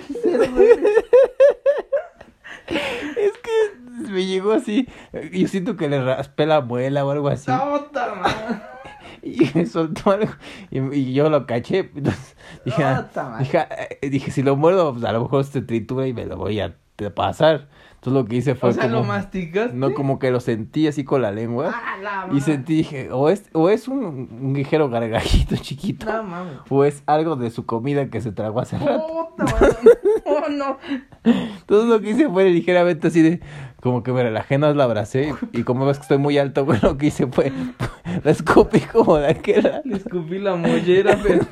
Es 2.67 3.31
que 3.43 4.11
me 4.11 4.25
llegó 4.25 4.53
así. 4.53 4.87
Yo 5.33 5.47
siento 5.47 5.75
que 5.75 5.89
le 5.89 6.01
raspé 6.03 6.45
la 6.45 6.61
muela 6.61 7.05
o 7.05 7.11
algo 7.11 7.27
así. 7.27 7.51
Y 9.21 9.49
me 9.53 9.65
soltó 9.65 10.11
algo. 10.11 10.31
Y, 10.71 10.79
y 10.95 11.13
yo 11.13 11.29
lo 11.29 11.45
caché. 11.47 11.91
Entonces 11.95 12.35
dije, 12.63 12.83
Puta 12.83 13.23
madre. 13.29 13.43
dije, 13.43 13.67
eh, 14.01 14.09
dije, 14.09 14.31
si 14.31 14.41
lo 14.41 14.55
muerdo, 14.55 14.93
pues 14.93 15.03
a 15.03 15.11
lo 15.11 15.21
mejor 15.23 15.43
se 15.43 15.61
tritura 15.61 16.07
y 16.07 16.13
me 16.13 16.25
lo 16.25 16.37
voy 16.37 16.59
a 16.59 16.75
pasar. 17.13 17.67
Entonces 18.05 18.21
lo 18.21 18.29
que 18.29 18.35
hice 18.35 18.53
fue 18.53 18.69
O 18.69 18.71
sea, 18.71 18.83
como. 18.83 18.97
lo 18.97 19.03
masticaste. 19.03 19.75
No, 19.75 19.95
como 19.95 20.19
que 20.19 20.29
lo 20.29 20.39
sentí 20.39 20.85
así 20.87 21.03
con 21.03 21.23
la 21.23 21.31
lengua. 21.31 21.73
Ah, 21.73 21.97
la 21.99 22.27
Y 22.31 22.39
sentí, 22.41 22.75
dije, 22.75 23.11
o 23.11 23.29
es, 23.29 23.49
o 23.53 23.67
es 23.71 23.87
un, 23.87 24.29
un 24.29 24.53
ligero 24.53 24.89
gargajito 24.91 25.55
chiquito. 25.59 26.05
No 26.05 26.21
mames. 26.21 26.57
O 26.69 26.83
es 26.83 27.01
algo 27.07 27.35
de 27.35 27.49
su 27.49 27.65
comida 27.65 28.11
que 28.11 28.21
se 28.21 28.31
tragó 28.31 28.59
hace 28.59 28.77
rato. 28.77 29.07
Puta. 29.35 29.45
Oh, 30.27 30.49
no. 30.49 30.77
Entonces 31.23 31.87
lo 31.87 32.01
que 32.01 32.09
hice 32.09 32.27
fue 32.27 32.49
ligeramente 32.49 33.07
así 33.07 33.21
de, 33.21 33.41
como 33.85 34.01
que 34.01 34.11
me 34.11 34.23
relajé, 34.23 34.57
no 34.57 34.73
la 34.73 34.85
abracé. 34.85 35.35
Y 35.53 35.61
como 35.61 35.85
ves 35.85 35.97
que 35.99 36.01
estoy 36.01 36.17
muy 36.17 36.39
alto, 36.39 36.65
güey, 36.65 36.79
lo 36.81 36.97
que 36.97 37.05
hice 37.05 37.27
fue, 37.27 37.51
la 38.23 38.31
escupí 38.31 38.79
como 38.79 39.17
de 39.17 39.27
aquella. 39.27 39.83
Le 39.85 39.97
escupí 39.97 40.39
la 40.39 40.55
mollera, 40.55 41.19
pero. 41.23 41.45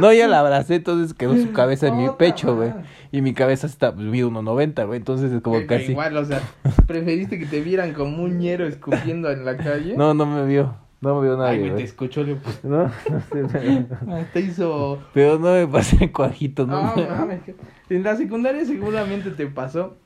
No, 0.00 0.12
ya 0.12 0.26
la 0.26 0.40
abracé, 0.40 0.74
entonces 0.74 1.14
quedó 1.14 1.36
su 1.36 1.52
cabeza 1.52 1.86
en 1.86 1.98
mi 1.98 2.08
pecho, 2.18 2.56
güey. 2.56 2.72
Y 3.12 3.22
mi 3.22 3.32
cabeza 3.32 3.68
está, 3.68 3.94
pues, 3.94 4.06
mide 4.08 4.24
1.90, 4.26 4.86
güey. 4.88 4.96
Entonces 4.98 5.30
es 5.30 5.40
como 5.40 5.58
Pero 5.58 5.68
casi... 5.68 5.92
Igual, 5.92 6.16
o 6.16 6.24
sea, 6.24 6.42
preferiste 6.88 7.38
que 7.38 7.46
te 7.46 7.60
vieran 7.60 7.92
como 7.94 8.24
un 8.24 8.38
ñero 8.38 8.66
escupiendo 8.66 9.30
en 9.30 9.44
la 9.44 9.56
calle. 9.56 9.96
No, 9.96 10.14
no 10.14 10.26
me 10.26 10.44
vio. 10.46 10.74
No 11.00 11.14
me 11.14 11.28
vio 11.28 11.34
Ay, 11.34 11.38
nadie, 11.38 11.58
me 11.60 11.66
te 11.66 11.72
güey. 11.74 11.84
escuchó, 11.84 12.24
le 12.24 12.34
pues. 12.34 12.64
No, 12.64 12.82
no 12.86 12.90
sé, 12.90 13.44
pero... 13.52 14.24
Te 14.32 14.40
hizo. 14.40 14.98
Pero 15.14 15.38
no 15.38 15.52
me 15.52 15.68
pasé 15.68 16.10
cuajito, 16.10 16.66
¿no? 16.66 16.96
No, 16.96 17.08
mames. 17.08 17.40
que- 17.44 17.54
En 17.88 18.02
la 18.02 18.16
secundaria 18.16 18.64
seguramente 18.64 19.30
te 19.30 19.46
pasó 19.46 19.96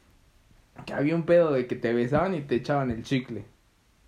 que 0.86 0.92
había 0.94 1.14
un 1.14 1.24
pedo 1.24 1.52
de 1.52 1.66
que 1.66 1.76
te 1.76 1.92
besaban 1.92 2.34
y 2.34 2.42
te 2.42 2.56
echaban 2.56 2.90
el 2.90 3.02
chicle. 3.02 3.44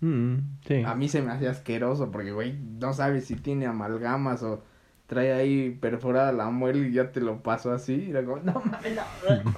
Mm, 0.01 0.35
sí. 0.67 0.83
A 0.83 0.95
mí 0.95 1.07
se 1.07 1.21
me 1.21 1.31
hacía 1.31 1.51
asqueroso 1.51 2.11
porque, 2.11 2.31
güey, 2.31 2.53
no 2.53 2.93
sabes 2.93 3.25
si 3.25 3.35
tiene 3.35 3.65
amalgamas 3.65 4.43
o 4.43 4.63
trae 5.07 5.31
ahí 5.33 5.69
perforada 5.69 6.31
la 6.31 6.49
muela 6.49 6.79
y 6.87 6.91
ya 6.91 7.11
te 7.11 7.21
lo 7.21 7.41
pasó 7.43 7.71
así. 7.71 8.05
Y 8.07 8.09
era 8.09 8.23
como, 8.23 8.37
no 8.37 8.53
mames, 8.65 8.95
no. 8.95 9.51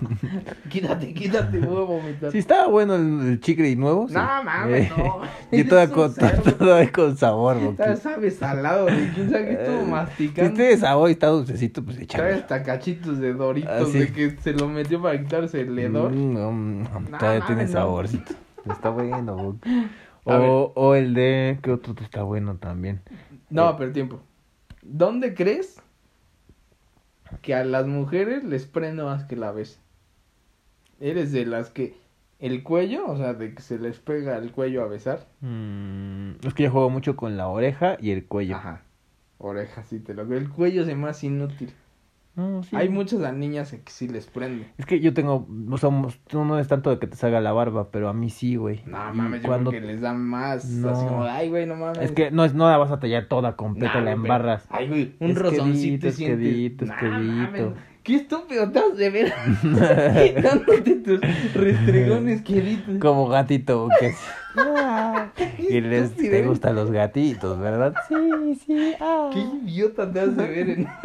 quítate, 0.69 1.13
quítate, 1.13 1.59
voy 1.59 1.77
a 1.83 1.85
vomitar. 1.85 2.31
Sí, 2.31 2.39
estaba 2.39 2.67
bueno 2.67 2.95
el, 2.95 3.21
el 3.29 3.39
chicle 3.39 3.69
y 3.69 3.75
nuevo. 3.75 4.07
sí. 4.07 4.13
No 4.13 4.43
mames, 4.43 4.89
Eh, 4.89 4.93
no. 4.97 5.21
Y 5.57 5.63
toda 5.63 5.89
con, 5.89 6.13
toda 6.59 6.91
con 6.91 7.15
sabor, 7.17 7.61
Rocky. 7.61 7.95
Sabe 8.01 8.29
salado, 8.31 8.85
de 8.87 9.11
quién 9.15 9.29
sabe 9.31 9.53
estuvo 9.53 9.77
Eh, 9.77 9.83
Si 9.85 9.91
masticando. 9.91 10.53
tiene 10.53 10.77
sabor 10.77 11.09
y 11.09 11.13
está 11.13 11.27
dulcecito, 11.27 11.83
pues 11.83 11.95
Trae 11.95 12.03
échale. 12.05 12.33
hasta 12.33 12.63
cachitos 12.63 13.19
de 13.19 13.33
doritos 13.33 13.71
Ah, 13.71 13.97
de 13.97 14.11
que 14.11 14.31
se 14.41 14.53
lo 14.53 14.67
metió 14.67 15.01
para 15.01 15.17
quitarse 15.21 15.61
el 15.61 15.77
hedor. 15.79 16.11
Mm, 16.11 16.33
no, 16.33 16.51
mm, 16.51 16.83
No, 17.11 17.17
todavía 17.17 17.45
tiene 17.45 17.65
no. 17.65 17.71
saborcito. 17.71 18.33
Está 18.69 18.89
bueno. 18.89 19.57
O, 20.25 20.73
o 20.75 20.95
el 20.95 21.13
de... 21.13 21.57
¿Qué 21.63 21.71
otro 21.71 21.95
está 22.03 22.23
bueno 22.23 22.55
también? 22.57 22.99
No, 23.49 23.69
Eh. 23.69 23.75
pero 23.77 23.93
tiempo. 23.93 24.19
¿Dónde 24.89 25.33
crees 25.33 25.81
que 27.41 27.53
a 27.53 27.65
las 27.65 27.85
mujeres 27.87 28.45
les 28.45 28.65
prende 28.65 29.03
más 29.03 29.25
que 29.25 29.35
la 29.35 29.51
vez? 29.51 29.81
¿Eres 31.01 31.33
de 31.33 31.45
las 31.45 31.69
que 31.69 31.97
el 32.39 32.63
cuello, 32.63 33.05
o 33.05 33.17
sea, 33.17 33.33
de 33.33 33.53
que 33.53 33.61
se 33.61 33.79
les 33.79 33.99
pega 33.99 34.37
el 34.37 34.51
cuello 34.51 34.83
a 34.83 34.87
besar? 34.87 35.27
Mm, 35.41 36.35
es 36.41 36.53
que 36.53 36.63
yo 36.63 36.71
juego 36.71 36.89
mucho 36.89 37.17
con 37.17 37.35
la 37.35 37.49
oreja 37.49 37.97
y 37.99 38.11
el 38.11 38.25
cuello. 38.25 38.55
Ajá. 38.55 38.83
Oreja, 39.39 39.83
sí 39.83 39.99
te 39.99 40.13
lo 40.13 40.23
El 40.33 40.49
cuello 40.49 40.83
es 40.83 40.95
más 40.95 41.21
inútil. 41.23 41.73
No, 42.37 42.61
sí. 42.61 42.75
Hay 42.75 42.87
muchas 42.87 43.21
a 43.23 43.31
niñas 43.31 43.71
que 43.71 43.91
sí 43.91 44.07
les 44.07 44.27
prende. 44.27 44.67
Es 44.77 44.85
que 44.85 44.99
yo 44.99 45.11
tengo, 45.13 45.47
o 45.71 45.77
sea, 45.79 45.89
tú 46.27 46.45
no 46.45 46.59
es 46.59 46.67
tanto 46.67 46.91
de 46.91 46.99
que 46.99 47.07
te 47.07 47.15
salga 47.15 47.41
la 47.41 47.51
barba, 47.51 47.89
pero 47.89 48.09
a 48.09 48.13
mí 48.13 48.29
sí, 48.29 48.55
güey. 48.57 48.83
No 48.85 49.11
mames, 49.13 49.41
yo 49.41 49.47
cuando 49.47 49.71
creo 49.71 49.81
que 49.81 49.87
les 49.87 50.01
da 50.01 50.13
más. 50.13 50.65
No. 50.69 50.89
Así 50.89 51.05
como, 51.07 51.23
ay, 51.23 51.49
güey, 51.49 51.65
no 51.65 51.75
mames. 51.75 51.97
Es 51.97 52.11
que 52.11 52.29
no, 52.29 52.45
es, 52.45 52.53
no 52.53 52.69
la 52.69 52.77
vas 52.77 52.91
a 52.91 52.99
tallar 52.99 53.25
toda 53.25 53.55
completa, 53.55 53.95
Nah, 53.95 54.05
la 54.05 54.11
embarras. 54.11 54.65
Ay, 54.69 54.87
güey, 54.87 55.15
un 55.19 55.31
Es 55.31 55.37
rozoncito 55.39 55.73
quedito, 55.73 56.07
es 56.09 56.15
sientes. 56.15 56.37
quedito, 56.47 56.83
es 56.85 56.89
Nah, 56.91 56.97
quedito. 56.99 57.15
mames, 57.33 57.63
Qué 58.03 58.15
estúpido 58.15 58.71
te 58.71 58.79
has 58.79 58.95
de 58.95 59.09
ver. 59.09 59.33
Quitándote 60.35 60.95
tus 60.97 61.19
restregones 61.55 62.41
queridos. 62.41 62.99
Como 63.01 63.27
gatito 63.27 63.89
que 63.99 64.07
es. 64.07 64.17
Ah, 64.59 65.31
y 65.57 65.81
les 65.81 66.15
te 66.15 66.45
gustan 66.47 66.75
los 66.75 66.91
gatitos, 66.91 67.59
¿verdad? 67.59 67.93
Sí, 68.07 68.55
sí. 68.65 68.93
ah. 68.99 69.29
Qué 69.33 69.39
idiota 69.39 70.11
te 70.11 70.19
has 70.19 70.35
de 70.35 70.47
ver 70.47 70.69
en 70.69 70.87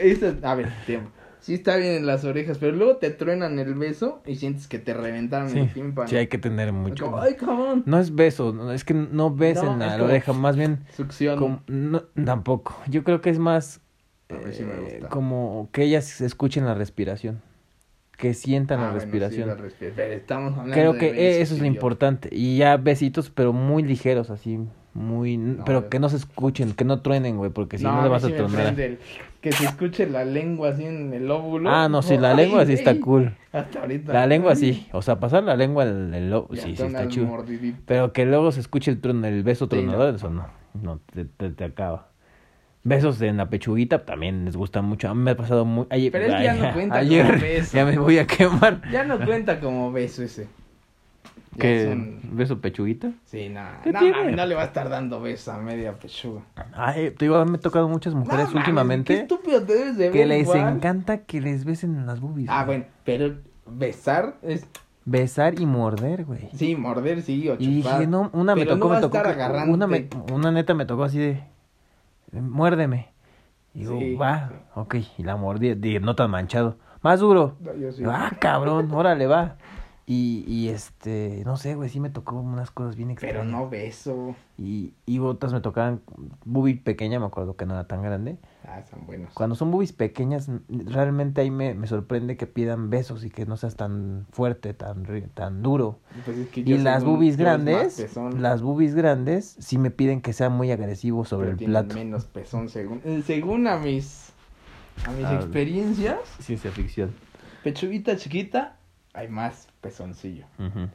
eso- 0.00 0.34
a 0.42 0.54
ver, 0.54 0.68
tiempo. 0.86 1.10
Sí 1.40 1.52
está 1.54 1.76
bien 1.76 1.92
en 1.96 2.06
las 2.06 2.24
orejas, 2.24 2.56
pero 2.56 2.74
luego 2.74 2.96
te 2.96 3.10
truenan 3.10 3.58
el 3.58 3.74
beso 3.74 4.22
y 4.24 4.36
sientes 4.36 4.66
que 4.66 4.78
te 4.78 4.94
reventaron 4.94 5.48
el 5.54 5.68
Sí, 5.68 5.74
tímpano. 5.74 6.08
sí, 6.08 6.16
hay 6.16 6.26
que 6.28 6.38
tener 6.38 6.72
mucho. 6.72 7.04
Como, 7.04 7.18
Ay, 7.20 7.34
cabrón. 7.34 7.82
No 7.84 7.98
es 7.98 8.14
beso, 8.14 8.54
no, 8.54 8.72
es 8.72 8.82
que 8.82 8.94
no 8.94 9.30
besen 9.34 9.78
No, 9.78 9.84
a 9.84 9.96
la 9.98 10.04
oreja, 10.04 10.32
más 10.32 10.56
bien 10.56 10.84
Succión. 10.96 11.38
como, 11.38 11.62
no, 11.66 12.02
tampoco. 12.24 12.74
Yo 12.88 13.04
creo 13.04 13.20
que 13.20 13.28
es 13.28 13.38
más 13.38 13.82
A 14.30 14.34
mí 14.34 14.54
sí 14.54 14.62
me 14.64 14.72
eh, 14.74 14.80
gusta. 14.80 15.08
como 15.10 15.68
que 15.70 15.82
ellas 15.82 16.22
escuchen 16.22 16.64
la 16.64 16.72
respiración, 16.74 17.42
que 18.24 18.32
sientan 18.32 18.78
Ah, 18.80 18.82
la 18.84 18.88
bueno, 18.92 19.00
sí, 19.00 19.04
respiración. 19.10 19.48
la 19.48 19.54
respira- 19.56 19.92
pero 19.94 20.12
estamos 20.14 20.52
hablando 20.52 20.72
Creo 20.74 20.96
que 20.96 21.40
eso 21.42 21.52
es 21.54 21.60
lo 21.60 21.66
importante. 21.66 22.30
Y 22.32 22.56
ya 22.56 22.78
besitos, 22.78 23.28
pero 23.28 23.52
muy 23.52 23.82
ligeros, 23.82 24.30
así, 24.30 24.58
muy... 24.94 25.58
pero 25.66 25.82
yo- 25.82 25.88
que 25.90 25.98
no 26.00 26.08
se 26.08 26.16
escuchen, 26.16 26.72
que 26.72 26.86
no 26.86 27.02
truenen, 27.02 27.36
güey, 27.36 27.50
porque 27.50 27.76
si 27.76 27.84
no, 27.84 28.00
a 28.00 28.02
le 28.02 28.08
vas 28.08 28.24
a 28.24 28.28
sí 28.28 28.32
tronar. 28.32 28.80
el- 28.80 28.98
que 29.42 29.52
se 29.52 29.64
escuche 29.66 30.06
la 30.08 30.24
lengua 30.24 30.70
así 30.70 30.84
en 30.86 31.12
el 31.12 31.30
óvulo. 31.30 31.68
Ah, 31.68 31.90
no, 31.90 32.00
sí, 32.00 32.16
la 32.16 32.30
Ay, 32.30 32.36
lengua 32.38 32.64
sí 32.64 32.72
está 32.72 32.92
güey. 32.92 33.00
cool. 33.02 33.36
Hasta 33.52 33.80
ahorita. 33.80 34.12
La 34.14 34.26
lengua 34.26 34.52
Ay, 34.52 34.56
sí, 34.56 34.88
o 34.92 35.02
sea, 35.02 35.20
pasar 35.20 35.42
la 35.44 35.54
lengua 35.54 35.84
el, 35.84 36.14
el 36.14 36.30
lo- 36.30 36.48
ya 36.50 36.62
sí, 36.62 36.74
sí 36.76 36.82
está 36.82 37.04
mordiditas. 37.26 37.82
Pero 37.84 38.14
que 38.14 38.24
luego 38.24 38.52
se 38.52 38.60
escuche 38.60 38.90
el 38.90 39.02
tron, 39.02 39.22
el 39.26 39.42
beso 39.42 39.66
Sí, 39.70 39.76
no. 39.76 39.82
tronador, 39.82 40.14
eso 40.14 40.30
no, 40.30 40.46
no, 40.80 40.98
te, 41.12 41.26
te, 41.26 41.50
te 41.50 41.64
acaba. 41.64 42.08
Besos 42.84 43.20
en 43.22 43.38
la 43.38 43.48
pechuguita 43.48 44.04
también 44.04 44.44
les 44.44 44.56
gusta 44.56 44.82
mucho. 44.82 45.08
A 45.08 45.14
mí 45.14 45.22
me 45.22 45.30
ha 45.30 45.36
pasado 45.36 45.64
muy... 45.64 45.86
Ayer, 45.90 46.12
Pero 46.12 46.24
es 46.26 46.34
que 46.34 46.44
ya 46.44 46.54
no 46.54 46.72
cuenta 46.74 46.96
ayer 46.98 47.26
como 47.26 47.40
beso. 47.40 47.76
ya 47.76 47.84
me 47.86 47.98
voy 47.98 48.18
a 48.18 48.26
quemar. 48.26 48.82
Ya 48.92 49.04
no 49.04 49.18
cuenta 49.24 49.58
como 49.58 49.90
beso 49.90 50.22
ese. 50.22 50.46
¿Qué? 51.58 52.18
¿Beso 52.32 52.60
pechuguita? 52.60 53.12
Sí, 53.24 53.48
nada. 53.48 53.80
¿Qué 53.84 53.92
No, 53.92 54.44
le 54.46 54.54
va 54.54 54.62
a 54.62 54.66
estar 54.66 54.88
dando 54.88 55.20
beso 55.20 55.52
a 55.52 55.58
media 55.58 55.92
pechuga. 55.94 56.42
Ay, 56.74 57.10
te 57.12 57.24
digo, 57.26 57.42
me 57.46 57.56
he 57.56 57.60
tocado 57.60 57.88
muchas 57.88 58.12
mujeres 58.14 58.46
No 58.48 58.50
mames, 58.50 58.52
Qué 58.52 58.58
últimamente 58.58 59.14
estúpido 59.20 59.62
te 59.62 59.72
debes 59.74 59.96
de 59.96 60.04
ver. 60.04 60.12
que 60.12 60.26
les 60.26 60.42
igual. 60.42 60.74
encanta 60.76 61.18
que 61.18 61.40
les 61.40 61.64
besen 61.64 61.94
en 61.96 62.06
las 62.06 62.20
boobies. 62.20 62.48
Ah, 62.50 62.64
güey. 62.64 62.78
bueno, 62.80 62.92
pero 63.04 63.34
besar 63.66 64.34
es. 64.42 64.66
Besar 65.06 65.60
y 65.60 65.66
morder, 65.66 66.24
güey. 66.24 66.48
Sí, 66.54 66.74
morder 66.76 67.22
sí 67.22 67.48
o 67.48 67.54
Y 67.58 67.80
chupar. 67.82 67.98
dije, 67.98 68.10
no, 68.10 68.30
una 68.32 68.54
me 68.56 68.66
tocó, 68.66 68.88
no 68.92 69.00
me 69.00 69.72
una, 69.72 69.86
me- 69.86 70.08
una 70.32 70.50
neta 70.50 70.74
me 70.74 70.86
tocó 70.86 71.04
así 71.04 71.18
de. 71.18 71.40
Muérdeme. 72.40 73.12
Y 73.74 73.80
digo, 73.80 73.98
Sí, 73.98 74.14
va, 74.14 74.50
ok. 74.74 74.96
Y 75.18 75.22
la 75.24 75.36
mordí, 75.36 75.74
no 76.00 76.14
tan 76.14 76.30
manchado. 76.30 76.76
Más 77.02 77.20
duro. 77.20 77.56
No, 77.60 77.74
yo 77.74 77.92
sí. 77.92 78.02
Ah, 78.06 78.32
cabrón, 78.40 78.90
órale, 78.92 79.26
va. 79.26 79.56
Y, 80.06 80.44
y 80.46 80.68
este, 80.68 81.42
no 81.46 81.56
sé, 81.56 81.76
güey, 81.76 81.88
sí 81.88 81.98
me 81.98 82.10
tocó 82.10 82.36
unas 82.36 82.70
cosas 82.70 82.94
bien 82.94 83.10
extrañas. 83.10 83.38
Pero 83.38 83.44
no 83.50 83.70
beso. 83.70 84.36
Y, 84.58 84.92
y 85.06 85.18
otras 85.18 85.54
me 85.54 85.62
tocaban, 85.62 86.02
boobie 86.44 86.76
pequeña, 86.76 87.18
me 87.18 87.24
acuerdo 87.24 87.56
que 87.56 87.64
no 87.64 87.72
era 87.72 87.86
tan 87.86 88.02
grande. 88.02 88.36
Ah, 88.68 88.82
son 88.90 89.06
buenos. 89.06 89.32
Cuando 89.32 89.56
son 89.56 89.70
boobies 89.70 89.94
pequeñas, 89.94 90.50
realmente 90.68 91.40
ahí 91.40 91.50
me, 91.50 91.72
me 91.74 91.86
sorprende 91.86 92.36
que 92.36 92.46
pidan 92.46 92.90
besos 92.90 93.24
y 93.24 93.30
que 93.30 93.46
no 93.46 93.56
seas 93.56 93.76
tan 93.76 94.26
fuerte, 94.30 94.74
tan, 94.74 95.04
tan 95.32 95.62
duro. 95.62 95.98
Pues 96.26 96.36
es 96.36 96.48
que 96.48 96.60
Y 96.60 96.76
las 96.78 97.00
según 97.00 97.14
boobies 97.16 97.36
grandes, 97.38 98.14
las 98.38 98.60
boobies 98.60 98.94
grandes 98.94 99.56
sí 99.58 99.78
me 99.78 99.90
piden 99.90 100.20
que 100.20 100.34
sea 100.34 100.50
muy 100.50 100.70
agresivo 100.70 101.24
sobre 101.24 101.52
pero 101.52 101.58
el 101.60 101.64
plato. 101.66 101.94
menos 101.94 102.26
pezón 102.26 102.68
según. 102.68 103.00
eh, 103.04 103.22
Según 103.26 103.66
a 103.68 103.78
mis. 103.78 104.32
A 105.06 105.10
mis 105.12 105.24
Ah. 105.24 105.34
experiencias, 105.36 106.18
Ciencia 106.40 106.70
ficción. 106.70 107.10
pechuguita 107.64 108.16
chiquita, 108.16 108.76
hay 109.12 109.28
más 109.28 109.68
pezoncillo. 109.84 110.46
Ujú. 110.58 110.88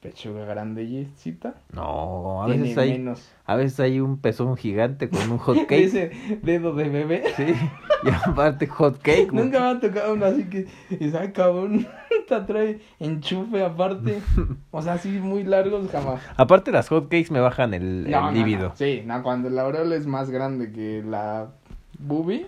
Pechuga 0.00 0.44
grandecita, 0.44 1.54
No, 1.72 2.42
a 2.42 2.46
veces 2.48 2.76
hay, 2.76 2.92
menos. 2.92 3.28
a 3.46 3.56
veces 3.56 3.80
hay 3.80 3.98
un 3.98 4.18
pezón 4.18 4.56
gigante 4.56 5.08
con 5.08 5.30
un 5.32 5.38
hot 5.44 5.56
cake. 5.66 5.84
Ese 5.84 6.10
dedo 6.42 6.74
de 6.74 6.88
bebé. 6.90 7.24
Sí, 7.36 7.46
y 8.04 8.08
aparte 8.28 8.66
hot 8.66 8.98
cake. 9.00 9.32
Nunca 9.32 9.58
me 9.58 9.66
ha 9.66 9.80
tocado 9.80 10.12
uno 10.14 10.26
así 10.26 10.44
que 10.44 10.66
dice, 10.90 11.16
ay 11.18 11.32
cabrón, 11.32 11.88
te 12.28 12.40
trae 12.42 12.80
enchufe 13.00 13.64
aparte. 13.64 14.20
O 14.70 14.82
sea, 14.82 14.92
así 14.94 15.08
muy 15.08 15.44
largos 15.44 15.90
jamás. 15.90 16.20
Aparte 16.36 16.70
las 16.72 16.88
hot 16.90 17.04
cakes 17.04 17.30
me 17.32 17.40
bajan 17.40 17.72
el, 17.74 18.04
el 18.04 18.10
No, 18.10 18.20
no, 18.20 18.32
líbido. 18.32 18.68
no. 18.68 18.76
Sí, 18.76 19.02
no, 19.04 19.22
cuando 19.22 19.48
la 19.48 19.62
aureola 19.62 19.96
es 19.96 20.06
más 20.06 20.30
grande 20.30 20.70
que 20.72 21.02
la 21.04 21.48
boobie. 21.98 22.46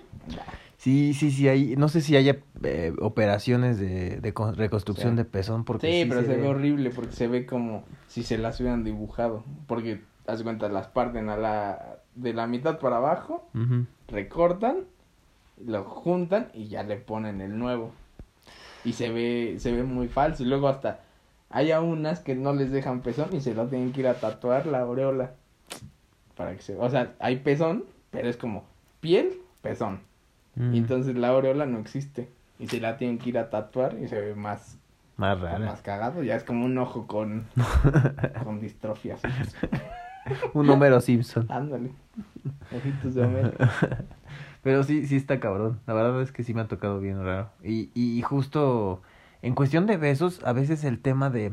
Sí, 0.88 1.12
Sí, 1.12 1.30
sí, 1.30 1.30
sí, 1.36 1.48
hay, 1.48 1.76
no 1.76 1.88
sé 1.88 2.00
si 2.00 2.16
haya 2.16 2.38
eh, 2.62 2.94
operaciones 3.00 3.78
de, 3.78 4.20
de 4.20 4.32
con- 4.32 4.54
reconstrucción 4.56 5.10
Sí. 5.10 5.16
de 5.18 5.24
pezón 5.26 5.64
porque 5.64 5.86
Sí, 6.02 6.08
pero 6.08 6.22
se, 6.22 6.28
ve 6.28 6.36
ve- 6.38 6.46
horrible 6.48 6.88
porque 6.90 7.12
se 7.12 7.28
ve 7.28 7.44
como 7.44 7.84
si 8.06 8.22
se 8.22 8.38
las 8.38 8.58
hubieran 8.60 8.84
dibujado. 8.84 9.44
Porque, 9.66 10.02
haz 10.26 10.42
cuenta, 10.42 10.70
las 10.70 10.86
parten 10.86 11.28
a 11.28 11.36
la, 11.36 11.98
de 12.14 12.32
la 12.32 12.46
mitad 12.46 12.78
para 12.78 12.96
abajo, 12.96 13.46
recortan, 14.08 14.84
lo 15.62 15.84
juntan 15.84 16.48
y 16.54 16.68
ya 16.68 16.84
le 16.84 16.96
ponen 16.96 17.42
el 17.42 17.58
nuevo. 17.58 17.92
Y 18.82 18.94
se 18.94 19.10
ve, 19.10 19.56
se 19.58 19.72
ve 19.72 19.82
muy 19.82 20.08
falso. 20.08 20.42
Y 20.42 20.46
luego 20.46 20.68
hasta 20.68 21.00
hay 21.50 21.70
a 21.70 21.82
unas 21.82 22.20
que 22.20 22.34
no 22.34 22.54
les 22.54 22.70
dejan 22.70 23.02
pezón 23.02 23.28
y 23.36 23.40
se 23.42 23.52
lo 23.54 23.66
tienen 23.66 23.92
que 23.92 24.00
ir 24.00 24.08
a 24.08 24.14
tatuar 24.20 24.64
la 24.66 24.80
aureola. 24.80 25.32
Para 26.34 26.54
que 26.56 26.62
se, 26.62 26.76
o 26.76 26.88
sea, 26.88 27.14
hay 27.18 27.36
pezón, 27.40 27.84
pero 28.10 28.28
es 28.30 28.38
como 28.38 28.64
piel, 29.00 29.32
pezón. 29.60 30.07
Mm, 30.58 30.74
Y 30.74 30.78
entonces 30.78 31.16
la 31.16 31.28
aureola 31.28 31.66
no 31.66 31.78
existe. 31.78 32.28
Y 32.58 32.66
se 32.66 32.80
la 32.80 32.96
tienen 32.96 33.18
que 33.18 33.30
ir 33.30 33.38
a 33.38 33.50
tatuar 33.50 33.96
y 34.02 34.08
se 34.08 34.20
ve 34.20 34.34
más, 34.34 34.78
Más 35.16 35.40
rara. 35.40 35.64
más 35.64 35.80
cagado. 35.80 36.22
Ya 36.24 36.34
es 36.36 36.42
como 36.44 36.64
un 36.66 36.76
ojo 36.78 37.06
con, 37.06 37.44
con 38.44 38.60
distrofia. 38.60 39.14
así. 39.14 39.28
Un 40.54 40.68
Homero 40.68 41.00
Simpson. 41.00 41.46
Ándale. 41.50 41.90
Ojitos 42.76 43.14
de 43.14 43.24
Homero. 43.24 43.52
Pero 44.62 44.82
sí, 44.82 45.06
sí 45.06 45.16
está 45.16 45.38
cabrón. 45.40 45.78
La 45.86 45.94
verdad 45.94 46.20
es 46.20 46.32
que 46.32 46.42
sí 46.42 46.52
me 46.52 46.60
ha 46.62 46.66
tocado 46.68 46.98
bien 47.00 47.24
raro. 47.24 47.48
Y, 47.62 47.90
y 47.94 48.20
justo 48.22 49.00
en 49.40 49.54
cuestión 49.54 49.86
de 49.86 49.96
besos, 49.96 50.42
a 50.44 50.52
veces 50.52 50.82
el 50.84 50.98
tema 51.00 51.30
de... 51.30 51.52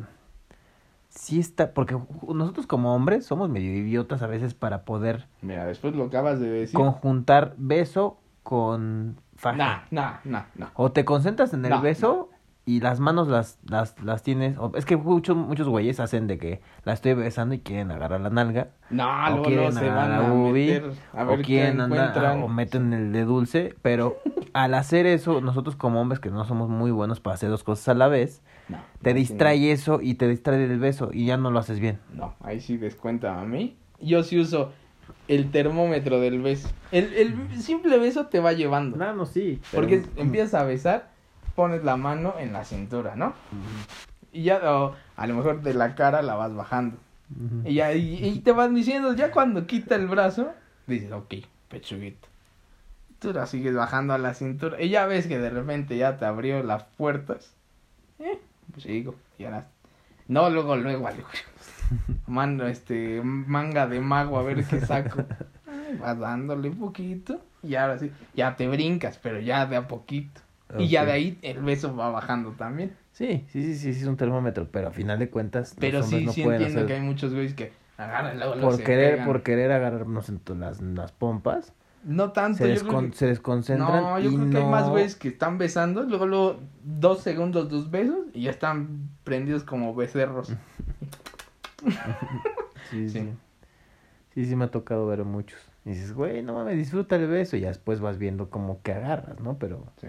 Sí 1.09 1.39
está, 1.39 1.71
porque 1.73 1.97
nosotros 2.27 2.67
como 2.67 2.93
hombres 2.93 3.25
somos 3.25 3.47
medio 3.49 3.71
idiotas 3.73 4.21
a 4.21 4.27
veces 4.27 4.53
para 4.53 4.83
poder 4.83 5.27
Mira, 5.41 5.65
después 5.65 5.95
lo 5.95 6.05
acabas 6.05 6.41
de 6.41 6.49
decir. 6.49 6.75
conjuntar 6.75 7.53
beso 7.57 8.17
con 8.45 9.17
faja. 9.35 9.57
Nah, 9.57 9.77
nah, 9.91 10.19
nah, 10.23 10.43
nah. 10.55 10.67
O 10.75 10.91
te 10.91 11.03
concentras 11.03 11.53
en 11.53 11.65
el 11.65 11.71
No, 11.71 11.81
beso 11.81 12.29
y 12.65 12.79
las 12.79 12.99
manos 12.99 13.27
las, 13.27 13.59
las, 13.65 13.99
las 14.01 14.23
tienes. 14.23 14.57
o- 14.57 14.71
es 14.75 14.85
que 14.85 14.95
muchos, 14.97 15.35
muchos 15.35 15.67
güeyes 15.67 15.99
hacen 15.99 16.27
de 16.27 16.37
que 16.37 16.61
la 16.83 16.93
estoy 16.93 17.13
besando 17.15 17.55
y 17.55 17.59
quieren 17.59 17.91
agarrar 17.91 18.21
la 18.21 18.29
nalga. 18.29 18.69
No, 18.89 19.03
o 19.03 19.29
luego, 19.31 19.43
quieren 19.43 19.77
agarrar 19.77 20.11
a 20.11 20.21
la 20.21 20.33
meter 20.33 20.91
a 21.13 21.23
o 21.23 21.27
ver 21.27 21.37
qué 21.39 21.43
quieren 21.43 21.81
andar, 21.81 22.37
o 22.37 22.47
meten 22.47 22.93
el 22.93 23.11
de 23.11 23.25
dulce. 23.25 23.75
Pero 23.81 24.15
al 24.53 24.73
hacer 24.75 25.05
eso, 25.07 25.41
nosotros 25.41 25.75
como 25.75 25.99
hombres 25.99 26.19
que 26.19 26.29
no 26.29 26.45
somos 26.45 26.69
muy 26.69 26.91
buenos 26.91 27.19
para 27.19 27.33
hacer 27.33 27.49
dos 27.49 27.63
cosas 27.63 27.89
a 27.89 27.93
la 27.95 28.07
vez, 28.07 28.41
No, 28.69 28.77
te 29.01 29.11
no, 29.13 29.15
sí, 29.17 29.21
distrae 29.21 29.71
eso 29.71 29.99
y 30.01 30.13
te 30.15 30.27
distrae 30.27 30.67
del 30.67 30.79
beso 30.79 31.09
y 31.11 31.25
ya 31.25 31.37
no 31.37 31.49
lo 31.51 31.59
haces 31.59 31.79
bien. 31.79 31.99
No, 32.13 32.35
ahí 32.41 32.59
sí 32.61 32.77
descuenta 32.77 33.41
a 33.41 33.45
mí. 33.45 33.75
Yo 33.99 34.23
sí 34.23 34.39
uso 34.39 34.71
el 35.27 35.51
termómetro 35.51 36.19
del 36.19 36.41
beso. 36.41 36.69
El, 36.91 37.13
el 37.13 37.61
simple 37.61 37.97
beso 37.97 38.27
te 38.27 38.39
va 38.39 38.53
llevando. 38.53 38.97
no, 38.97 39.25
sí. 39.25 39.61
Porque 39.73 40.03
empiezas 40.15 40.61
a 40.61 40.63
besar, 40.63 41.09
pones 41.55 41.83
la 41.83 41.97
mano 41.97 42.35
en 42.39 42.53
la 42.53 42.63
cintura, 42.65 43.15
¿no? 43.15 43.33
Y 44.31 44.43
ya, 44.43 44.59
o 44.71 44.95
a 45.15 45.27
lo 45.27 45.35
mejor 45.35 45.61
de 45.61 45.73
la 45.73 45.95
cara 45.95 46.21
la 46.21 46.35
vas 46.35 46.53
bajando. 46.53 46.97
Y 47.63 47.75
ya, 47.75 47.93
y, 47.93 48.23
y 48.23 48.39
te 48.41 48.51
van 48.51 48.75
diciendo, 48.75 49.13
ya 49.13 49.31
cuando 49.31 49.65
quita 49.65 49.95
el 49.95 50.07
brazo, 50.07 50.53
dices, 50.85 51.11
ok, 51.11 51.35
pechuguito. 51.69 52.27
Tú 53.19 53.33
la 53.33 53.47
sigues 53.47 53.73
bajando 53.73 54.13
a 54.13 54.17
la 54.17 54.33
cintura. 54.33 54.79
Y 54.81 54.89
ya 54.89 55.05
ves 55.07 55.25
que 55.25 55.39
de 55.39 55.49
repente 55.49 55.97
ya 55.97 56.17
te 56.17 56.25
abrió 56.25 56.61
las 56.61 56.83
puertas. 56.83 57.53
Eh, 58.19 58.39
pues 58.71 58.83
sigo. 58.83 59.15
Y 59.39 59.45
ahora. 59.45 59.67
No, 60.27 60.49
luego, 60.49 60.75
luego, 60.75 61.09
luego. 61.09 61.27
Mando 62.27 62.67
este 62.67 63.21
manga 63.23 63.87
de 63.87 63.99
mago 64.01 64.37
a 64.39 64.43
ver 64.43 64.63
qué 64.65 64.79
saco. 64.81 65.23
Ay, 65.67 65.97
vas 65.99 66.17
dándole 66.19 66.69
un 66.69 66.77
poquito. 66.79 67.39
Y 67.63 67.75
ahora 67.75 67.97
sí, 67.97 68.11
ya 68.35 68.55
te 68.55 68.67
brincas, 68.67 69.19
pero 69.21 69.39
ya 69.39 69.65
de 69.65 69.75
a 69.75 69.87
poquito. 69.87 70.41
Y 70.77 70.87
ya 70.87 71.05
de 71.05 71.11
ahí 71.11 71.39
el 71.41 71.59
beso 71.61 71.95
va 71.95 72.09
bajando 72.09 72.51
también. 72.51 72.91
Sí, 73.11 73.45
sí, 73.47 73.61
sí, 73.63 73.75
sí, 73.75 73.93
sí, 73.93 74.01
es 74.01 74.07
un 74.07 74.17
termómetro, 74.17 74.67
pero 74.71 74.89
a 74.89 74.91
final 74.91 75.19
de 75.19 75.29
cuentas 75.29 75.75
Pero 75.79 75.99
los 75.99 76.07
sí, 76.09 76.25
no 76.25 76.33
sí 76.33 76.41
entiendo 76.41 76.79
hacer- 76.81 76.85
que 76.87 76.93
hay 76.93 77.01
muchos 77.01 77.33
güeyes 77.33 77.53
que 77.53 77.71
agarran 77.97 78.37
luego, 78.37 78.59
por 78.59 78.77
querer, 78.83 79.11
pegan. 79.13 79.25
por 79.25 79.41
querer 79.43 79.71
agarrarnos 79.71 80.27
en 80.29 80.41
las, 80.59 80.81
las 80.81 81.11
pompas, 81.13 81.71
No 82.03 82.31
tanto, 82.33 82.57
se, 82.65 82.73
yo 82.75 82.81
creo 82.81 82.91
descon- 82.91 83.09
que- 83.11 83.15
se 83.15 83.27
desconcentran 83.27 84.03
No, 84.03 84.19
yo 84.19 84.31
y 84.31 84.35
creo 84.35 84.49
que 84.49 84.57
hay 84.57 84.65
más 84.65 84.89
güeyes 84.89 85.15
que 85.15 85.29
están 85.29 85.57
besando, 85.57 86.03
luego, 86.03 86.25
luego, 86.25 86.59
dos 86.83 87.21
segundos, 87.21 87.69
dos 87.69 87.89
besos, 87.89 88.25
y 88.33 88.41
ya 88.43 88.51
están 88.51 89.07
prendidos 89.23 89.63
como 89.63 89.95
becerros. 89.95 90.53
Sí, 92.89 93.09
sí. 93.09 93.19
Sí. 93.19 93.33
Sí, 94.33 94.45
sí 94.45 94.55
me 94.55 94.65
ha 94.65 94.71
tocado 94.71 95.07
ver 95.07 95.23
muchos. 95.23 95.59
Y 95.85 95.89
dices, 95.91 96.13
güey, 96.13 96.43
no 96.43 96.53
mames, 96.53 96.75
disfruta 96.77 97.15
el 97.15 97.27
beso. 97.27 97.55
Y 97.57 97.61
ya 97.61 97.69
después 97.69 97.99
vas 97.99 98.17
viendo 98.17 98.49
como 98.49 98.81
que 98.81 98.91
agarras, 98.93 99.39
¿no? 99.39 99.57
Pero 99.57 99.85
Sí. 100.01 100.07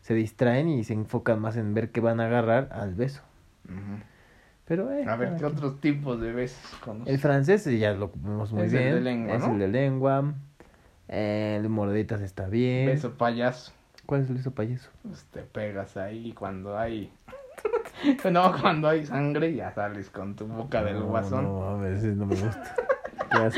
se 0.00 0.14
distraen 0.14 0.68
y 0.68 0.84
se 0.84 0.92
enfocan 0.94 1.40
más 1.40 1.56
en 1.56 1.74
ver 1.74 1.90
qué 1.90 2.00
van 2.00 2.20
a 2.20 2.26
agarrar 2.26 2.68
al 2.72 2.94
beso. 2.94 3.22
Pero, 4.66 4.90
eh. 4.92 5.04
A 5.06 5.16
ver, 5.16 5.36
¿qué 5.36 5.44
otros 5.44 5.80
tipos 5.80 6.20
de 6.20 6.32
besos 6.32 6.74
conoces? 6.80 7.12
El 7.12 7.20
francés 7.20 7.66
eh, 7.66 7.78
ya 7.78 7.92
lo 7.92 8.10
vemos 8.14 8.52
muy 8.52 8.62
Es 8.64 8.72
el 8.72 8.78
bien. 8.78 8.94
de 8.94 9.00
lengua, 9.02 9.34
es 9.34 9.40
¿no? 9.46 9.52
el 9.52 9.58
de 9.58 9.68
lengua. 9.68 10.34
Eh, 11.08 11.54
el 11.56 11.62
de 11.64 11.68
morditas 11.68 12.20
está 12.22 12.46
bien. 12.48 12.86
Beso 12.86 13.12
payaso. 13.14 13.72
¿Cuál 14.06 14.22
es 14.22 14.30
el 14.30 14.36
beso 14.36 14.52
payaso? 14.52 14.88
Pues 15.02 15.24
te 15.24 15.40
pegas 15.42 15.96
ahí 15.98 16.32
cuando 16.32 16.78
hay... 16.78 17.12
no, 18.30 18.52
cuando 18.60 18.88
hay 18.88 19.04
sangre 19.06 19.54
ya 19.54 19.72
sales 19.72 20.10
con 20.10 20.34
tu 20.36 20.46
boca 20.46 20.82
del 20.84 20.98
No, 21.00 21.06
guasón. 21.06 21.44
No, 21.44 21.62
a 21.70 21.76
veces 21.78 22.16
no 22.16 22.26
me 22.26 22.34
gusta. 22.36 22.74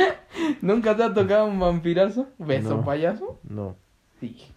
¿Nunca 0.63 0.97
te 0.97 1.03
ha 1.05 1.13
tocado 1.15 1.47
un 1.47 1.59
vampirazo? 1.59 2.29
¿Beso 2.39 2.77
No. 2.77 2.85
payaso? 2.85 3.39
No. 3.49 3.77
Sí. 4.21 4.49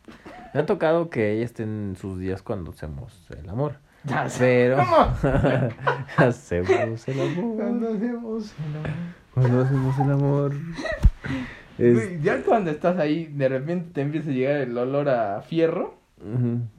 Me 0.54 0.62
ha 0.62 0.66
tocado 0.66 1.10
que 1.10 1.34
ella 1.34 1.46
esté 1.46 1.64
en 1.64 1.96
sus 2.00 2.20
días 2.20 2.42
cuando 2.42 2.72
hacemos 2.72 3.28
el 3.38 3.50
amor. 3.50 3.74
Ya. 4.06 4.28
Pero 4.38 4.78
¿Cómo? 4.78 5.14
hacemos 6.18 7.08
el 7.08 7.20
amor. 7.22 7.56
Cuando 7.58 7.90
hacemos 7.90 8.54
el 8.58 8.76
amor. 8.78 8.90
Cuando 9.34 9.62
hacemos 9.62 10.00
el 10.00 10.12
amor. 10.12 10.54
Es- 11.78 12.22
Ya 12.24 12.42
cuando 12.44 12.72
estás 12.72 12.98
ahí, 12.98 13.26
de 13.26 13.50
repente 13.50 13.92
te 13.94 14.02
empieza 14.02 14.30
a 14.30 14.34
llegar 14.34 14.56
el 14.58 14.78
olor 14.78 15.10
a 15.10 15.42
fierro. 15.42 15.99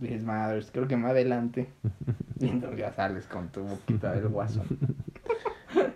Dices, 0.01 0.23
madre, 0.25 0.63
creo 0.73 0.87
que 0.89 0.97
más 0.97 1.13
adelante. 1.13 1.69
Entonces 2.41 2.79
ya 2.79 2.93
sales 2.93 3.27
con 3.27 3.49
tu 3.49 3.63
boquita 3.63 4.13
del 4.13 4.29
guasón. 4.29 4.67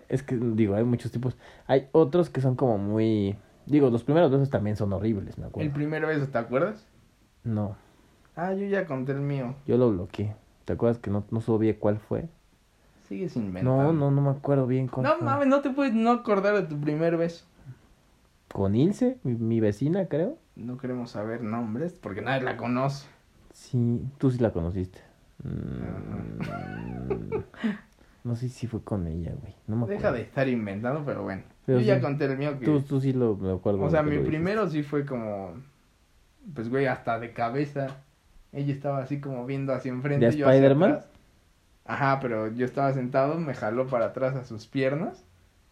Es 0.08 0.22
que, 0.22 0.36
digo, 0.36 0.76
hay 0.76 0.84
muchos 0.84 1.10
tipos. 1.10 1.36
Hay 1.66 1.88
otros 1.90 2.30
que 2.30 2.40
son 2.40 2.54
como 2.54 2.78
muy... 2.78 3.36
Digo, 3.66 3.90
los 3.90 4.04
primeros 4.04 4.30
besos 4.30 4.48
también 4.48 4.76
son 4.76 4.92
horribles, 4.92 5.36
me 5.38 5.44
El 5.44 5.48
acuerdo. 5.48 5.72
primer 5.72 6.06
beso, 6.06 6.28
¿te 6.28 6.38
acuerdas? 6.38 6.86
No, 7.42 7.76
Ah, 8.36 8.52
yo 8.52 8.66
ya 8.66 8.86
conté 8.86 9.12
el 9.12 9.20
mío. 9.20 9.56
yo 9.66 9.76
lo 9.76 9.90
bloqueé. 9.90 10.36
¿Te 10.64 10.74
acuerdas 10.74 10.98
que 10.98 11.10
no, 11.10 11.24
no 11.30 11.40
subí 11.40 11.72
cuál 11.74 11.98
fue? 11.98 12.28
Sigues 13.08 13.34
inventando. 13.36 13.82
No, 13.82 13.92
no, 13.92 14.10
no 14.12 14.20
me 14.22 14.30
acuerdo 14.30 14.66
bien 14.68 14.86
cuál 14.86 15.04
No 15.06 15.16
fue. 15.16 15.24
mames, 15.24 15.48
no 15.48 15.60
te 15.60 15.70
puedes 15.70 15.94
no 15.94 16.10
acordar 16.12 16.54
de 16.54 16.62
tu 16.62 16.78
primer 16.80 17.16
beso. 17.16 17.44
Con 18.52 18.76
Ilse, 18.76 19.18
mi, 19.24 19.34
mi 19.34 19.58
vecina, 19.60 20.06
creo. 20.06 20.38
No 20.54 20.76
queremos 20.78 21.10
saber 21.10 21.42
nombres 21.42 21.92
porque 21.92 22.22
nadie 22.22 22.42
la 22.42 22.56
conoce. 22.56 23.06
Sí, 23.54 24.02
tú 24.18 24.30
sí 24.32 24.38
la 24.38 24.50
conociste. 24.50 24.98
Mm, 25.44 25.84
no 28.24 28.34
sé 28.34 28.48
si 28.48 28.66
fue 28.66 28.82
con 28.82 29.06
ella, 29.06 29.32
güey. 29.40 29.54
No 29.68 29.76
me 29.76 29.84
acuerdo. 29.84 30.02
Deja 30.02 30.12
de 30.12 30.22
estar 30.22 30.48
inventando, 30.48 31.04
pero 31.06 31.22
bueno. 31.22 31.42
Pero 31.64 31.78
yo 31.78 31.86
ya 31.86 32.00
conté 32.00 32.24
el 32.24 32.36
mío 32.36 32.58
que... 32.58 32.64
Tú, 32.64 32.82
tú 32.82 33.00
sí 33.00 33.12
lo 33.12 33.36
me 33.36 33.52
acuerdo. 33.52 33.80
O 33.82 33.90
sea, 33.90 34.02
mi 34.02 34.18
primero 34.18 34.68
sí 34.68 34.82
fue 34.82 35.06
como... 35.06 35.52
Pues, 36.52 36.68
güey, 36.68 36.86
hasta 36.86 37.20
de 37.20 37.32
cabeza. 37.32 37.86
Ella 38.52 38.72
estaba 38.72 38.98
así 38.98 39.20
como 39.20 39.46
viendo 39.46 39.72
hacia 39.72 39.90
enfrente. 39.90 40.26
¿De 40.26 40.32
Spider-Man? 40.32 41.00
Ajá, 41.84 42.18
pero 42.20 42.48
yo 42.48 42.64
estaba 42.66 42.92
sentado, 42.92 43.38
me 43.38 43.54
jaló 43.54 43.86
para 43.86 44.06
atrás 44.06 44.34
a 44.34 44.44
sus 44.44 44.66
piernas. 44.66 45.24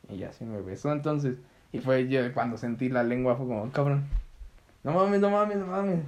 Y 0.08 0.18
ya 0.18 0.32
sí 0.32 0.44
me 0.44 0.60
besó, 0.60 0.92
entonces... 0.92 1.38
Y 1.72 1.80
fue 1.80 2.06
yo 2.08 2.20
cuando 2.32 2.58
sentí 2.58 2.88
la 2.88 3.02
lengua, 3.02 3.34
fue 3.34 3.46
como, 3.46 3.68
cabrón. 3.72 4.04
No 4.84 4.92
mames, 4.92 5.20
no 5.20 5.30
mames, 5.30 5.56
no 5.56 5.66
mames. 5.66 6.00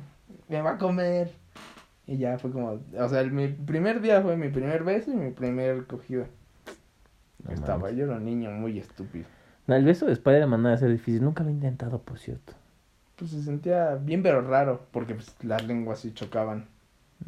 Me 0.49 0.62
va 0.62 0.72
a 0.72 0.79
comer. 0.79 1.33
Y 2.07 2.19
ya 2.19 2.39
fue 2.39 2.51
como... 2.51 2.81
O 2.99 3.09
sea, 3.09 3.21
el- 3.21 3.33
mi 3.33 3.49
primer 3.49 4.01
día 4.01 4.21
fue 4.23 4.37
mi 4.37 4.49
primer 4.49 4.85
beso 4.85 5.11
y 5.11 5.15
mi 5.17 5.31
primer 5.31 5.87
cogida. 5.87 6.27
No 7.45 7.53
Estaba, 7.53 7.79
mames. 7.79 7.97
yo 7.97 8.05
era 8.05 8.17
un 8.17 8.25
niño 8.25 8.51
muy 8.51 8.79
estúpido. 8.79 9.25
No, 9.67 9.75
el 9.75 9.85
beso 9.85 10.07
de 10.07 10.13
Spider-Man 10.13 10.63
no 10.63 10.69
debe 10.69 10.79
ser 10.81 10.91
difícil. 10.91 11.23
Nunca 11.25 11.43
lo 11.43 11.51
he 11.51 11.53
intentado, 11.53 11.99
por 12.01 12.19
cierto. 12.19 12.53
Pues 13.17 13.31
se 13.31 13.43
sentía 13.43 13.95
bien 13.95 14.23
pero 14.23 14.43
raro, 14.43 14.83
porque 14.91 15.15
pues, 15.15 15.35
las 15.43 15.65
lenguas 15.67 16.01
sí 16.01 16.13
chocaban. 16.13 16.67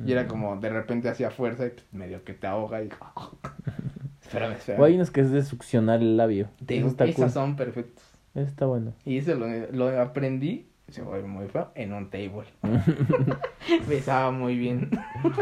Y 0.05 0.13
era 0.13 0.25
Mm. 0.25 0.29
como 0.29 0.57
de 0.57 0.69
repente 0.69 1.09
hacía 1.09 1.31
fuerza 1.31 1.67
y 1.67 1.71
pues, 1.71 1.85
medio 1.93 2.23
que 2.25 2.35
te 2.35 2.47
ahoga 2.47 2.83
y... 2.83 2.89
espérame, 4.23 4.53
espérame. 4.59 4.81
O 4.81 4.85
hay 4.85 4.95
unos 4.97 5.11
que 5.11 5.21
es 5.23 5.31
de 5.31 5.43
succionar 5.43 6.01
el 6.01 6.17
labio. 6.17 6.49
Te 6.67 6.79
esas 6.79 7.15
cool. 7.15 7.31
son 7.31 7.57
perfectos. 7.57 8.05
Eso 8.35 8.49
está 8.49 8.67
bueno. 8.67 8.93
Y 9.07 9.19
eso 9.19 9.35
lo, 9.35 9.47
lo 9.73 10.01
aprendí, 10.01 10.69
se 10.89 11.03
muy 11.03 11.49
feo, 11.49 11.71
en 11.75 11.93
un 11.93 12.11
table. 12.11 12.45
Besaba 13.89 14.31
muy 14.31 14.57
bien. 14.57 14.91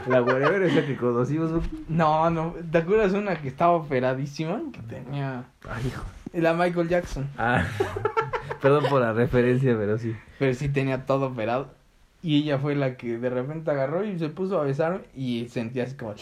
La 0.08 0.22
whatever 0.22 0.62
es 0.62 0.74
la 0.74 0.86
que 0.86 0.96
conocimos. 0.96 1.62
No, 1.88 2.30
no, 2.30 2.54
¿te 2.70 2.78
acuerdas 2.78 3.12
una 3.12 3.36
que 3.36 3.48
estaba 3.48 3.72
operadísima? 3.72 4.62
Que 4.72 4.80
tenía... 4.80 5.44
Ay, 5.68 5.86
hijo. 5.86 6.04
La 6.32 6.54
Michael 6.54 6.88
Jackson. 6.88 7.28
Ah, 7.38 7.64
perdón 8.62 8.84
por 8.88 9.00
la 9.00 9.12
referencia, 9.12 9.76
pero 9.76 9.98
sí. 9.98 10.16
Pero 10.38 10.54
sí 10.54 10.68
tenía 10.68 11.06
todo 11.06 11.26
operado. 11.26 11.68
Y 12.22 12.38
ella 12.42 12.58
fue 12.58 12.74
la 12.74 12.96
que 12.96 13.18
de 13.18 13.30
repente 13.30 13.70
agarró 13.70 14.02
y 14.04 14.18
se 14.18 14.30
puso 14.30 14.60
a 14.60 14.64
besarme 14.64 15.02
y 15.14 15.46
sentía 15.48 15.84
así 15.84 15.94
como... 15.94 16.14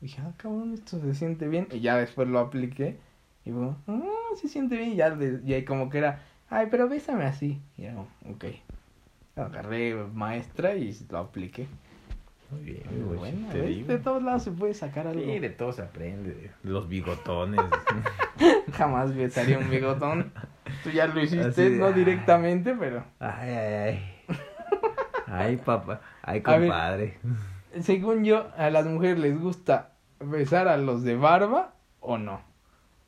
Dije, 0.00 0.20
ah, 0.22 0.32
cabrón, 0.36 0.74
esto 0.74 1.00
se 1.00 1.14
siente 1.14 1.48
bien. 1.48 1.68
Y 1.72 1.80
ya 1.80 1.96
después 1.96 2.28
lo 2.28 2.40
apliqué. 2.40 2.98
Y 3.44 3.52
fue, 3.52 3.70
ah, 3.86 4.02
se 4.34 4.48
siente 4.48 4.76
bien. 4.76 4.92
Y 4.92 4.96
ya, 4.96 5.10
de, 5.10 5.40
y 5.46 5.54
ahí 5.54 5.64
como 5.64 5.88
que 5.90 5.98
era, 5.98 6.22
ay, 6.50 6.68
pero 6.70 6.88
bésame 6.88 7.24
así. 7.24 7.60
Y 7.76 7.82
ya, 7.82 7.94
ok. 8.28 8.44
Agarré 9.36 9.94
maestra 9.94 10.74
y 10.74 10.96
lo 11.10 11.18
apliqué. 11.18 11.66
Muy 12.50 12.62
bien, 12.62 12.82
Muy 12.90 13.60
digo. 13.60 13.88
De 13.88 13.98
todos 13.98 14.22
lados 14.22 14.42
se 14.42 14.50
puede 14.52 14.72
sacar 14.72 15.06
algo. 15.06 15.20
Sí, 15.20 15.38
de 15.38 15.50
todo 15.50 15.72
se 15.72 15.82
aprende. 15.82 16.30
de 16.30 16.50
Los 16.62 16.88
bigotones. 16.88 17.60
Jamás 18.72 19.14
besaría 19.14 19.58
un 19.58 19.68
bigotón. 19.68 20.32
Tú 20.82 20.90
ya 20.90 21.06
lo 21.06 21.20
hiciste, 21.20 21.70
de, 21.70 21.76
no 21.76 21.86
ay. 21.86 21.94
directamente, 21.94 22.74
pero... 22.74 23.04
ay, 23.18 23.50
ay, 23.50 23.74
ay. 23.74 24.14
Ay, 25.30 25.56
papá. 25.58 26.00
Ay, 26.22 26.40
ver. 26.40 26.60
compadre. 26.60 27.18
Según 27.82 28.24
yo, 28.24 28.48
a 28.56 28.70
las 28.70 28.86
mujeres 28.86 29.18
les 29.18 29.38
gusta 29.38 29.92
besar 30.20 30.68
a 30.68 30.78
los 30.78 31.02
de 31.02 31.16
barba 31.16 31.74
o 32.00 32.16
no. 32.16 32.40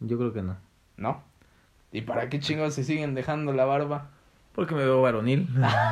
Yo 0.01 0.19
creo 0.19 0.33
que 0.35 0.43
no. 0.43 0.59
¿No? 0.99 1.23
¿Y 1.93 2.03
para 2.03 2.29
qué 2.29 2.39
chingados 2.41 2.75
se 2.75 2.85
siguen 2.85 3.15
dejando 3.15 3.53
la 3.53 3.65
barba? 3.65 4.11
Porque 4.55 4.75
me 4.75 4.83
veo 4.85 5.01
varonil. 5.03 5.49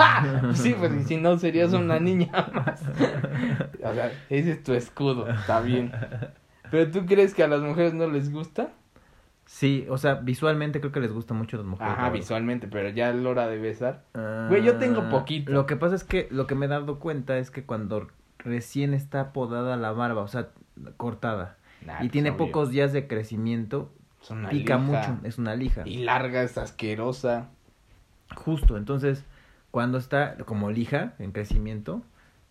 sí, 0.55 0.75
pues 0.79 1.07
si 1.07 1.17
no 1.17 1.39
serías 1.39 1.73
una 1.73 1.99
niña 2.01 2.31
más. 2.53 2.83
o 2.89 3.95
sea, 3.95 4.13
ese 4.29 4.53
es 4.53 4.63
tu 4.63 4.75
escudo, 4.75 5.29
está 5.29 5.61
bien. 5.61 5.93
Pero 6.71 6.91
tú 6.91 7.07
crees 7.07 7.35
que 7.35 7.43
a 7.43 7.49
las 7.49 7.61
mujeres 7.61 7.95
no 7.95 8.09
les 8.09 8.33
gusta? 8.33 8.71
Sí, 9.47 9.87
o 9.89 9.97
sea, 9.97 10.17
visualmente 10.17 10.79
creo 10.81 10.93
que 10.93 11.01
les 11.01 11.13
gusta 11.13 11.33
mucho 11.33 11.57
a 11.57 11.61
las 11.61 11.67
mujeres. 11.67 11.95
Ajá, 11.95 12.11
visualmente, 12.11 12.69
pero 12.69 12.91
ya 12.91 13.09
a 13.09 13.13
la 13.15 13.29
hora 13.31 13.49
de 13.49 13.59
besar. 13.59 14.05
Ah, 14.15 14.47
Güey, 14.51 14.63
yo 14.63 14.77
tengo 14.77 15.09
poquito. 15.09 15.51
Lo 15.51 15.65
que 15.65 15.77
pasa 15.77 15.95
es 15.95 16.05
que 16.05 16.29
lo 16.31 16.47
que 16.47 16.55
me 16.55 16.67
he 16.67 16.69
dado 16.69 16.99
cuenta 16.99 17.39
es 17.39 17.51
que 17.51 17.65
cuando 17.65 18.09
recién 18.39 18.93
está 18.93 19.33
podada 19.33 19.77
la 19.79 19.93
barba, 19.93 20.21
o 20.23 20.29
sea, 20.29 20.49
cortada, 20.99 21.57
Nah, 21.87 21.95
y 21.95 21.99
pues, 22.01 22.11
tiene 22.11 22.31
obvio. 22.31 22.39
pocos 22.47 22.71
días 22.71 22.93
de 22.93 23.07
crecimiento, 23.07 23.91
Es 24.23 24.31
una 24.31 24.49
pica 24.51 24.77
lija. 24.77 24.79
mucho, 24.87 25.19
es 25.27 25.39
una 25.39 25.55
lija. 25.55 25.83
Y 25.87 25.99
larga, 25.99 26.43
es 26.43 26.59
asquerosa. 26.59 27.49
Justo, 28.35 28.77
entonces, 28.77 29.25
cuando 29.71 29.99
está 29.99 30.37
como 30.45 30.71
lija 30.71 31.14
en 31.19 31.33
crecimiento, 31.33 32.03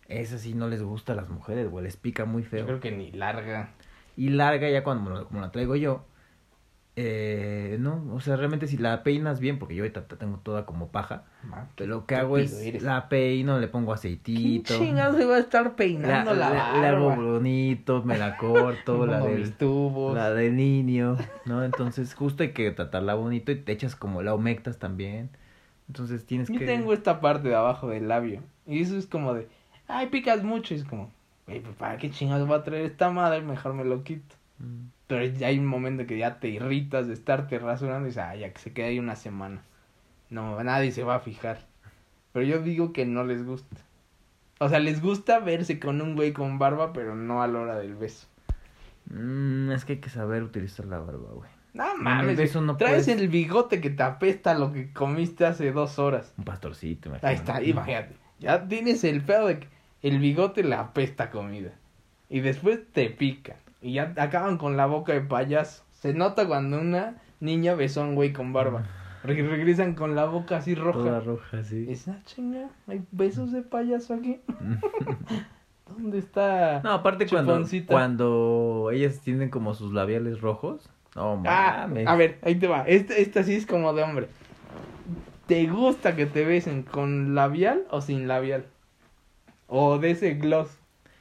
esa 0.08 0.38
sí 0.38 0.54
no 0.54 0.68
les 0.68 0.82
gusta 0.82 1.12
a 1.12 1.16
las 1.16 1.28
mujeres, 1.28 1.70
güey, 1.70 1.84
les 1.84 1.96
pica 1.96 2.24
muy 2.24 2.42
Yo 2.42 2.48
feo. 2.48 2.66
creo 2.66 2.80
que 2.80 2.92
ni 2.92 3.12
larga. 3.12 3.70
Y 4.16 4.30
larga 4.30 4.68
ya 4.68 4.82
cuando 4.82 5.26
como 5.28 5.40
la 5.40 5.52
traigo 5.52 5.76
yo, 5.76 6.04
eh, 7.00 7.76
no, 7.78 8.04
o 8.12 8.20
sea, 8.20 8.34
realmente 8.36 8.66
si 8.66 8.76
la 8.76 9.04
peinas 9.04 9.38
bien, 9.38 9.58
porque 9.60 9.74
yo 9.76 9.84
ahorita 9.84 10.06
tengo 10.18 10.38
toda 10.38 10.66
como 10.66 10.88
paja, 10.88 11.22
Ma, 11.44 11.68
pero 11.76 11.90
lo 11.90 12.00
que 12.06 12.14
qué 12.14 12.20
hago 12.20 12.38
es 12.38 12.52
eres. 12.54 12.82
la 12.82 13.08
peino, 13.08 13.58
le 13.60 13.68
pongo 13.68 13.86
¿Quién 13.92 13.94
aceitito. 13.94 14.76
chingados 14.76 15.16
se 15.16 15.24
va 15.24 15.36
a 15.36 15.38
estar 15.38 15.76
peinando 15.76 16.34
la, 16.34 16.50
la- 16.50 16.80
la 16.80 16.88
hago 16.88 17.14
bonito, 17.14 18.02
me 18.02 18.18
la 18.18 18.36
corto, 18.36 19.06
la 19.06 19.20
del, 19.20 19.52
tubos. 19.52 20.14
la 20.16 20.30
del 20.34 20.56
niño, 20.56 21.16
¿no? 21.44 21.62
Entonces 21.64 22.14
justo 22.14 22.42
hay 22.42 22.52
que 22.52 22.70
tratarla 22.72 23.14
bonito 23.14 23.52
y 23.52 23.56
te 23.56 23.70
echas 23.72 23.94
como 23.94 24.22
la 24.22 24.34
humectas 24.34 24.78
también. 24.78 25.30
Entonces 25.88 26.26
tienes 26.26 26.48
Yo 26.48 26.58
que... 26.58 26.66
tengo 26.66 26.92
esta 26.92 27.20
parte 27.20 27.48
de 27.48 27.54
abajo 27.54 27.88
del 27.88 28.08
labio. 28.08 28.42
Y 28.66 28.82
eso 28.82 28.96
es 28.98 29.06
como 29.06 29.34
de, 29.34 29.48
ay, 29.86 30.08
picas 30.08 30.42
mucho. 30.42 30.74
Y 30.74 30.78
es 30.78 30.84
como, 30.84 31.10
güey, 31.46 31.60
pues, 31.60 31.76
¿para 31.76 31.96
qué 31.96 32.10
chingados 32.10 32.50
va 32.50 32.56
a 32.56 32.64
traer 32.64 32.84
esta 32.86 33.08
madre? 33.10 33.40
Mejor 33.42 33.72
me 33.74 33.84
lo 33.84 34.02
quito. 34.04 34.34
Mm. 34.58 34.88
Pero 35.08 35.24
ya 35.24 35.48
hay 35.48 35.58
un 35.58 35.66
momento 35.66 36.06
que 36.06 36.16
ya 36.18 36.38
te 36.38 36.48
irritas 36.48 37.08
de 37.08 37.14
estarte 37.14 37.58
rasurando 37.58 38.06
y 38.06 38.10
dices, 38.10 38.22
ah, 38.22 38.36
ya 38.36 38.52
que 38.52 38.60
se 38.60 38.72
quede 38.72 38.86
ahí 38.88 38.98
una 39.00 39.16
semana. 39.16 39.62
No, 40.30 40.62
nadie 40.62 40.92
se 40.92 41.02
va 41.02 41.16
a 41.16 41.20
fijar. 41.20 41.58
Pero 42.32 42.44
yo 42.44 42.60
digo 42.62 42.92
que 42.92 43.04
no 43.06 43.24
les 43.24 43.44
gusta. 43.44 43.76
O 44.60 44.68
sea, 44.68 44.78
les 44.80 45.00
gusta 45.00 45.38
verse 45.40 45.80
con 45.80 46.00
un 46.02 46.14
güey 46.14 46.32
con 46.32 46.58
barba, 46.58 46.92
pero 46.92 47.14
no 47.16 47.42
a 47.42 47.48
la 47.48 47.58
hora 47.60 47.78
del 47.78 47.94
beso. 47.96 48.26
Mm, 49.06 49.70
es 49.72 49.84
que 49.84 49.94
hay 49.94 49.98
que 50.00 50.10
saber 50.10 50.42
utilizar 50.42 50.86
la 50.86 50.98
barba, 50.98 51.30
güey. 51.32 51.48
No 51.74 51.96
mames, 51.96 52.54
no 52.56 52.76
traes 52.76 53.04
puedes- 53.04 53.20
el 53.20 53.28
bigote 53.28 53.80
que 53.80 53.90
te 53.90 54.02
apesta 54.02 54.54
lo 54.54 54.72
que 54.72 54.92
comiste 54.92 55.46
hace 55.46 55.70
dos 55.72 55.98
horas. 55.98 56.32
Un 56.36 56.44
pastorcito, 56.44 57.10
Ahí 57.22 57.36
está, 57.36 57.62
imagínate. 57.62 58.14
Ya 58.40 58.66
tienes 58.66 59.04
el 59.04 59.22
pedo 59.22 59.46
de 59.46 59.60
que 59.60 59.68
el 60.02 60.18
bigote 60.18 60.62
le 60.64 60.74
apesta 60.74 61.30
comida. 61.30 61.72
Y 62.28 62.40
después 62.40 62.80
te 62.92 63.08
pica. 63.10 63.56
Y 63.80 63.94
ya 63.94 64.12
acaban 64.16 64.58
con 64.58 64.76
la 64.76 64.86
boca 64.86 65.12
de 65.12 65.20
payaso. 65.20 65.84
Se 65.92 66.12
nota 66.14 66.46
cuando 66.46 66.80
una 66.80 67.16
niña 67.40 67.74
besó 67.74 68.02
a 68.02 68.04
un 68.04 68.14
güey 68.14 68.32
con 68.32 68.52
barba. 68.52 68.84
Porque 69.22 69.42
regresan 69.42 69.94
con 69.94 70.14
la 70.14 70.26
boca 70.26 70.58
así 70.58 70.74
Toda 70.74 70.92
roja. 70.92 71.20
roja, 71.20 71.60
Y 71.60 71.64
sí. 71.64 71.80
dices, 71.86 72.08
ah, 72.16 72.20
chinga, 72.24 72.68
hay 72.86 73.02
besos 73.10 73.52
de 73.52 73.62
payaso 73.62 74.14
aquí. 74.14 74.40
¿Dónde 75.88 76.18
está? 76.18 76.80
No, 76.84 76.92
aparte 76.92 77.26
cuando, 77.26 77.52
Chuponcita. 77.54 77.92
cuando 77.92 78.90
ellas 78.92 79.20
tienen 79.20 79.48
como 79.50 79.74
sus 79.74 79.92
labiales 79.92 80.40
rojos. 80.40 80.88
No 81.14 81.42
Ah, 81.46 81.88
a 82.06 82.14
ver, 82.16 82.38
ahí 82.42 82.54
te 82.56 82.68
va. 82.68 82.82
Este, 82.82 83.22
esta 83.22 83.42
sí 83.42 83.54
es 83.54 83.66
como 83.66 83.92
de 83.92 84.02
hombre. 84.02 84.28
¿Te 85.46 85.66
gusta 85.66 86.14
que 86.14 86.26
te 86.26 86.44
besen 86.44 86.82
con 86.82 87.34
labial 87.34 87.84
o 87.90 88.00
sin 88.02 88.28
labial? 88.28 88.66
O 89.66 89.98
de 89.98 90.10
ese 90.10 90.34
gloss. 90.34 90.77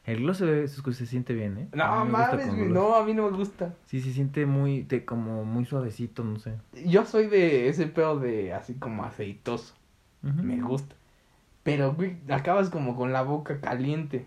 El 0.08 0.22
gloss 0.22 0.38
se, 0.38 0.70
se, 0.70 0.94
se 0.94 1.06
siente 1.06 1.34
bien, 1.34 1.58
¿eh? 1.58 1.68
No 1.74 2.06
mames, 2.06 2.56
güey, 2.56 2.70
no, 2.70 2.96
a 2.96 3.04
mí 3.04 3.14
no 3.14 3.30
me 3.30 3.38
gusta. 3.38 3.74
Sí, 3.88 4.00
se 4.00 4.14
siente 4.14 4.46
muy, 4.46 4.84
te, 4.84 5.04
como 5.04 5.44
muy 5.44 5.66
suavecito, 5.66 6.24
no 6.24 6.40
sé. 6.40 6.54
Yo 6.86 7.06
soy 7.06 7.28
de 7.28 7.68
ese 7.68 7.88
pedo 7.88 8.18
de 8.18 8.54
así 8.54 8.76
como 8.76 9.04
aceitoso. 9.04 9.76
Me 10.22 10.62
gusta. 10.62 10.96
Pero, 11.64 11.94
güey, 11.94 12.16
acabas 12.30 12.70
como 12.70 12.96
con 12.96 13.12
la 13.12 13.22
boca 13.22 13.60
caliente. 13.60 14.26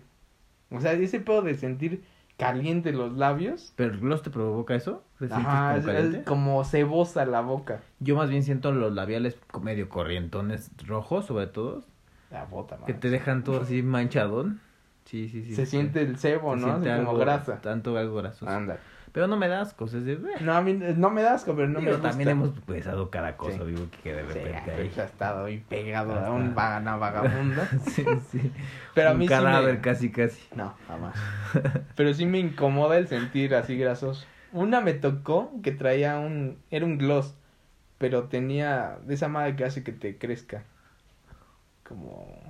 O 0.69 0.79
sea, 0.79 0.93
ese 0.93 1.19
pedo 1.19 1.41
de 1.41 1.55
sentir 1.55 2.03
caliente 2.37 2.91
los 2.91 3.17
labios. 3.17 3.73
¿Pero 3.75 3.93
el 3.93 3.99
gloss 3.99 4.21
te 4.21 4.29
provoca 4.29 4.75
eso? 4.75 5.03
¿Te 5.17 5.25
Ajá, 5.25 5.81
como 5.81 5.91
es, 5.91 6.13
es 6.13 6.25
como 6.25 6.63
cebosa 6.63 7.25
la 7.25 7.41
boca. 7.41 7.81
Yo 7.99 8.15
más 8.15 8.29
bien 8.29 8.43
siento 8.43 8.71
los 8.71 8.93
labiales 8.93 9.35
medio 9.63 9.89
corrientones 9.89 10.69
rojos, 10.85 11.25
sobre 11.25 11.47
todo, 11.47 11.83
La 12.29 12.45
bota, 12.45 12.77
que 12.85 12.93
te 12.93 13.09
dejan 13.09 13.43
todo 13.43 13.61
así 13.61 13.81
manchadón. 13.81 14.61
Sí, 15.05 15.27
sí, 15.29 15.43
sí. 15.43 15.55
Se 15.55 15.65
sí. 15.65 15.71
siente 15.71 16.01
el 16.01 16.17
cebo, 16.17 16.55
Se 16.55 16.61
¿no? 16.61 16.67
Siente 16.81 16.89
como 16.97 17.11
algo- 17.11 17.19
grasa. 17.19 17.59
Tanto 17.61 17.97
algo 17.97 18.15
grasoso. 18.17 18.49
Anda. 18.49 18.77
Pero 19.11 19.27
no 19.27 19.35
me 19.35 19.49
das 19.49 19.67
asco, 19.69 19.85
es 19.85 20.05
de... 20.05 20.17
No, 20.39 20.53
a 20.53 20.61
mí 20.61 20.71
no 20.73 21.09
me 21.09 21.21
da 21.21 21.33
asco, 21.33 21.53
pero 21.53 21.67
no 21.67 21.79
me 21.81 21.87
Digo, 21.87 21.97
gusta. 21.97 22.09
también 22.11 22.29
hemos 22.29 22.65
besado 22.65 23.09
cada 23.09 23.35
cosa, 23.35 23.57
Sí. 23.57 23.63
digo, 23.65 23.85
que 24.01 24.13
de 24.13 24.21
Sí, 24.21 24.27
repente 24.39 24.61
pues, 24.73 24.79
ahí. 24.97 25.01
ha 25.01 25.03
estado 25.03 25.45
ahí 25.45 25.57
pegado 25.67 26.13
Hasta- 26.13 26.27
a 26.27 26.31
un 26.31 26.55
vagana 26.55 26.95
vagabundo. 26.95 27.61
sí, 27.87 28.05
sí. 28.31 28.51
Pero 28.95 29.09
a 29.09 29.11
Un 29.11 29.19
mí 29.19 29.25
sí 29.25 29.29
cadáver 29.29 29.73
me- 29.75 29.81
casi, 29.81 30.11
casi. 30.11 30.41
No, 30.55 30.73
jamás. 30.87 31.13
Pero 31.97 32.13
sí 32.13 32.25
me 32.25 32.39
incomoda 32.39 32.97
el 32.97 33.09
sentir 33.09 33.53
así 33.53 33.75
grasoso. 33.77 34.25
Una 34.53 34.79
me 34.79 34.93
tocó 34.93 35.51
que 35.61 35.73
traía 35.73 36.17
un... 36.17 36.59
Era 36.69 36.85
un 36.85 36.97
gloss. 36.97 37.35
Pero 37.97 38.29
tenía... 38.29 38.97
De 39.05 39.15
esa 39.15 39.27
madre 39.27 39.57
que 39.57 39.65
hace 39.65 39.83
que 39.83 39.91
te 39.91 40.17
crezca. 40.17 40.63
Como... 41.83 42.40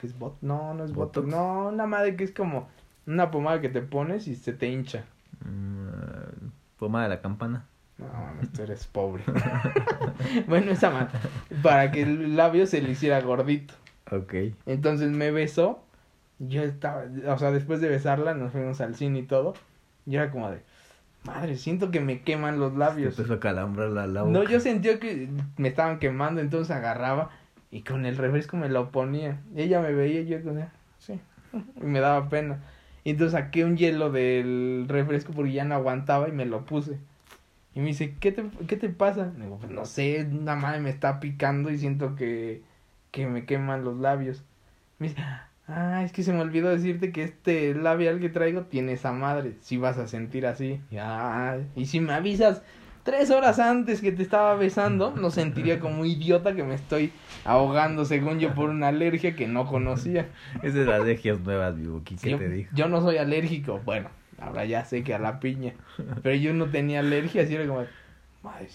¿Qué 0.00 0.06
es 0.06 0.18
bot? 0.18 0.38
No, 0.40 0.72
no 0.72 0.84
es 0.84 0.92
botox. 0.92 1.26
¿Botox? 1.26 1.28
No, 1.28 1.68
una 1.68 1.86
madre 1.86 2.16
que 2.16 2.24
es 2.24 2.32
como... 2.32 2.68
Una 3.06 3.30
pomada 3.30 3.60
que 3.60 3.68
te 3.68 3.82
pones 3.82 4.28
y 4.28 4.36
se 4.36 4.52
te 4.52 4.68
hincha. 4.68 5.04
Mm, 5.44 6.48
Pomada 6.78 7.04
de 7.04 7.10
la 7.16 7.20
campana. 7.20 7.66
No, 7.98 8.06
mames, 8.06 8.50
tú 8.52 8.62
eres 8.62 8.86
pobre. 8.86 9.22
bueno, 10.46 10.72
esa 10.72 10.90
madre. 10.90 11.18
Para 11.62 11.90
que 11.90 12.02
el 12.02 12.36
labio 12.36 12.66
se 12.66 12.80
le 12.80 12.92
hiciera 12.92 13.20
gordito. 13.20 13.74
Ok. 14.10 14.34
Entonces 14.64 15.10
me 15.10 15.30
besó. 15.30 15.82
Yo 16.38 16.62
estaba, 16.62 17.04
o 17.28 17.38
sea, 17.38 17.50
después 17.50 17.82
de 17.82 17.88
besarla, 17.88 18.32
nos 18.32 18.52
fuimos 18.52 18.80
al 18.80 18.94
cine 18.94 19.18
y 19.18 19.22
todo. 19.24 19.52
Yo 20.06 20.22
era 20.22 20.30
como 20.30 20.50
de, 20.50 20.62
madre, 21.24 21.56
siento 21.56 21.90
que 21.90 22.00
me 22.00 22.22
queman 22.22 22.58
los 22.58 22.74
labios. 22.74 23.18
empezó 23.18 23.34
a 23.34 23.40
calambrar 23.40 23.90
la, 23.90 24.06
la 24.06 24.22
No, 24.24 24.44
yo 24.44 24.60
sentía 24.60 24.98
que 24.98 25.28
me 25.58 25.68
estaban 25.68 25.98
quemando, 25.98 26.40
entonces 26.40 26.74
agarraba 26.74 27.30
y 27.70 27.82
con 27.82 28.06
el 28.06 28.16
refresco 28.16 28.56
me 28.56 28.68
lo 28.68 28.90
ponía. 28.90 29.40
Y 29.54 29.62
ella 29.62 29.80
me 29.80 29.92
veía 29.92 30.20
y 30.20 30.26
yo 30.26 30.42
con 30.42 30.60
sí, 30.98 31.20
y 31.80 31.84
me 31.84 32.00
daba 32.00 32.28
pena. 32.28 32.60
Y 33.04 33.10
entonces 33.10 33.32
saqué 33.32 33.64
un 33.64 33.76
hielo 33.76 34.10
del 34.10 34.86
refresco 34.88 35.32
porque 35.32 35.52
ya 35.52 35.64
no 35.64 35.74
aguantaba 35.74 36.28
y 36.28 36.32
me 36.32 36.46
lo 36.46 36.64
puse. 36.66 36.98
Y 37.74 37.80
me 37.80 37.86
dice, 37.86 38.16
¿qué 38.20 38.32
te, 38.32 38.44
qué 38.66 38.76
te 38.76 38.88
pasa? 38.88 39.32
Le 39.38 39.44
digo, 39.44 39.58
pues 39.58 39.70
no 39.70 39.84
sé, 39.84 40.26
una 40.30 40.56
madre 40.56 40.80
me 40.80 40.90
está 40.90 41.20
picando 41.20 41.70
y 41.70 41.78
siento 41.78 42.16
que, 42.16 42.62
que 43.12 43.26
me 43.26 43.44
queman 43.44 43.84
los 43.84 43.98
labios. 43.98 44.42
Me 44.98 45.08
dice, 45.08 45.22
ah, 45.68 46.02
es 46.04 46.12
que 46.12 46.24
se 46.24 46.32
me 46.32 46.40
olvidó 46.40 46.68
decirte 46.68 47.12
que 47.12 47.22
este 47.22 47.74
labial 47.74 48.18
que 48.18 48.28
traigo 48.28 48.62
tiene 48.62 48.92
esa 48.92 49.12
madre. 49.12 49.54
Si 49.60 49.76
vas 49.76 49.98
a 49.98 50.08
sentir 50.08 50.46
así. 50.46 50.80
Y, 50.90 50.96
"Ah, 50.98 51.58
y 51.76 51.86
si 51.86 52.00
me 52.00 52.12
avisas 52.12 52.62
tres 53.02 53.30
horas 53.30 53.58
antes 53.58 54.00
que 54.00 54.12
te 54.12 54.22
estaba 54.22 54.54
besando, 54.54 55.12
no 55.12 55.30
sentiría 55.30 55.80
como 55.80 56.04
idiota 56.04 56.54
que 56.54 56.62
me 56.62 56.74
estoy 56.74 57.12
ahogando, 57.44 58.04
según 58.04 58.38
yo, 58.38 58.54
por 58.54 58.70
una 58.70 58.88
alergia 58.88 59.34
que 59.34 59.46
no 59.46 59.66
conocía. 59.66 60.28
Es 60.62 60.74
de 60.74 60.84
las 60.84 61.00
alergias 61.00 61.40
nuevas, 61.40 61.76
vivo. 61.76 62.02
¿Qué 62.04 62.16
yo, 62.16 62.38
te 62.38 62.48
dijo? 62.48 62.70
yo 62.74 62.88
no 62.88 63.00
soy 63.00 63.16
alérgico. 63.16 63.80
Bueno, 63.84 64.08
ahora 64.38 64.64
ya 64.64 64.84
sé 64.84 65.02
que 65.02 65.14
a 65.14 65.18
la 65.18 65.40
piña. 65.40 65.74
Pero 66.22 66.36
yo 66.36 66.52
no 66.52 66.66
tenía 66.66 67.00
alergia, 67.00 67.42
así 67.42 67.54
era 67.54 67.66
como, 67.66 67.84
madre, 68.42 68.68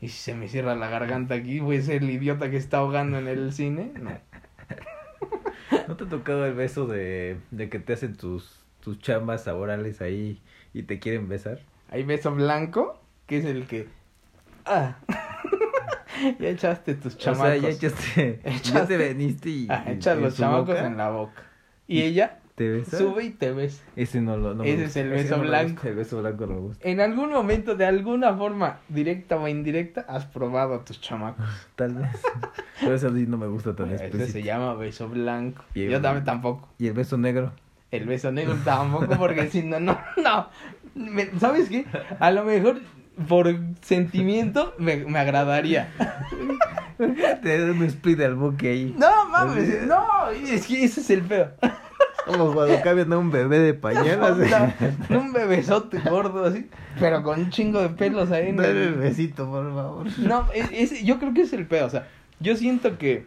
¿y 0.00 0.08
si 0.08 0.18
se 0.18 0.34
me 0.34 0.48
cierra 0.48 0.74
la 0.74 0.88
garganta 0.88 1.34
aquí? 1.34 1.60
¿Voy 1.60 1.76
a 1.76 1.82
ser 1.82 2.02
el 2.02 2.10
idiota 2.10 2.50
que 2.50 2.56
está 2.56 2.78
ahogando 2.78 3.18
en 3.18 3.28
el 3.28 3.52
cine? 3.52 3.92
No. 4.00 4.12
¿No 5.86 5.96
te 5.96 6.04
ha 6.04 6.08
tocado 6.08 6.46
el 6.46 6.54
beso 6.54 6.86
de, 6.86 7.38
de 7.50 7.68
que 7.68 7.78
te 7.78 7.92
hacen 7.92 8.16
tus, 8.16 8.60
tus 8.82 8.98
chambas 9.00 9.46
laborales 9.46 10.00
ahí 10.00 10.40
y 10.72 10.82
te 10.82 10.98
quieren 10.98 11.28
besar? 11.28 11.60
Hay 11.90 12.02
beso 12.02 12.34
blanco, 12.34 12.97
que 13.28 13.38
es 13.38 13.44
el 13.44 13.66
que... 13.66 13.86
Ah. 14.64 14.96
ya 16.40 16.48
echaste 16.48 16.94
tus 16.94 17.16
chamacos. 17.16 17.46
O 17.46 17.50
sea, 17.52 17.56
ya 17.56 17.68
echaste, 17.68 18.40
ya 18.44 18.50
Echaste- 18.50 18.86
te 18.88 18.96
veniste 18.96 19.48
y... 19.50 19.66
Ah, 19.70 19.84
echas 19.86 20.18
los 20.18 20.36
chamacos 20.36 20.66
boca 20.68 20.86
en 20.86 20.96
la 20.96 21.10
boca. 21.10 21.42
Y 21.86 22.02
ella 22.02 22.40
¿Te 22.54 22.68
besa? 22.68 22.98
sube 22.98 23.22
y 23.24 23.30
te 23.30 23.52
besa. 23.52 23.84
Ese 23.94 24.20
no 24.20 24.36
lo 24.36 24.52
no 24.52 24.64
Ese 24.64 24.86
es 24.86 24.96
el 24.96 25.10
beso 25.10 25.36
no 25.36 25.44
blanco. 25.44 25.74
gusta, 25.74 25.88
El 25.90 25.94
beso 25.94 26.20
blanco 26.20 26.46
no 26.46 26.54
me 26.54 26.60
gusta. 26.60 26.88
En 26.88 27.00
algún 27.00 27.30
momento, 27.30 27.76
de 27.76 27.86
alguna 27.86 28.34
forma, 28.36 28.80
directa 28.88 29.36
o 29.36 29.46
indirecta, 29.46 30.00
has 30.08 30.26
probado 30.26 30.74
a 30.74 30.84
tus 30.84 31.00
chamacos. 31.00 31.46
Tal 31.76 31.94
vez. 31.94 32.08
Pero 32.80 32.94
ese 32.96 33.08
sí 33.10 33.26
no 33.28 33.36
me 33.38 33.46
gusta 33.46 33.76
tan 33.76 33.92
Ese 33.92 34.26
se 34.26 34.42
llama 34.42 34.74
beso 34.74 35.08
blanco. 35.08 35.64
Yo 35.74 36.00
también 36.00 36.24
tampoco. 36.24 36.68
Y 36.78 36.88
el 36.88 36.94
beso 36.94 37.16
negro. 37.16 37.52
El 37.92 38.06
beso 38.06 38.32
negro 38.32 38.56
tampoco, 38.64 39.06
porque 39.16 39.48
si 39.48 39.62
no, 39.62 39.78
no, 39.80 39.96
¿Sabes 41.38 41.68
qué? 41.68 41.86
A 42.18 42.30
lo 42.32 42.44
mejor 42.44 42.80
por 43.26 43.54
sentimiento 43.82 44.74
me, 44.78 44.96
me 44.96 45.18
agradaría. 45.18 45.88
Te 47.42 47.58
da 47.66 47.72
un 47.72 47.82
split 47.84 48.20
al 48.20 48.34
boque 48.34 48.70
ahí. 48.70 48.94
No, 48.98 49.26
mames, 49.28 49.86
no, 49.86 50.30
es 50.30 50.66
que 50.66 50.84
ese 50.84 51.00
es 51.00 51.10
el 51.10 51.22
feo. 51.22 51.50
Como 52.26 52.52
cuando 52.52 52.80
cambian 52.82 53.12
a 53.12 53.18
un 53.18 53.30
bebé 53.30 53.58
de 53.58 53.72
pañal. 53.74 54.20
No, 55.08 55.18
un 55.18 55.32
bebesote 55.32 55.98
gordo 56.00 56.44
así, 56.44 56.68
pero 57.00 57.22
con 57.22 57.40
un 57.40 57.50
chingo 57.50 57.80
de 57.80 57.88
pelos 57.88 58.30
ahí 58.30 58.52
Dale 58.52 58.84
el 58.88 58.94
besito, 58.94 59.48
por 59.48 59.72
favor. 59.74 60.06
No, 60.18 60.46
es, 60.52 60.92
es- 60.92 61.02
yo 61.04 61.18
creo 61.18 61.32
que 61.32 61.42
es 61.42 61.52
el 61.54 61.66
pedo, 61.66 61.86
o 61.86 61.90
sea, 61.90 62.06
yo 62.40 62.54
siento 62.56 62.98
que 62.98 63.24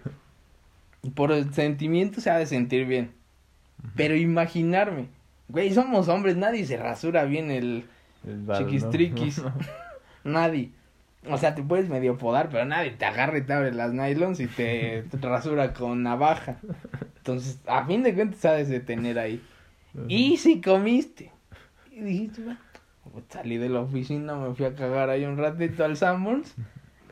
por 1.15 1.31
el 1.31 1.51
sentimiento 1.53 2.21
se 2.21 2.29
ha 2.29 2.37
de 2.37 2.45
sentir 2.45 2.85
bien, 2.85 3.11
pero 3.95 4.15
imaginarme, 4.15 5.07
güey, 5.47 5.73
somos 5.73 6.07
hombres, 6.07 6.35
nadie 6.37 6.65
se 6.65 6.77
rasura 6.77 7.23
bien 7.23 7.49
el 7.49 7.85
El 8.27 8.41
bar, 8.43 8.61
¿no? 8.61 8.67
chiquistriquis, 8.67 9.41
nadie. 10.24 10.72
O 11.30 11.38
sea, 11.38 11.53
te 11.53 11.61
puedes 11.61 11.88
medio 11.88 12.17
podar, 12.17 12.49
pero 12.49 12.65
nadie 12.65 12.91
te 12.91 13.05
agarra 13.05 13.38
y 13.38 13.41
te 13.41 13.53
abre 13.53 13.72
las 13.72 13.93
nylons 13.93 14.39
y 14.39 14.47
te, 14.47 15.03
te 15.03 15.17
rasura 15.22 15.74
con 15.74 16.01
navaja. 16.03 16.57
Entonces, 17.17 17.59
a 17.67 17.86
fin 17.86 18.01
de 18.01 18.15
cuentas, 18.15 18.39
sabes 18.39 18.69
de 18.69 18.80
tener 18.80 19.19
ahí. 19.19 19.41
Y 20.07 20.38
si 20.38 20.61
comiste. 20.61 21.32
Y 21.91 22.01
dijiste, 22.01 22.41
"Bueno, 22.41 22.59
pues 23.11 23.26
salí 23.30 23.57
de 23.57 23.69
la 23.69 23.82
oficina, 23.82 24.36
me 24.36 24.55
fui 24.55 24.65
a 24.65 24.74
cagar 24.74 25.09
ahí 25.09 25.26
un 25.26 25.38
ratito 25.38 25.84
al 25.84 25.97
Sanborns 25.97 26.55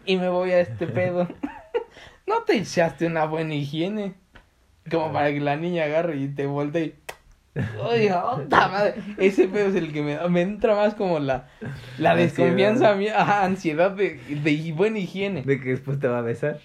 y 0.05 0.17
me 0.17 0.29
voy 0.29 0.51
a 0.51 0.61
este 0.61 0.87
pedo. 0.87 1.27
no 2.27 2.43
te 2.43 2.57
echaste 2.57 3.05
una 3.05 3.25
buena 3.25 3.53
higiene. 3.53 4.15
Como 4.89 5.13
para 5.13 5.29
que 5.31 5.39
la 5.39 5.55
niña 5.55 5.83
agarre 5.83 6.17
y 6.17 6.29
te 6.29 6.47
voltee. 6.47 6.95
Oye, 7.81 8.11
madre. 8.49 8.95
Ese 9.17 9.47
pedo 9.47 9.69
es 9.69 9.75
el 9.75 9.91
que 9.91 10.01
me, 10.01 10.17
me 10.29 10.41
entra 10.41 10.75
más 10.75 10.93
como 10.93 11.19
la, 11.19 11.47
la 11.97 12.11
Ansiedad. 12.11 12.15
desconfianza 12.15 12.95
mía, 12.95 13.19
ajá, 13.21 13.43
ansiedad 13.43 13.91
de, 13.91 14.19
de 14.43 14.73
buena 14.73 14.99
higiene. 14.99 15.41
De 15.41 15.59
que 15.59 15.69
después 15.69 15.99
te 15.99 16.07
va 16.07 16.19
a 16.19 16.21
besar. 16.21 16.59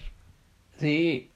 Sí. 0.77 1.31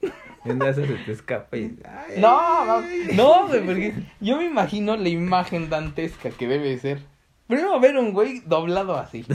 Y 0.45 0.50
un 0.50 0.60
día 0.60 0.74
se 0.74 0.84
te 0.84 1.12
escapa 1.12 1.58
y... 1.58 1.78
Ay. 1.86 2.20
No, 2.22 2.82
no, 3.14 3.47
güey, 3.47 3.66
porque 3.66 3.93
yo 4.20 4.38
me 4.38 4.45
imagino 4.45 4.95
la 4.95 5.10
imagen 5.10 5.70
dantesca 5.70 6.30
que 6.30 6.47
debe 6.47 6.78
ser. 6.78 7.00
Primero 7.47 7.80
ver 7.80 7.97
un 7.97 8.14
güey 8.14 8.41
doblado 8.45 8.97
así. 8.97 9.26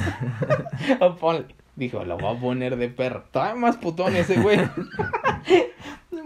O 1.01 1.17
ponle. 1.17 1.47
Dijo, 1.77 2.05
lo 2.05 2.17
voy 2.17 2.37
a 2.37 2.41
poner 2.41 2.77
de 2.77 2.89
perro. 2.89 3.25
Todavía 3.33 3.57
más 3.57 3.77
putón 3.77 4.15
ese 4.15 4.41
güey. 4.41 4.61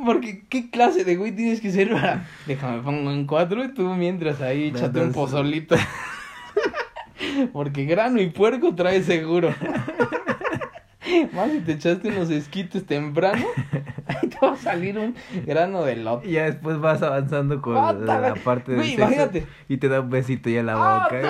Porque, 0.04 0.44
¿qué 0.48 0.70
clase 0.70 1.04
de 1.04 1.16
güey 1.16 1.32
tienes 1.32 1.60
que 1.60 1.70
ser 1.72 1.90
para...? 1.90 2.26
Déjame 2.46 2.82
pongo 2.82 3.10
en 3.10 3.26
cuatro 3.26 3.64
y 3.64 3.74
tú 3.74 3.82
mientras 3.94 4.40
ahí 4.40 4.70
No, 4.70 4.78
échate 4.78 5.00
un 5.00 5.12
pozolito. 5.12 5.76
Porque 7.52 7.84
grano 7.84 8.20
y 8.20 8.28
puerco 8.30 8.74
trae 8.74 9.02
seguro. 9.02 9.52
Más 11.32 11.50
si 11.50 11.60
te 11.60 11.72
echaste 11.72 12.08
unos 12.08 12.30
esquites 12.30 12.84
temprano, 12.84 13.44
ahí 14.06 14.28
te 14.28 14.36
va 14.44 14.52
a 14.52 14.56
salir 14.56 14.98
un 14.98 15.14
grano 15.46 15.82
de 15.82 15.96
lote. 15.96 16.28
Y 16.28 16.32
ya 16.32 16.44
después 16.44 16.78
vas 16.80 17.02
avanzando 17.02 17.60
con 17.62 17.76
Ah, 17.76 17.92
la, 17.92 18.34
parte 18.34 18.72
del 18.72 18.80
güey, 18.80 18.90
sexo 18.90 19.02
imagínate. 19.04 19.46
y 19.68 19.76
te 19.78 19.88
da 19.88 20.00
un 20.00 20.10
besito 20.10 20.50
ya 20.50 20.60
en 20.60 20.66
la 20.66 20.74
Ah, 20.76 21.08
boca. 21.10 21.20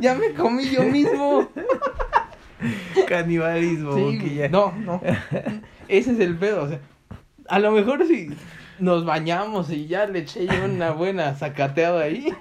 Ya 0.00 0.14
me 0.14 0.32
comí 0.32 0.68
yo 0.70 0.82
mismo. 0.84 1.48
Canibalismo, 3.06 3.94
Sí, 3.94 4.00
boquilla. 4.16 4.48
no, 4.48 4.72
no. 4.84 5.00
Ese 5.88 6.12
es 6.12 6.20
el 6.20 6.36
pedo, 6.36 6.64
o 6.64 6.68
sea, 6.68 6.80
a 7.48 7.58
lo 7.58 7.70
mejor 7.72 8.06
si 8.06 8.30
nos 8.78 9.04
bañamos 9.04 9.70
y 9.70 9.86
ya 9.86 10.06
le 10.06 10.20
eché 10.20 10.46
yo 10.46 10.64
una 10.64 10.90
buena 10.90 11.34
sacateada 11.34 12.02
ahí 12.02 12.32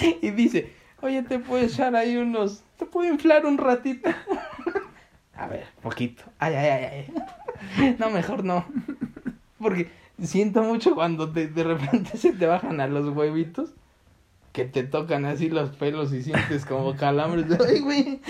y 0.22 0.30
dice, 0.30 0.72
oye, 1.00 1.22
te 1.22 1.38
puedo 1.38 1.64
echar 1.64 1.94
ahí 1.96 2.16
unos, 2.16 2.62
te 2.78 2.86
puedo 2.86 3.12
inflar 3.12 3.46
un 3.46 3.58
ratito. 3.58 4.10
A 5.36 5.48
ver, 5.48 5.66
poquito. 5.82 6.22
Ay, 6.38 6.54
ay, 6.54 6.68
ay, 6.68 6.84
ay. 6.84 7.96
No, 7.98 8.10
mejor 8.10 8.44
no. 8.44 8.64
Porque 9.58 9.90
siento 10.22 10.62
mucho 10.62 10.94
cuando 10.94 11.30
te, 11.32 11.48
de 11.48 11.64
repente 11.64 12.16
se 12.16 12.32
te 12.32 12.46
bajan 12.46 12.80
a 12.80 12.86
los 12.86 13.08
huevitos. 13.08 13.74
Que 14.54 14.64
te 14.64 14.84
tocan 14.84 15.24
así 15.24 15.50
los 15.50 15.70
pelos 15.70 16.12
y 16.12 16.22
sientes 16.22 16.64
como 16.64 16.94
calambres. 16.94 17.46
Ay, 17.68 17.80
güey. 17.80 18.20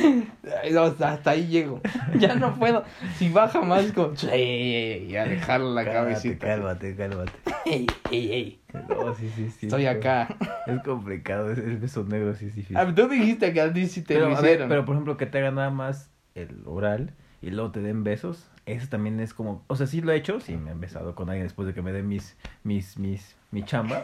Hasta, 0.78 1.12
hasta 1.12 1.30
ahí 1.32 1.46
llego. 1.48 1.82
Ya 2.18 2.34
no 2.34 2.54
puedo. 2.54 2.82
Si 3.18 3.28
baja 3.28 3.60
más, 3.60 3.92
como. 3.92 4.14
"Ey, 4.32 5.10
Y 5.12 5.16
a 5.16 5.26
dejarle 5.26 5.74
la 5.74 5.84
Cálmate, 5.84 5.92
cabecita. 6.14 6.46
Cálmate, 6.46 6.96
cálmate. 6.96 7.32
Ey, 7.66 7.86
ey, 8.10 8.32
ey. 8.32 8.60
No, 8.88 9.14
sí, 9.14 9.30
sí, 9.36 9.50
sí. 9.50 9.66
Estoy 9.66 9.84
es 9.84 9.96
acá. 9.96 10.34
Es 10.66 10.80
complicado, 10.82 11.52
es- 11.52 11.58
el 11.58 11.76
beso 11.76 12.04
negro 12.04 12.34
sí 12.34 12.46
es 12.46 12.54
difícil. 12.54 12.78
Ah, 12.78 12.90
Tú 12.94 13.06
dijiste 13.06 13.52
que 13.52 13.60
a 13.60 13.70
ti 13.70 13.86
sí 13.86 14.00
te 14.02 14.14
pero, 14.14 14.30
lo 14.30 14.36
a 14.36 14.40
ver, 14.40 14.50
hicieron. 14.52 14.68
pero 14.70 14.84
por 14.86 14.94
ejemplo, 14.94 15.16
que 15.18 15.26
te 15.26 15.38
hagan 15.38 15.56
nada 15.56 15.70
más 15.70 16.10
el 16.34 16.62
oral 16.64 17.12
y 17.42 17.50
luego 17.50 17.70
te 17.70 17.80
den 17.80 18.02
besos, 18.02 18.48
eso 18.64 18.88
también 18.88 19.20
es 19.20 19.34
como, 19.34 19.62
o 19.66 19.76
sea, 19.76 19.86
sí 19.86 20.00
lo 20.00 20.10
he 20.12 20.16
hecho, 20.16 20.40
sí 20.40 20.56
me 20.56 20.70
han 20.70 20.80
besado 20.80 21.14
con 21.14 21.28
alguien 21.28 21.44
después 21.46 21.68
de 21.68 21.74
que 21.74 21.82
me 21.82 21.92
den 21.92 22.08
mis, 22.08 22.34
mis, 22.62 22.98
mis, 22.98 23.36
mi 23.50 23.62
chamba, 23.62 24.02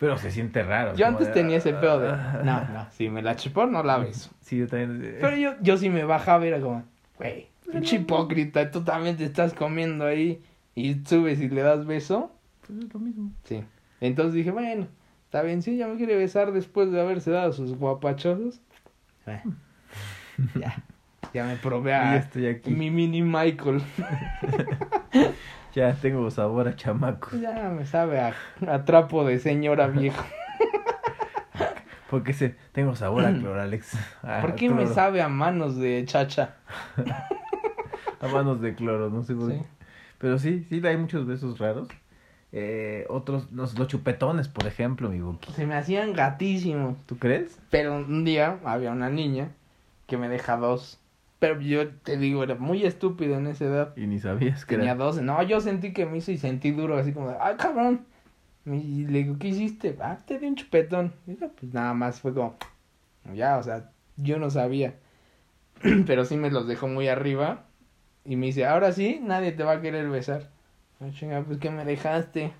pero 0.00 0.16
se 0.18 0.32
siente 0.32 0.62
raro. 0.64 0.96
Yo 0.96 1.06
antes 1.06 1.28
de, 1.28 1.32
tenía 1.34 1.58
ese 1.58 1.72
pedo 1.74 2.00
de. 2.00 2.08
ah. 2.08 2.40
No, 2.42 2.60
no, 2.72 2.86
si 2.90 3.08
me 3.08 3.22
la 3.22 3.36
chupó, 3.36 3.66
no 3.66 3.82
la 3.84 3.98
beso. 3.98 4.30
Sí, 4.40 4.58
yo 4.58 4.66
también. 4.66 5.00
eh, 5.04 5.18
Pero 5.20 5.36
yo, 5.36 5.54
yo 5.60 5.76
sí 5.76 5.88
me 5.90 6.02
bajaba 6.02 6.44
y 6.44 6.48
era 6.48 6.58
como, 6.60 6.82
güey, 7.18 7.46
pinche 7.70 7.96
hipócrita, 7.96 8.68
tú 8.72 8.82
también 8.82 9.16
te 9.16 9.24
estás 9.24 9.54
comiendo 9.54 10.04
ahí 10.06 10.42
y 10.74 10.94
subes 11.04 11.38
y 11.40 11.48
le 11.48 11.62
das 11.62 11.86
beso. 11.86 12.32
Pues 12.66 12.80
es 12.80 12.92
lo 12.92 12.98
mismo. 12.98 13.30
Sí. 13.44 13.62
Entonces 14.00 14.34
dije, 14.34 14.50
bueno, 14.50 14.88
está 15.26 15.42
bien, 15.42 15.62
sí, 15.62 15.76
ya 15.76 15.86
me 15.86 15.96
quiere 15.96 16.16
besar 16.16 16.50
después 16.52 16.90
de 16.90 17.00
haberse 17.00 17.30
dado 17.30 17.52
sus 17.52 17.76
guapachosos. 17.76 18.60
Bueno, 19.26 19.54
ya, 20.58 20.82
ya 21.34 21.44
me 21.44 21.54
probé 21.56 21.90
Y 21.90 21.94
a 21.94 22.16
estoy 22.16 22.46
aquí. 22.46 22.70
mi 22.70 22.90
mini 22.90 23.22
Michael. 23.22 23.82
Ya 25.74 25.94
tengo 25.94 26.30
sabor 26.30 26.68
a 26.68 26.74
chamaco. 26.76 27.30
Ya 27.36 27.68
me 27.68 27.86
sabe 27.86 28.20
a, 28.20 28.34
a 28.66 28.84
trapo 28.84 29.24
de 29.24 29.38
señora 29.38 29.86
vieja. 29.86 30.24
Porque 32.10 32.32
se, 32.32 32.56
tengo 32.72 32.96
sabor 32.96 33.24
a 33.24 33.32
cloralex. 33.38 33.94
a 34.24 34.40
¿Por 34.40 34.56
qué 34.56 34.68
me 34.68 34.86
sabe 34.88 35.22
a 35.22 35.28
manos 35.28 35.76
de 35.76 36.04
chacha? 36.06 36.56
A 38.22 38.26
manos 38.28 38.60
de 38.60 38.74
cloro, 38.74 39.08
no 39.08 39.22
sé 39.22 39.34
por 39.34 39.50
Sí. 39.50 39.58
qué. 39.58 39.64
Pero 40.18 40.38
sí, 40.38 40.66
sí, 40.68 40.86
hay 40.86 40.98
muchos 40.98 41.26
besos 41.26 41.58
raros. 41.58 41.88
Eh, 42.52 43.06
otros, 43.08 43.50
los, 43.50 43.78
los 43.78 43.88
chupetones, 43.88 44.46
por 44.46 44.66
ejemplo, 44.66 45.08
mi 45.08 45.20
boqui. 45.20 45.50
Se 45.54 45.66
me 45.66 45.74
hacían 45.74 46.12
gatísimos. 46.12 46.96
¿Tú 47.06 47.16
crees? 47.16 47.58
Pero 47.70 47.96
un 47.96 48.24
día 48.26 48.58
había 48.66 48.90
una 48.90 49.08
niña 49.08 49.48
que 50.06 50.18
me 50.18 50.28
deja 50.28 50.58
dos. 50.58 50.99
Pero 51.40 51.60
yo 51.60 51.88
te 51.88 52.16
digo, 52.16 52.44
era 52.44 52.54
muy 52.54 52.84
estúpido 52.84 53.36
en 53.36 53.48
esa 53.48 53.64
edad. 53.64 53.96
Y 53.96 54.06
ni 54.06 54.20
sabías 54.20 54.64
que 54.64 54.76
Tenía 54.76 54.92
era. 54.92 55.02
dos. 55.04 55.20
No, 55.20 55.42
yo 55.42 55.60
sentí 55.60 55.92
que 55.92 56.06
me 56.06 56.18
hizo 56.18 56.30
y 56.30 56.38
sentí 56.38 56.70
duro, 56.70 56.96
así 56.96 57.12
como, 57.12 57.30
de, 57.30 57.36
¡ay, 57.40 57.56
cabrón! 57.56 58.06
Y 58.66 59.06
le 59.06 59.24
digo, 59.24 59.36
¿qué 59.38 59.48
hiciste? 59.48 59.96
Ah, 60.00 60.18
te 60.24 60.38
di 60.38 60.46
un 60.46 60.54
chupetón. 60.54 61.12
Y 61.26 61.36
yo, 61.36 61.50
pues 61.50 61.72
nada 61.72 61.94
más 61.94 62.20
fue 62.20 62.34
como, 62.34 62.56
ya, 63.34 63.56
o 63.56 63.62
sea, 63.62 63.90
yo 64.16 64.38
no 64.38 64.50
sabía. 64.50 64.94
Pero 66.06 66.24
sí 66.26 66.36
me 66.36 66.50
los 66.50 66.68
dejó 66.68 66.86
muy 66.86 67.08
arriba. 67.08 67.64
Y 68.26 68.36
me 68.36 68.46
dice, 68.46 68.66
ahora 68.66 68.92
sí, 68.92 69.18
nadie 69.22 69.52
te 69.52 69.64
va 69.64 69.72
a 69.72 69.80
querer 69.80 70.08
besar. 70.10 70.50
Yo, 71.00 71.10
chinga, 71.10 71.40
pues 71.42 71.56
que 71.58 71.70
me 71.70 71.86
dejaste. 71.86 72.52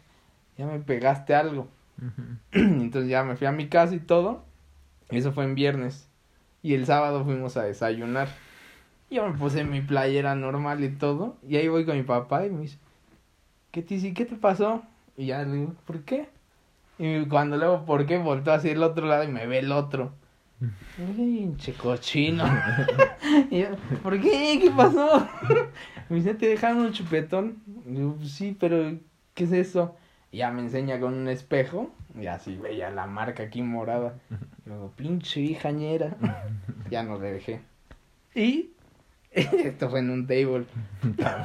Ya 0.56 0.64
me 0.66 0.78
pegaste 0.80 1.34
algo. 1.34 1.68
Entonces 2.52 3.10
ya 3.10 3.22
me 3.24 3.36
fui 3.36 3.46
a 3.46 3.52
mi 3.52 3.68
casa 3.68 3.94
y 3.94 4.00
todo. 4.00 4.42
Eso 5.10 5.32
fue 5.32 5.44
en 5.44 5.54
viernes. 5.54 6.08
Y 6.62 6.72
el 6.72 6.86
sábado 6.86 7.24
fuimos 7.24 7.58
a 7.58 7.64
desayunar. 7.64 8.28
Yo 9.10 9.28
me 9.28 9.36
puse 9.36 9.64
mi 9.64 9.80
playera 9.80 10.36
normal 10.36 10.84
y 10.84 10.90
todo. 10.90 11.36
Y 11.48 11.56
ahí 11.56 11.66
voy 11.66 11.84
con 11.84 11.96
mi 11.96 12.04
papá 12.04 12.46
y 12.46 12.50
me 12.50 12.62
dice, 12.62 12.78
¿qué 13.72 13.82
te? 13.82 14.14
¿Qué 14.14 14.24
te 14.24 14.36
pasó? 14.36 14.82
Y 15.16 15.26
ya 15.26 15.42
le 15.42 15.56
digo, 15.56 15.74
¿por 15.84 16.02
qué? 16.02 16.28
Y 16.98 17.26
cuando 17.26 17.56
le 17.56 17.66
digo, 17.66 17.84
¿por 17.84 18.06
qué? 18.06 18.18
Voltó 18.18 18.52
hacia 18.52 18.70
el 18.70 18.82
otro 18.82 19.06
lado 19.06 19.24
y 19.24 19.28
me 19.28 19.46
ve 19.46 19.58
el 19.58 19.72
otro. 19.72 20.12
Pinche 21.16 21.72
cochino. 21.72 22.44
y 23.50 23.60
yo, 23.62 23.68
¿por 24.02 24.20
qué? 24.20 24.58
¿Qué 24.62 24.70
pasó? 24.76 25.26
me 26.08 26.16
dice, 26.16 26.34
¿te 26.34 26.46
dejaron 26.46 26.78
un 26.78 26.92
chupetón? 26.92 27.62
Y 27.86 27.92
digo, 27.92 28.16
sí, 28.22 28.56
pero 28.58 28.96
¿qué 29.34 29.44
es 29.44 29.52
eso? 29.52 29.96
Y 30.30 30.38
ya 30.38 30.52
me 30.52 30.60
enseña 30.60 31.00
con 31.00 31.14
un 31.14 31.28
espejo. 31.28 31.90
Y 32.20 32.26
así 32.26 32.56
veía 32.56 32.90
la 32.90 33.06
marca 33.06 33.42
aquí 33.42 33.62
morada. 33.62 34.14
Y 34.64 34.68
luego, 34.68 34.92
pinche 34.94 35.40
hijañera. 35.40 36.16
ya 36.90 37.02
no 37.02 37.18
le 37.18 37.32
dejé. 37.32 37.60
Y 38.34 38.70
esto 39.32 39.88
fue 39.90 40.00
en 40.00 40.10
un 40.10 40.26
table. 40.26 40.64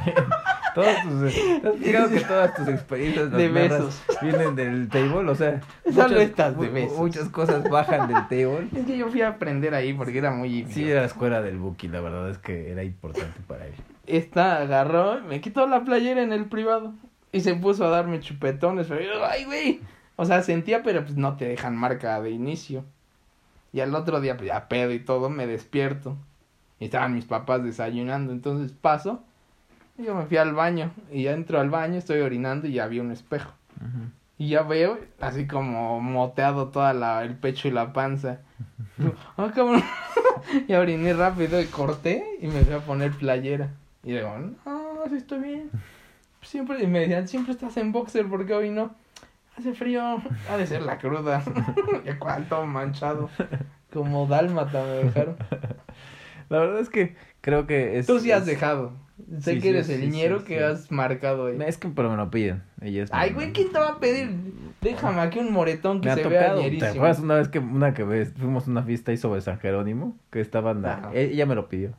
Todas 0.75 1.03
tus, 1.03 1.33
¿te 1.33 1.67
has 1.67 1.75
fijado 1.77 2.09
que 2.09 2.19
todas 2.19 2.53
tus 2.53 2.67
experiencias 2.67 3.31
De 3.31 3.47
besos. 3.47 4.03
vienen 4.21 4.55
del 4.57 4.89
table, 4.89 5.31
o 5.31 5.35
sea, 5.35 5.61
Solo 5.93 6.19
estas 6.19 6.59
de 6.59 6.67
besos. 6.67 6.97
muchas 6.97 7.29
cosas 7.29 7.63
bajan 7.69 8.09
del 8.09 8.27
table. 8.27 8.67
Es 8.75 8.85
que 8.85 8.97
yo 8.97 9.07
fui 9.09 9.21
a 9.21 9.29
aprender 9.29 9.73
ahí 9.73 9.93
porque 9.93 10.17
era 10.17 10.31
muy 10.31 10.65
Sí, 10.65 10.89
era 10.89 10.99
la 11.01 11.05
escuela 11.07 11.41
del 11.41 11.59
Buki, 11.59 11.87
la 11.87 12.01
verdad 12.01 12.29
es 12.29 12.39
que 12.39 12.71
era 12.71 12.83
importante 12.83 13.39
para 13.47 13.67
él. 13.67 13.73
Esta 14.05 14.57
agarró, 14.57 15.21
me 15.21 15.39
quitó 15.39 15.65
la 15.65 15.85
playera 15.85 16.21
en 16.21 16.33
el 16.33 16.45
privado 16.45 16.93
y 17.31 17.39
se 17.39 17.55
puso 17.55 17.85
a 17.85 17.89
darme 17.89 18.19
chupetones, 18.19 18.87
pero 18.87 18.99
yo, 19.01 19.25
ay, 19.25 19.45
güey. 19.45 19.79
O 20.17 20.25
sea, 20.25 20.43
sentía, 20.43 20.83
pero 20.83 21.03
pues 21.05 21.15
no 21.15 21.37
te 21.37 21.45
dejan 21.45 21.77
marca 21.77 22.21
de 22.21 22.31
inicio. 22.31 22.83
Y 23.71 23.79
al 23.79 23.95
otro 23.95 24.19
día, 24.19 24.35
pues 24.35 24.47
ya 24.47 24.67
pedo 24.67 24.91
y 24.91 24.99
todo, 24.99 25.29
me 25.29 25.47
despierto. 25.47 26.17
Y 26.79 26.85
estaban 26.85 27.13
mis 27.13 27.25
papás 27.25 27.63
desayunando, 27.63 28.31
entonces 28.31 28.71
paso. 28.73 29.23
Y 29.97 30.03
yo 30.03 30.15
me 30.15 30.25
fui 30.25 30.37
al 30.37 30.53
baño. 30.53 30.91
Y 31.11 31.23
ya 31.23 31.31
entro 31.31 31.59
al 31.59 31.69
baño, 31.69 31.97
estoy 31.97 32.19
orinando 32.19 32.67
y 32.67 32.73
ya 32.73 32.87
vi 32.87 32.99
un 32.99 33.11
espejo. 33.11 33.53
Y 34.37 34.49
ya 34.49 34.63
veo, 34.63 34.99
así 35.21 35.47
como 35.47 36.01
moteado 36.01 36.67
toda 36.67 36.93
la, 36.93 37.23
el 37.23 37.35
pecho 37.35 37.69
y 37.69 37.71
la 37.71 37.93
panza. 37.93 38.39
Ah, 39.37 39.51
cabrón. 39.55 39.81
y 40.67 40.73
oriné 40.73 41.13
rápido 41.13 41.61
y 41.61 41.65
corté 41.65 42.25
y 42.41 42.47
me 42.47 42.61
fui 42.61 42.73
a 42.73 42.79
poner 42.79 43.11
playera. 43.11 43.69
Y 44.03 44.11
digo, 44.11 44.37
no, 44.37 45.03
sí 45.09 45.15
estoy 45.15 45.39
bien. 45.39 45.71
Siempre, 46.41 46.83
y 46.83 46.85
me 46.85 46.99
decían, 46.99 47.27
siempre 47.27 47.53
estás 47.53 47.75
en 47.77 47.91
boxer, 47.91 48.27
¿por 48.27 48.45
qué 48.45 48.53
hoy 48.53 48.69
no? 48.69 48.93
Hace 49.57 49.73
frío, 49.73 50.21
ha 50.47 50.57
de 50.57 50.67
ser 50.67 50.83
la 50.83 50.99
cruda. 50.99 51.41
y 52.05 52.13
cuál, 52.19 52.47
todo 52.47 52.67
manchado. 52.67 53.31
Como 53.91 54.27
dálmata 54.27 54.83
me 54.83 55.05
dejaron. 55.05 55.37
La 56.49 56.59
verdad 56.59 56.79
es 56.79 56.89
que 56.89 57.15
creo 57.41 57.65
que 57.67 57.97
es... 57.97 58.07
Tú 58.07 58.19
sí 58.19 58.31
has 58.31 58.41
es- 58.41 58.45
dejado. 58.47 58.93
Sé 59.39 59.53
Sí, 59.53 59.55
que 59.55 59.61
sí, 59.61 59.67
eres 59.69 59.87
sí, 59.87 59.93
el 59.93 60.01
sí, 60.01 60.07
ñero 60.09 60.39
sí. 60.39 60.45
que 60.45 60.61
has 60.63 60.91
marcado 60.91 61.45
ahí. 61.47 61.57
Es 61.65 61.77
que 61.77 61.87
pero 61.87 62.09
me 62.09 62.17
lo 62.17 62.29
piden. 62.29 62.63
Ella 62.81 63.03
es 63.03 63.11
mi 63.13 63.17
Ay, 63.17 63.31
güey, 63.31 63.53
¿quién 63.53 63.71
te 63.71 63.79
va 63.79 63.91
a 63.91 63.99
pedir? 63.99 64.29
Déjame 64.81 65.21
aquí 65.21 65.39
un 65.39 65.53
moretón 65.53 66.01
que 66.01 66.09
Me 66.09 66.15
se 66.15 66.21
tocado. 66.23 66.61
vea 66.61 66.79
¿Te 66.79 66.87
acuerdas 66.87 67.19
una 67.19 67.35
vez 67.35 67.47
que 67.47 67.59
una 67.59 67.93
que 67.93 68.03
ves, 68.03 68.33
fuimos 68.37 68.67
a 68.67 68.71
una 68.71 68.83
fiesta 68.83 69.11
ahí 69.11 69.17
sobre 69.17 69.39
San 69.39 69.57
Jerónimo? 69.59 70.17
Que 70.31 70.41
estaban... 70.41 70.85
Ajá. 70.85 71.11
e- 71.13 71.31
Ella 71.31 71.45
me 71.45 71.55
lo 71.55 71.69
pidió. 71.69 71.93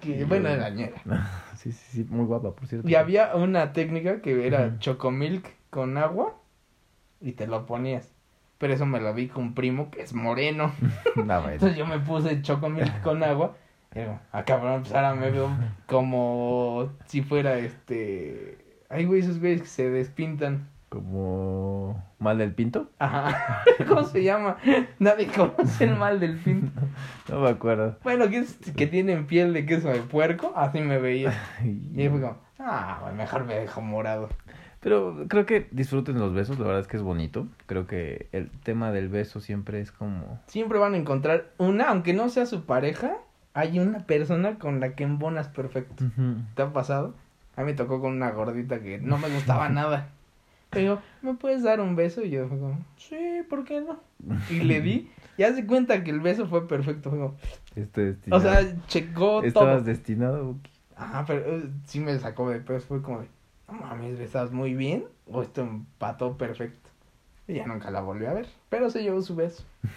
Que 0.00 0.20
Y 0.20 0.24
bueno, 0.24 0.48
era 0.48 0.68
ñera. 0.70 0.96
sí, 1.56 1.72
sí, 1.72 1.86
sí, 2.02 2.06
muy 2.10 2.26
guapa, 2.26 2.54
por 2.54 2.66
cierto. 2.66 2.88
Y 2.88 2.96
había 2.96 3.34
una 3.36 3.72
técnica 3.72 4.20
que 4.20 4.46
era 4.46 4.78
chocomilk 4.78 5.48
con 5.70 5.96
agua 5.96 6.34
y 7.20 7.32
te 7.32 7.46
lo 7.46 7.64
ponías. 7.64 8.11
Pero 8.62 8.74
eso 8.74 8.86
me 8.86 9.00
lo 9.00 9.12
vi 9.12 9.26
con 9.26 9.42
un 9.42 9.54
primo 9.54 9.90
que 9.90 10.02
es 10.02 10.14
moreno. 10.14 10.72
No, 11.16 11.24
bueno. 11.24 11.50
Entonces 11.50 11.76
yo 11.76 11.84
me 11.84 11.98
puse 11.98 12.42
chocomilk 12.42 13.02
con 13.02 13.20
agua. 13.24 13.56
Y 13.92 13.98
digo, 13.98 14.20
ah, 14.30 14.44
cabrón, 14.44 14.82
pues 14.82 14.94
ahora 14.94 15.14
me 15.14 15.32
veo 15.32 15.50
como 15.86 16.92
si 17.06 17.22
fuera 17.22 17.58
este. 17.58 18.58
Ay, 18.88 19.04
güey, 19.04 19.18
esos 19.18 19.40
güeyes 19.40 19.62
que 19.62 19.66
se 19.66 19.90
despintan. 19.90 20.68
Como... 20.90 22.00
¿Mal 22.20 22.38
del 22.38 22.54
pinto? 22.54 22.88
Ajá. 23.00 23.64
¿Cómo 23.88 24.04
se 24.04 24.22
llama? 24.22 24.58
Nadie 25.00 25.26
conoce 25.26 25.82
el 25.82 25.96
mal 25.96 26.20
del 26.20 26.38
fin. 26.38 26.70
No 27.28 27.40
me 27.40 27.48
acuerdo. 27.48 27.98
Bueno, 28.04 28.28
que, 28.28 28.38
es, 28.38 28.58
que 28.76 28.86
tienen 28.86 29.26
piel 29.26 29.54
de 29.54 29.66
queso 29.66 29.88
de 29.88 30.02
puerco. 30.02 30.52
Así 30.54 30.78
me 30.78 30.98
veía. 30.98 31.32
Y 31.64 32.00
ahí 32.00 32.08
fue 32.08 32.20
como, 32.20 32.36
ah, 32.60 33.10
mejor 33.16 33.44
me 33.44 33.54
dejo 33.54 33.80
morado. 33.80 34.28
Pero 34.82 35.26
creo 35.28 35.46
que 35.46 35.68
disfruten 35.70 36.18
los 36.18 36.34
besos, 36.34 36.58
la 36.58 36.64
verdad 36.66 36.80
es 36.80 36.88
que 36.88 36.96
es 36.96 37.02
bonito. 37.04 37.46
Creo 37.66 37.86
que 37.86 38.26
el 38.32 38.50
tema 38.50 38.90
del 38.90 39.08
beso 39.08 39.40
siempre 39.40 39.80
es 39.80 39.92
como... 39.92 40.40
Siempre 40.48 40.78
van 40.78 40.94
a 40.94 40.96
encontrar 40.96 41.50
una, 41.58 41.88
aunque 41.90 42.12
no 42.14 42.28
sea 42.28 42.46
su 42.46 42.64
pareja, 42.64 43.16
hay 43.54 43.78
una 43.78 44.00
persona 44.00 44.58
con 44.58 44.80
la 44.80 44.94
que 44.96 45.04
embonas 45.04 45.46
perfecto. 45.48 46.04
¿Te 46.56 46.62
ha 46.62 46.72
pasado? 46.72 47.14
A 47.54 47.60
mí 47.60 47.66
me 47.66 47.74
tocó 47.74 48.00
con 48.00 48.12
una 48.12 48.30
gordita 48.32 48.80
que 48.80 48.98
no 48.98 49.18
me 49.18 49.28
gustaba 49.28 49.68
nada. 49.70 50.08
Pero, 50.70 51.00
¿me 51.20 51.34
puedes 51.34 51.62
dar 51.62 51.80
un 51.80 51.94
beso? 51.96 52.22
Y 52.24 52.30
yo 52.30 52.48
como, 52.48 52.78
sí, 52.96 53.42
¿por 53.48 53.64
qué 53.64 53.82
no? 53.82 54.00
Y 54.50 54.60
le 54.60 54.80
di, 54.80 55.10
y 55.36 55.42
haz 55.42 55.54
de 55.54 55.66
cuenta 55.66 56.02
que 56.02 56.10
el 56.10 56.20
beso 56.20 56.46
fue 56.46 56.66
perfecto. 56.66 57.10
Como, 57.10 57.36
Este 57.76 58.00
o 58.02 58.06
destinado. 58.06 58.42
sea, 58.42 58.76
checó 58.88 59.42
Estabas 59.42 59.76
todo. 59.76 59.84
destinado. 59.84 60.44
Buki? 60.46 60.70
Ajá, 60.96 61.24
pero 61.26 61.40
eh, 61.58 61.68
sí 61.84 62.00
me 62.00 62.18
sacó 62.18 62.48
de 62.48 62.58
peso. 62.60 62.86
Fue 62.88 63.02
como 63.02 63.20
de, 63.20 63.26
no 63.72 63.80
mames, 63.80 64.20
¿estás 64.20 64.52
muy 64.52 64.74
bien? 64.74 65.04
O 65.30 65.42
esto 65.42 65.62
empató 65.62 66.36
perfecto. 66.36 66.90
Y 67.48 67.54
ya 67.54 67.66
nunca 67.66 67.90
la 67.90 68.00
volví 68.00 68.26
a 68.26 68.32
ver. 68.32 68.46
Pero 68.68 68.88
se 68.90 69.02
llevó 69.02 69.20
su 69.22 69.34
beso. 69.36 69.64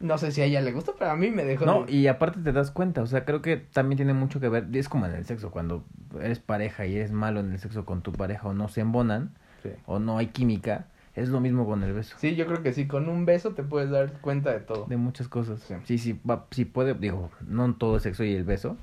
No 0.00 0.18
sé 0.18 0.32
si 0.32 0.42
a 0.42 0.44
ella 0.46 0.60
le 0.60 0.72
gustó, 0.72 0.96
pero 0.98 1.12
a 1.12 1.16
mí 1.16 1.30
me 1.30 1.44
dejó. 1.44 1.64
No, 1.64 1.84
de- 1.84 1.92
y 1.92 2.08
aparte 2.08 2.40
te 2.40 2.52
das 2.52 2.70
cuenta, 2.72 3.02
o 3.02 3.06
sea, 3.06 3.24
creo 3.24 3.40
que 3.40 3.56
también 3.56 3.96
tiene 3.96 4.12
mucho 4.12 4.40
que 4.40 4.48
ver, 4.48 4.66
es 4.74 4.88
como 4.88 5.06
en 5.06 5.14
el 5.14 5.24
sexo, 5.24 5.50
cuando 5.52 5.84
eres 6.20 6.40
pareja 6.40 6.84
y 6.86 6.96
eres 6.96 7.12
malo 7.12 7.38
en 7.40 7.52
el 7.52 7.58
sexo 7.60 7.84
con 7.86 8.02
tu 8.02 8.12
pareja 8.12 8.48
o 8.48 8.52
no 8.52 8.68
se 8.68 8.80
embonan 8.80 9.30
Sí. 9.62 9.70
o 9.86 9.98
no 10.00 10.18
hay 10.18 10.26
química, 10.26 10.88
es 11.14 11.28
lo 11.28 11.40
mismo 11.40 11.64
con 11.66 11.84
el 11.84 11.92
beso. 11.94 12.16
Sí, 12.18 12.34
yo 12.34 12.46
creo 12.46 12.62
que 12.62 12.72
sí, 12.72 12.86
con 12.88 13.08
un 13.08 13.24
beso 13.24 13.52
te 13.54 13.62
puedes 13.62 13.88
dar 13.90 14.12
cuenta 14.20 14.50
de 14.50 14.58
todo. 14.60 14.86
De 14.86 14.96
muchas 14.96 15.28
cosas. 15.28 15.60
Sí. 15.60 15.74
Sí, 15.84 15.98
sí, 15.98 16.20
va, 16.28 16.46
sí 16.50 16.64
puede, 16.64 16.92
digo, 16.94 17.30
no 17.46 17.72
todo 17.76 17.94
el 17.94 18.00
sexo 18.02 18.24
y 18.24 18.34
el 18.34 18.44
beso, 18.44 18.76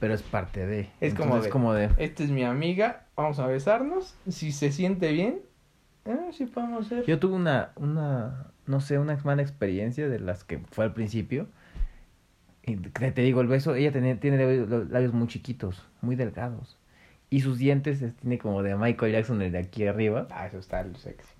pero 0.00 0.14
es 0.14 0.22
parte 0.22 0.66
de. 0.66 0.88
Es 1.00 1.14
como 1.14 1.40
de- 1.40 1.48
como 1.50 1.72
de, 1.74 1.90
Esta 1.98 2.24
es 2.24 2.30
mi 2.30 2.42
amiga, 2.44 3.04
vamos 3.16 3.38
a 3.38 3.46
besarnos. 3.46 4.16
Si 4.28 4.50
se 4.50 4.72
siente 4.72 5.12
bien, 5.12 5.40
eh, 6.06 6.30
sí 6.32 6.46
podemos 6.46 6.86
ser. 6.88 7.04
Yo 7.06 7.18
tuve 7.20 7.34
una, 7.34 7.70
una, 7.76 8.46
no 8.66 8.80
sé, 8.80 8.98
una 8.98 9.16
mala 9.24 9.42
experiencia 9.42 10.08
de 10.08 10.18
las 10.18 10.42
que 10.42 10.58
fue 10.70 10.84
al 10.86 10.92
principio. 10.94 11.46
Y 12.64 12.76
te, 12.76 13.12
te 13.12 13.22
digo, 13.22 13.40
el 13.40 13.46
beso, 13.46 13.74
ella 13.74 13.92
tenía, 13.92 14.18
tiene 14.20 14.38
labios, 14.90 15.12
muy 15.12 15.28
chiquitos, 15.28 15.86
muy 16.02 16.16
delgados. 16.16 16.76
Y 17.30 17.40
sus 17.40 17.58
dientes 17.58 18.02
es- 18.02 18.14
tiene 18.16 18.38
como 18.38 18.62
de 18.62 18.76
Michael 18.76 19.12
Jackson, 19.12 19.40
el 19.42 19.52
de 19.52 19.58
aquí 19.58 19.86
arriba. 19.86 20.26
Ah, 20.30 20.46
eso 20.46 20.58
está 20.58 20.84
sexy. 20.96 21.32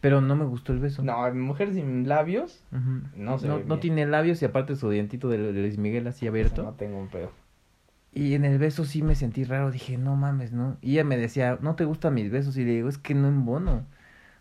Pero 0.00 0.20
no 0.20 0.36
me 0.36 0.44
gustó 0.44 0.72
el 0.72 0.78
beso. 0.78 1.02
No, 1.02 1.32
mujer 1.34 1.72
sin 1.74 2.08
labios, 2.08 2.62
no 3.16 3.38
se 3.38 3.48
no, 3.48 3.56
ve 3.56 3.60
no 3.62 3.66
bien. 3.66 3.80
tiene 3.80 4.06
labios 4.06 4.40
y 4.42 4.44
aparte 4.44 4.76
su 4.76 4.88
dientito 4.90 5.28
de, 5.28 5.38
de 5.38 5.60
Luis 5.60 5.76
Miguel 5.76 6.06
así 6.06 6.26
abierto. 6.28 6.62
no 6.62 6.72
tengo 6.74 6.98
un 6.98 7.08
pedo. 7.08 7.32
Y 8.18 8.34
en 8.34 8.44
el 8.44 8.58
beso 8.58 8.84
sí 8.84 9.00
me 9.00 9.14
sentí 9.14 9.44
raro, 9.44 9.70
dije, 9.70 9.96
no 9.96 10.16
mames, 10.16 10.50
¿no? 10.52 10.76
Y 10.80 10.94
ella 10.94 11.04
me 11.04 11.16
decía, 11.16 11.56
¿no 11.60 11.76
te 11.76 11.84
gustan 11.84 12.14
mis 12.14 12.32
besos? 12.32 12.56
Y 12.56 12.64
le 12.64 12.72
digo, 12.72 12.88
es 12.88 12.98
que 12.98 13.14
no 13.14 13.28
embono. 13.28 13.84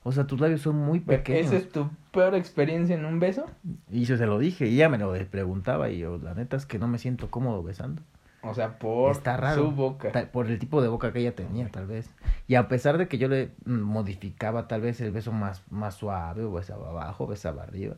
O 0.02 0.12
sea, 0.12 0.26
tus 0.26 0.40
labios 0.40 0.62
son 0.62 0.78
muy 0.78 1.00
pequeños. 1.00 1.46
¿Esa 1.46 1.58
es 1.58 1.70
tu 1.70 1.88
peor 2.12 2.34
experiencia 2.34 2.96
en 2.96 3.06
un 3.06 3.20
beso? 3.20 3.46
Y 3.92 4.06
yo 4.06 4.18
se 4.18 4.26
lo 4.26 4.40
dije, 4.40 4.66
y 4.66 4.74
ella 4.78 4.90
me 4.90 4.98
lo 4.98 5.14
preguntaba, 5.30 5.92
y 5.92 6.00
yo, 6.00 6.18
la 6.18 6.34
neta 6.34 6.58
es 6.58 6.66
que 6.66 6.80
no 6.80 6.88
me 6.88 6.98
siento 6.98 7.30
cómodo 7.30 7.62
besando. 7.62 8.02
O 8.42 8.56
sea, 8.56 8.80
por 8.80 9.12
Está 9.12 9.38
raro. 9.38 9.66
su 9.66 9.72
boca. 9.72 10.12
Por 10.32 10.48
el 10.48 10.58
tipo 10.58 10.82
de 10.82 10.88
boca 10.88 11.14
que 11.14 11.20
ella 11.20 11.36
tenía, 11.36 11.70
tal 11.70 11.86
vez. 11.86 12.10
Y 12.48 12.56
a 12.56 12.68
pesar 12.70 12.98
de 12.98 13.08
que 13.08 13.20
yo 13.20 13.28
le 13.28 13.52
mm, 13.66 13.80
modificaba 13.80 14.68
tal 14.68 14.82
vez 14.82 15.02
el 15.02 15.12
beso 15.12 15.32
más, 15.32 15.62
más 15.70 15.94
suave, 15.94 16.44
o 16.44 16.52
besaba 16.52 16.90
abajo, 16.90 17.28
besaba 17.28 17.62
arriba, 17.62 17.96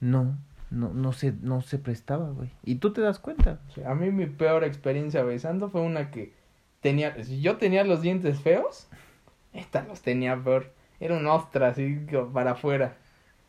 no, 0.00 0.36
no, 0.74 0.92
no 0.92 1.12
se, 1.12 1.32
no 1.40 1.62
se 1.62 1.78
prestaba, 1.78 2.30
güey. 2.30 2.50
Y 2.64 2.76
tú 2.76 2.92
te 2.92 3.00
das 3.00 3.18
cuenta. 3.18 3.60
A 3.86 3.94
mí 3.94 4.10
mi 4.10 4.26
peor 4.26 4.64
experiencia 4.64 5.22
besando 5.22 5.70
fue 5.70 5.80
una 5.80 6.10
que 6.10 6.32
tenía, 6.80 7.22
si 7.24 7.40
yo 7.40 7.56
tenía 7.56 7.84
los 7.84 8.02
dientes 8.02 8.40
feos, 8.40 8.88
esta 9.52 9.82
los 9.84 10.02
tenía 10.02 10.36
peor. 10.36 10.72
Era 11.00 11.16
un 11.16 11.26
ostra 11.26 11.68
así 11.68 12.06
para 12.32 12.52
afuera. 12.52 12.96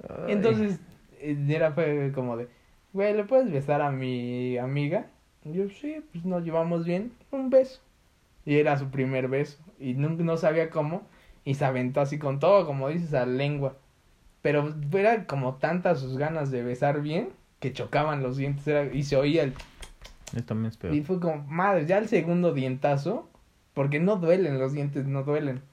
Ay. 0.07 0.33
Entonces, 0.33 0.79
eh, 1.19 1.37
era 1.49 1.71
fue 1.71 2.11
como 2.13 2.37
de, 2.37 2.47
güey, 2.93 3.13
¿le 3.13 3.23
puedes 3.23 3.51
besar 3.51 3.81
a 3.81 3.91
mi 3.91 4.57
amiga? 4.57 5.07
Y 5.43 5.53
yo, 5.53 5.69
sí, 5.69 6.03
pues 6.11 6.25
nos 6.25 6.43
llevamos 6.43 6.85
bien, 6.85 7.11
un 7.31 7.49
beso. 7.49 7.81
Y 8.45 8.57
era 8.57 8.77
su 8.77 8.89
primer 8.89 9.27
beso. 9.27 9.57
Y 9.79 9.93
no, 9.93 10.09
no 10.09 10.37
sabía 10.37 10.69
cómo. 10.69 11.03
Y 11.43 11.55
se 11.55 11.65
aventó 11.65 12.01
así 12.01 12.17
con 12.17 12.39
todo, 12.39 12.65
como 12.65 12.89
dices, 12.89 13.13
a 13.13 13.25
lengua. 13.25 13.75
Pero 14.45 14.75
era 14.93 15.25
como 15.25 15.55
tantas 15.55 15.99
sus 16.01 16.19
ganas 16.19 16.51
de 16.51 16.61
besar 16.61 17.01
bien 17.01 17.29
que 17.59 17.73
chocaban 17.73 18.21
los 18.21 18.37
dientes 18.37 18.67
era, 18.67 18.93
y 18.93 19.01
se 19.01 19.15
oía 19.17 19.41
el... 19.41 19.53
Eso 20.35 20.45
también 20.45 20.67
es 20.69 20.77
peor. 20.77 20.93
Y 20.93 21.01
fue 21.01 21.19
como, 21.19 21.41
madre, 21.47 21.87
ya 21.87 21.97
el 21.97 22.07
segundo 22.07 22.53
dientazo, 22.53 23.27
porque 23.73 23.99
no 23.99 24.17
duelen 24.17 24.59
los 24.59 24.71
dientes, 24.73 25.07
no 25.07 25.23
duelen. 25.23 25.63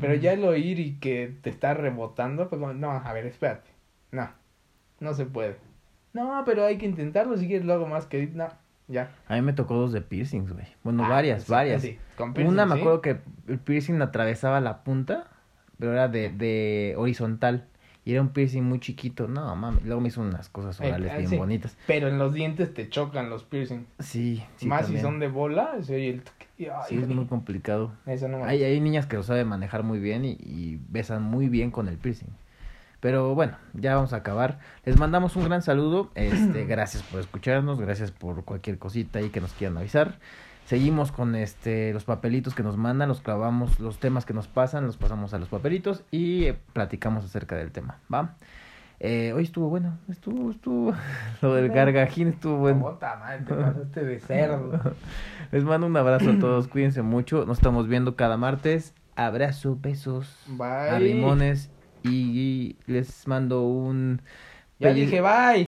Pero 0.00 0.14
ya 0.14 0.32
el 0.32 0.44
oír 0.44 0.78
y 0.78 0.94
que 1.00 1.34
te 1.42 1.50
está 1.50 1.74
rebotando, 1.74 2.48
fue 2.48 2.60
como, 2.60 2.72
no, 2.72 2.92
a 2.92 3.12
ver, 3.12 3.26
espérate. 3.26 3.68
No, 4.12 4.30
no 5.00 5.12
se 5.12 5.26
puede. 5.26 5.56
No, 6.12 6.44
pero 6.46 6.64
hay 6.66 6.78
que 6.78 6.86
intentarlo, 6.86 7.36
si 7.36 7.48
quieres 7.48 7.66
lo 7.66 7.72
hago 7.74 7.86
más 7.88 8.06
que... 8.06 8.28
No, 8.28 8.46
ya. 8.86 9.10
A 9.26 9.34
mí 9.34 9.42
me 9.42 9.54
tocó 9.54 9.74
dos 9.74 9.90
de 9.90 10.02
piercings, 10.02 10.52
güey. 10.52 10.66
Bueno, 10.84 11.04
Ah, 11.04 11.08
varias, 11.08 11.42
sí, 11.42 11.50
varias. 11.50 11.82
sí, 11.82 11.98
con 12.16 12.32
piercing, 12.32 12.52
Una 12.52 12.64
me 12.64 12.74
sí. 12.76 12.80
acuerdo 12.80 13.00
que 13.02 13.18
el 13.48 13.58
piercing 13.58 14.00
atravesaba 14.02 14.60
la 14.60 14.84
punta, 14.84 15.26
pero 15.80 15.94
era 15.94 16.06
de, 16.06 16.28
de 16.30 16.94
horizontal. 16.96 17.66
Y 18.04 18.12
era 18.12 18.22
un 18.22 18.30
piercing 18.30 18.62
muy 18.62 18.80
chiquito. 18.80 19.28
No, 19.28 19.54
mames. 19.56 19.84
Luego 19.84 20.00
me 20.00 20.08
hizo 20.08 20.22
unas 20.22 20.48
cosas 20.48 20.80
Eh, 20.80 20.86
orales 20.88 21.12
ah, 21.12 21.18
bien 21.18 21.30
sí. 21.30 21.36
bonitas. 21.36 21.76
Pero 21.86 22.08
en 22.08 22.18
los 22.18 22.32
dientes 22.32 22.72
te 22.72 22.88
chocan 22.88 23.28
los 23.28 23.44
piercing. 23.44 23.84
Sí, 23.98 24.42
sí. 24.56 24.66
Más 24.66 24.82
también. 24.82 25.00
si 25.00 25.06
son 25.06 25.18
de 25.20 25.28
bola, 25.28 25.74
se 25.82 25.94
oye 25.96 26.08
el... 26.10 26.22
ay, 26.60 26.66
Sí, 26.88 26.96
es 26.96 27.08
muy 27.08 27.26
complicado. 27.26 27.92
Eso 28.06 28.26
no 28.28 28.38
me 28.38 28.44
Hay, 28.44 28.62
hay 28.64 28.80
niñas 28.80 29.06
que 29.06 29.16
lo 29.16 29.22
saben 29.22 29.46
manejar 29.48 29.82
muy 29.82 29.98
bien 29.98 30.24
y, 30.24 30.30
y 30.40 30.80
besan 30.88 31.22
muy 31.22 31.48
bien 31.48 31.70
con 31.70 31.88
el 31.88 31.96
piercing. 31.98 32.30
Pero 33.00 33.34
bueno, 33.34 33.56
ya 33.74 33.94
vamos 33.94 34.12
a 34.12 34.16
acabar. 34.16 34.58
Les 34.84 34.98
mandamos 34.98 35.34
un 35.36 35.44
gran 35.44 35.62
saludo. 35.62 36.10
Este, 36.14 36.64
gracias 36.66 37.02
por 37.02 37.20
escucharnos, 37.20 37.80
gracias 37.80 38.10
por 38.12 38.44
cualquier 38.44 38.78
cosita 38.78 39.18
ahí 39.20 39.30
que 39.30 39.40
nos 39.40 39.52
quieran 39.52 39.76
avisar. 39.78 40.18
Seguimos 40.70 41.10
con 41.10 41.34
este 41.34 41.92
los 41.92 42.04
papelitos 42.04 42.54
que 42.54 42.62
nos 42.62 42.76
mandan, 42.76 43.08
los 43.08 43.22
clavamos, 43.22 43.80
los 43.80 43.98
temas 43.98 44.24
que 44.24 44.32
nos 44.32 44.46
pasan, 44.46 44.86
los 44.86 44.96
pasamos 44.96 45.34
a 45.34 45.38
los 45.40 45.48
papelitos 45.48 46.04
y 46.12 46.44
eh, 46.44 46.56
platicamos 46.72 47.24
acerca 47.24 47.56
del 47.56 47.72
tema, 47.72 47.98
¿va? 48.08 48.36
Eh, 49.00 49.32
hoy 49.34 49.42
estuvo 49.42 49.68
bueno, 49.68 49.98
estuvo, 50.08 50.48
estuvo, 50.52 50.94
lo 51.42 51.54
del 51.56 51.70
gargajín 51.70 52.28
estuvo 52.28 52.58
bueno. 52.58 52.78
Bota, 52.78 53.16
madre, 53.16 53.42
te 53.46 53.52
pasaste 53.52 54.04
de 54.04 54.20
cerdo. 54.20 54.94
Les 55.50 55.64
mando 55.64 55.88
un 55.88 55.96
abrazo 55.96 56.30
a 56.30 56.38
todos, 56.38 56.68
cuídense 56.68 57.02
mucho, 57.02 57.44
nos 57.46 57.58
estamos 57.58 57.88
viendo 57.88 58.14
cada 58.14 58.36
martes. 58.36 58.94
Abrazo, 59.16 59.76
besos, 59.76 60.40
Bye. 60.46 60.90
arrimones 60.90 61.68
y 62.04 62.76
les 62.86 63.26
mando 63.26 63.62
un 63.62 64.22
Ya 64.78 64.92
dije 64.92 65.20
bye. 65.20 65.58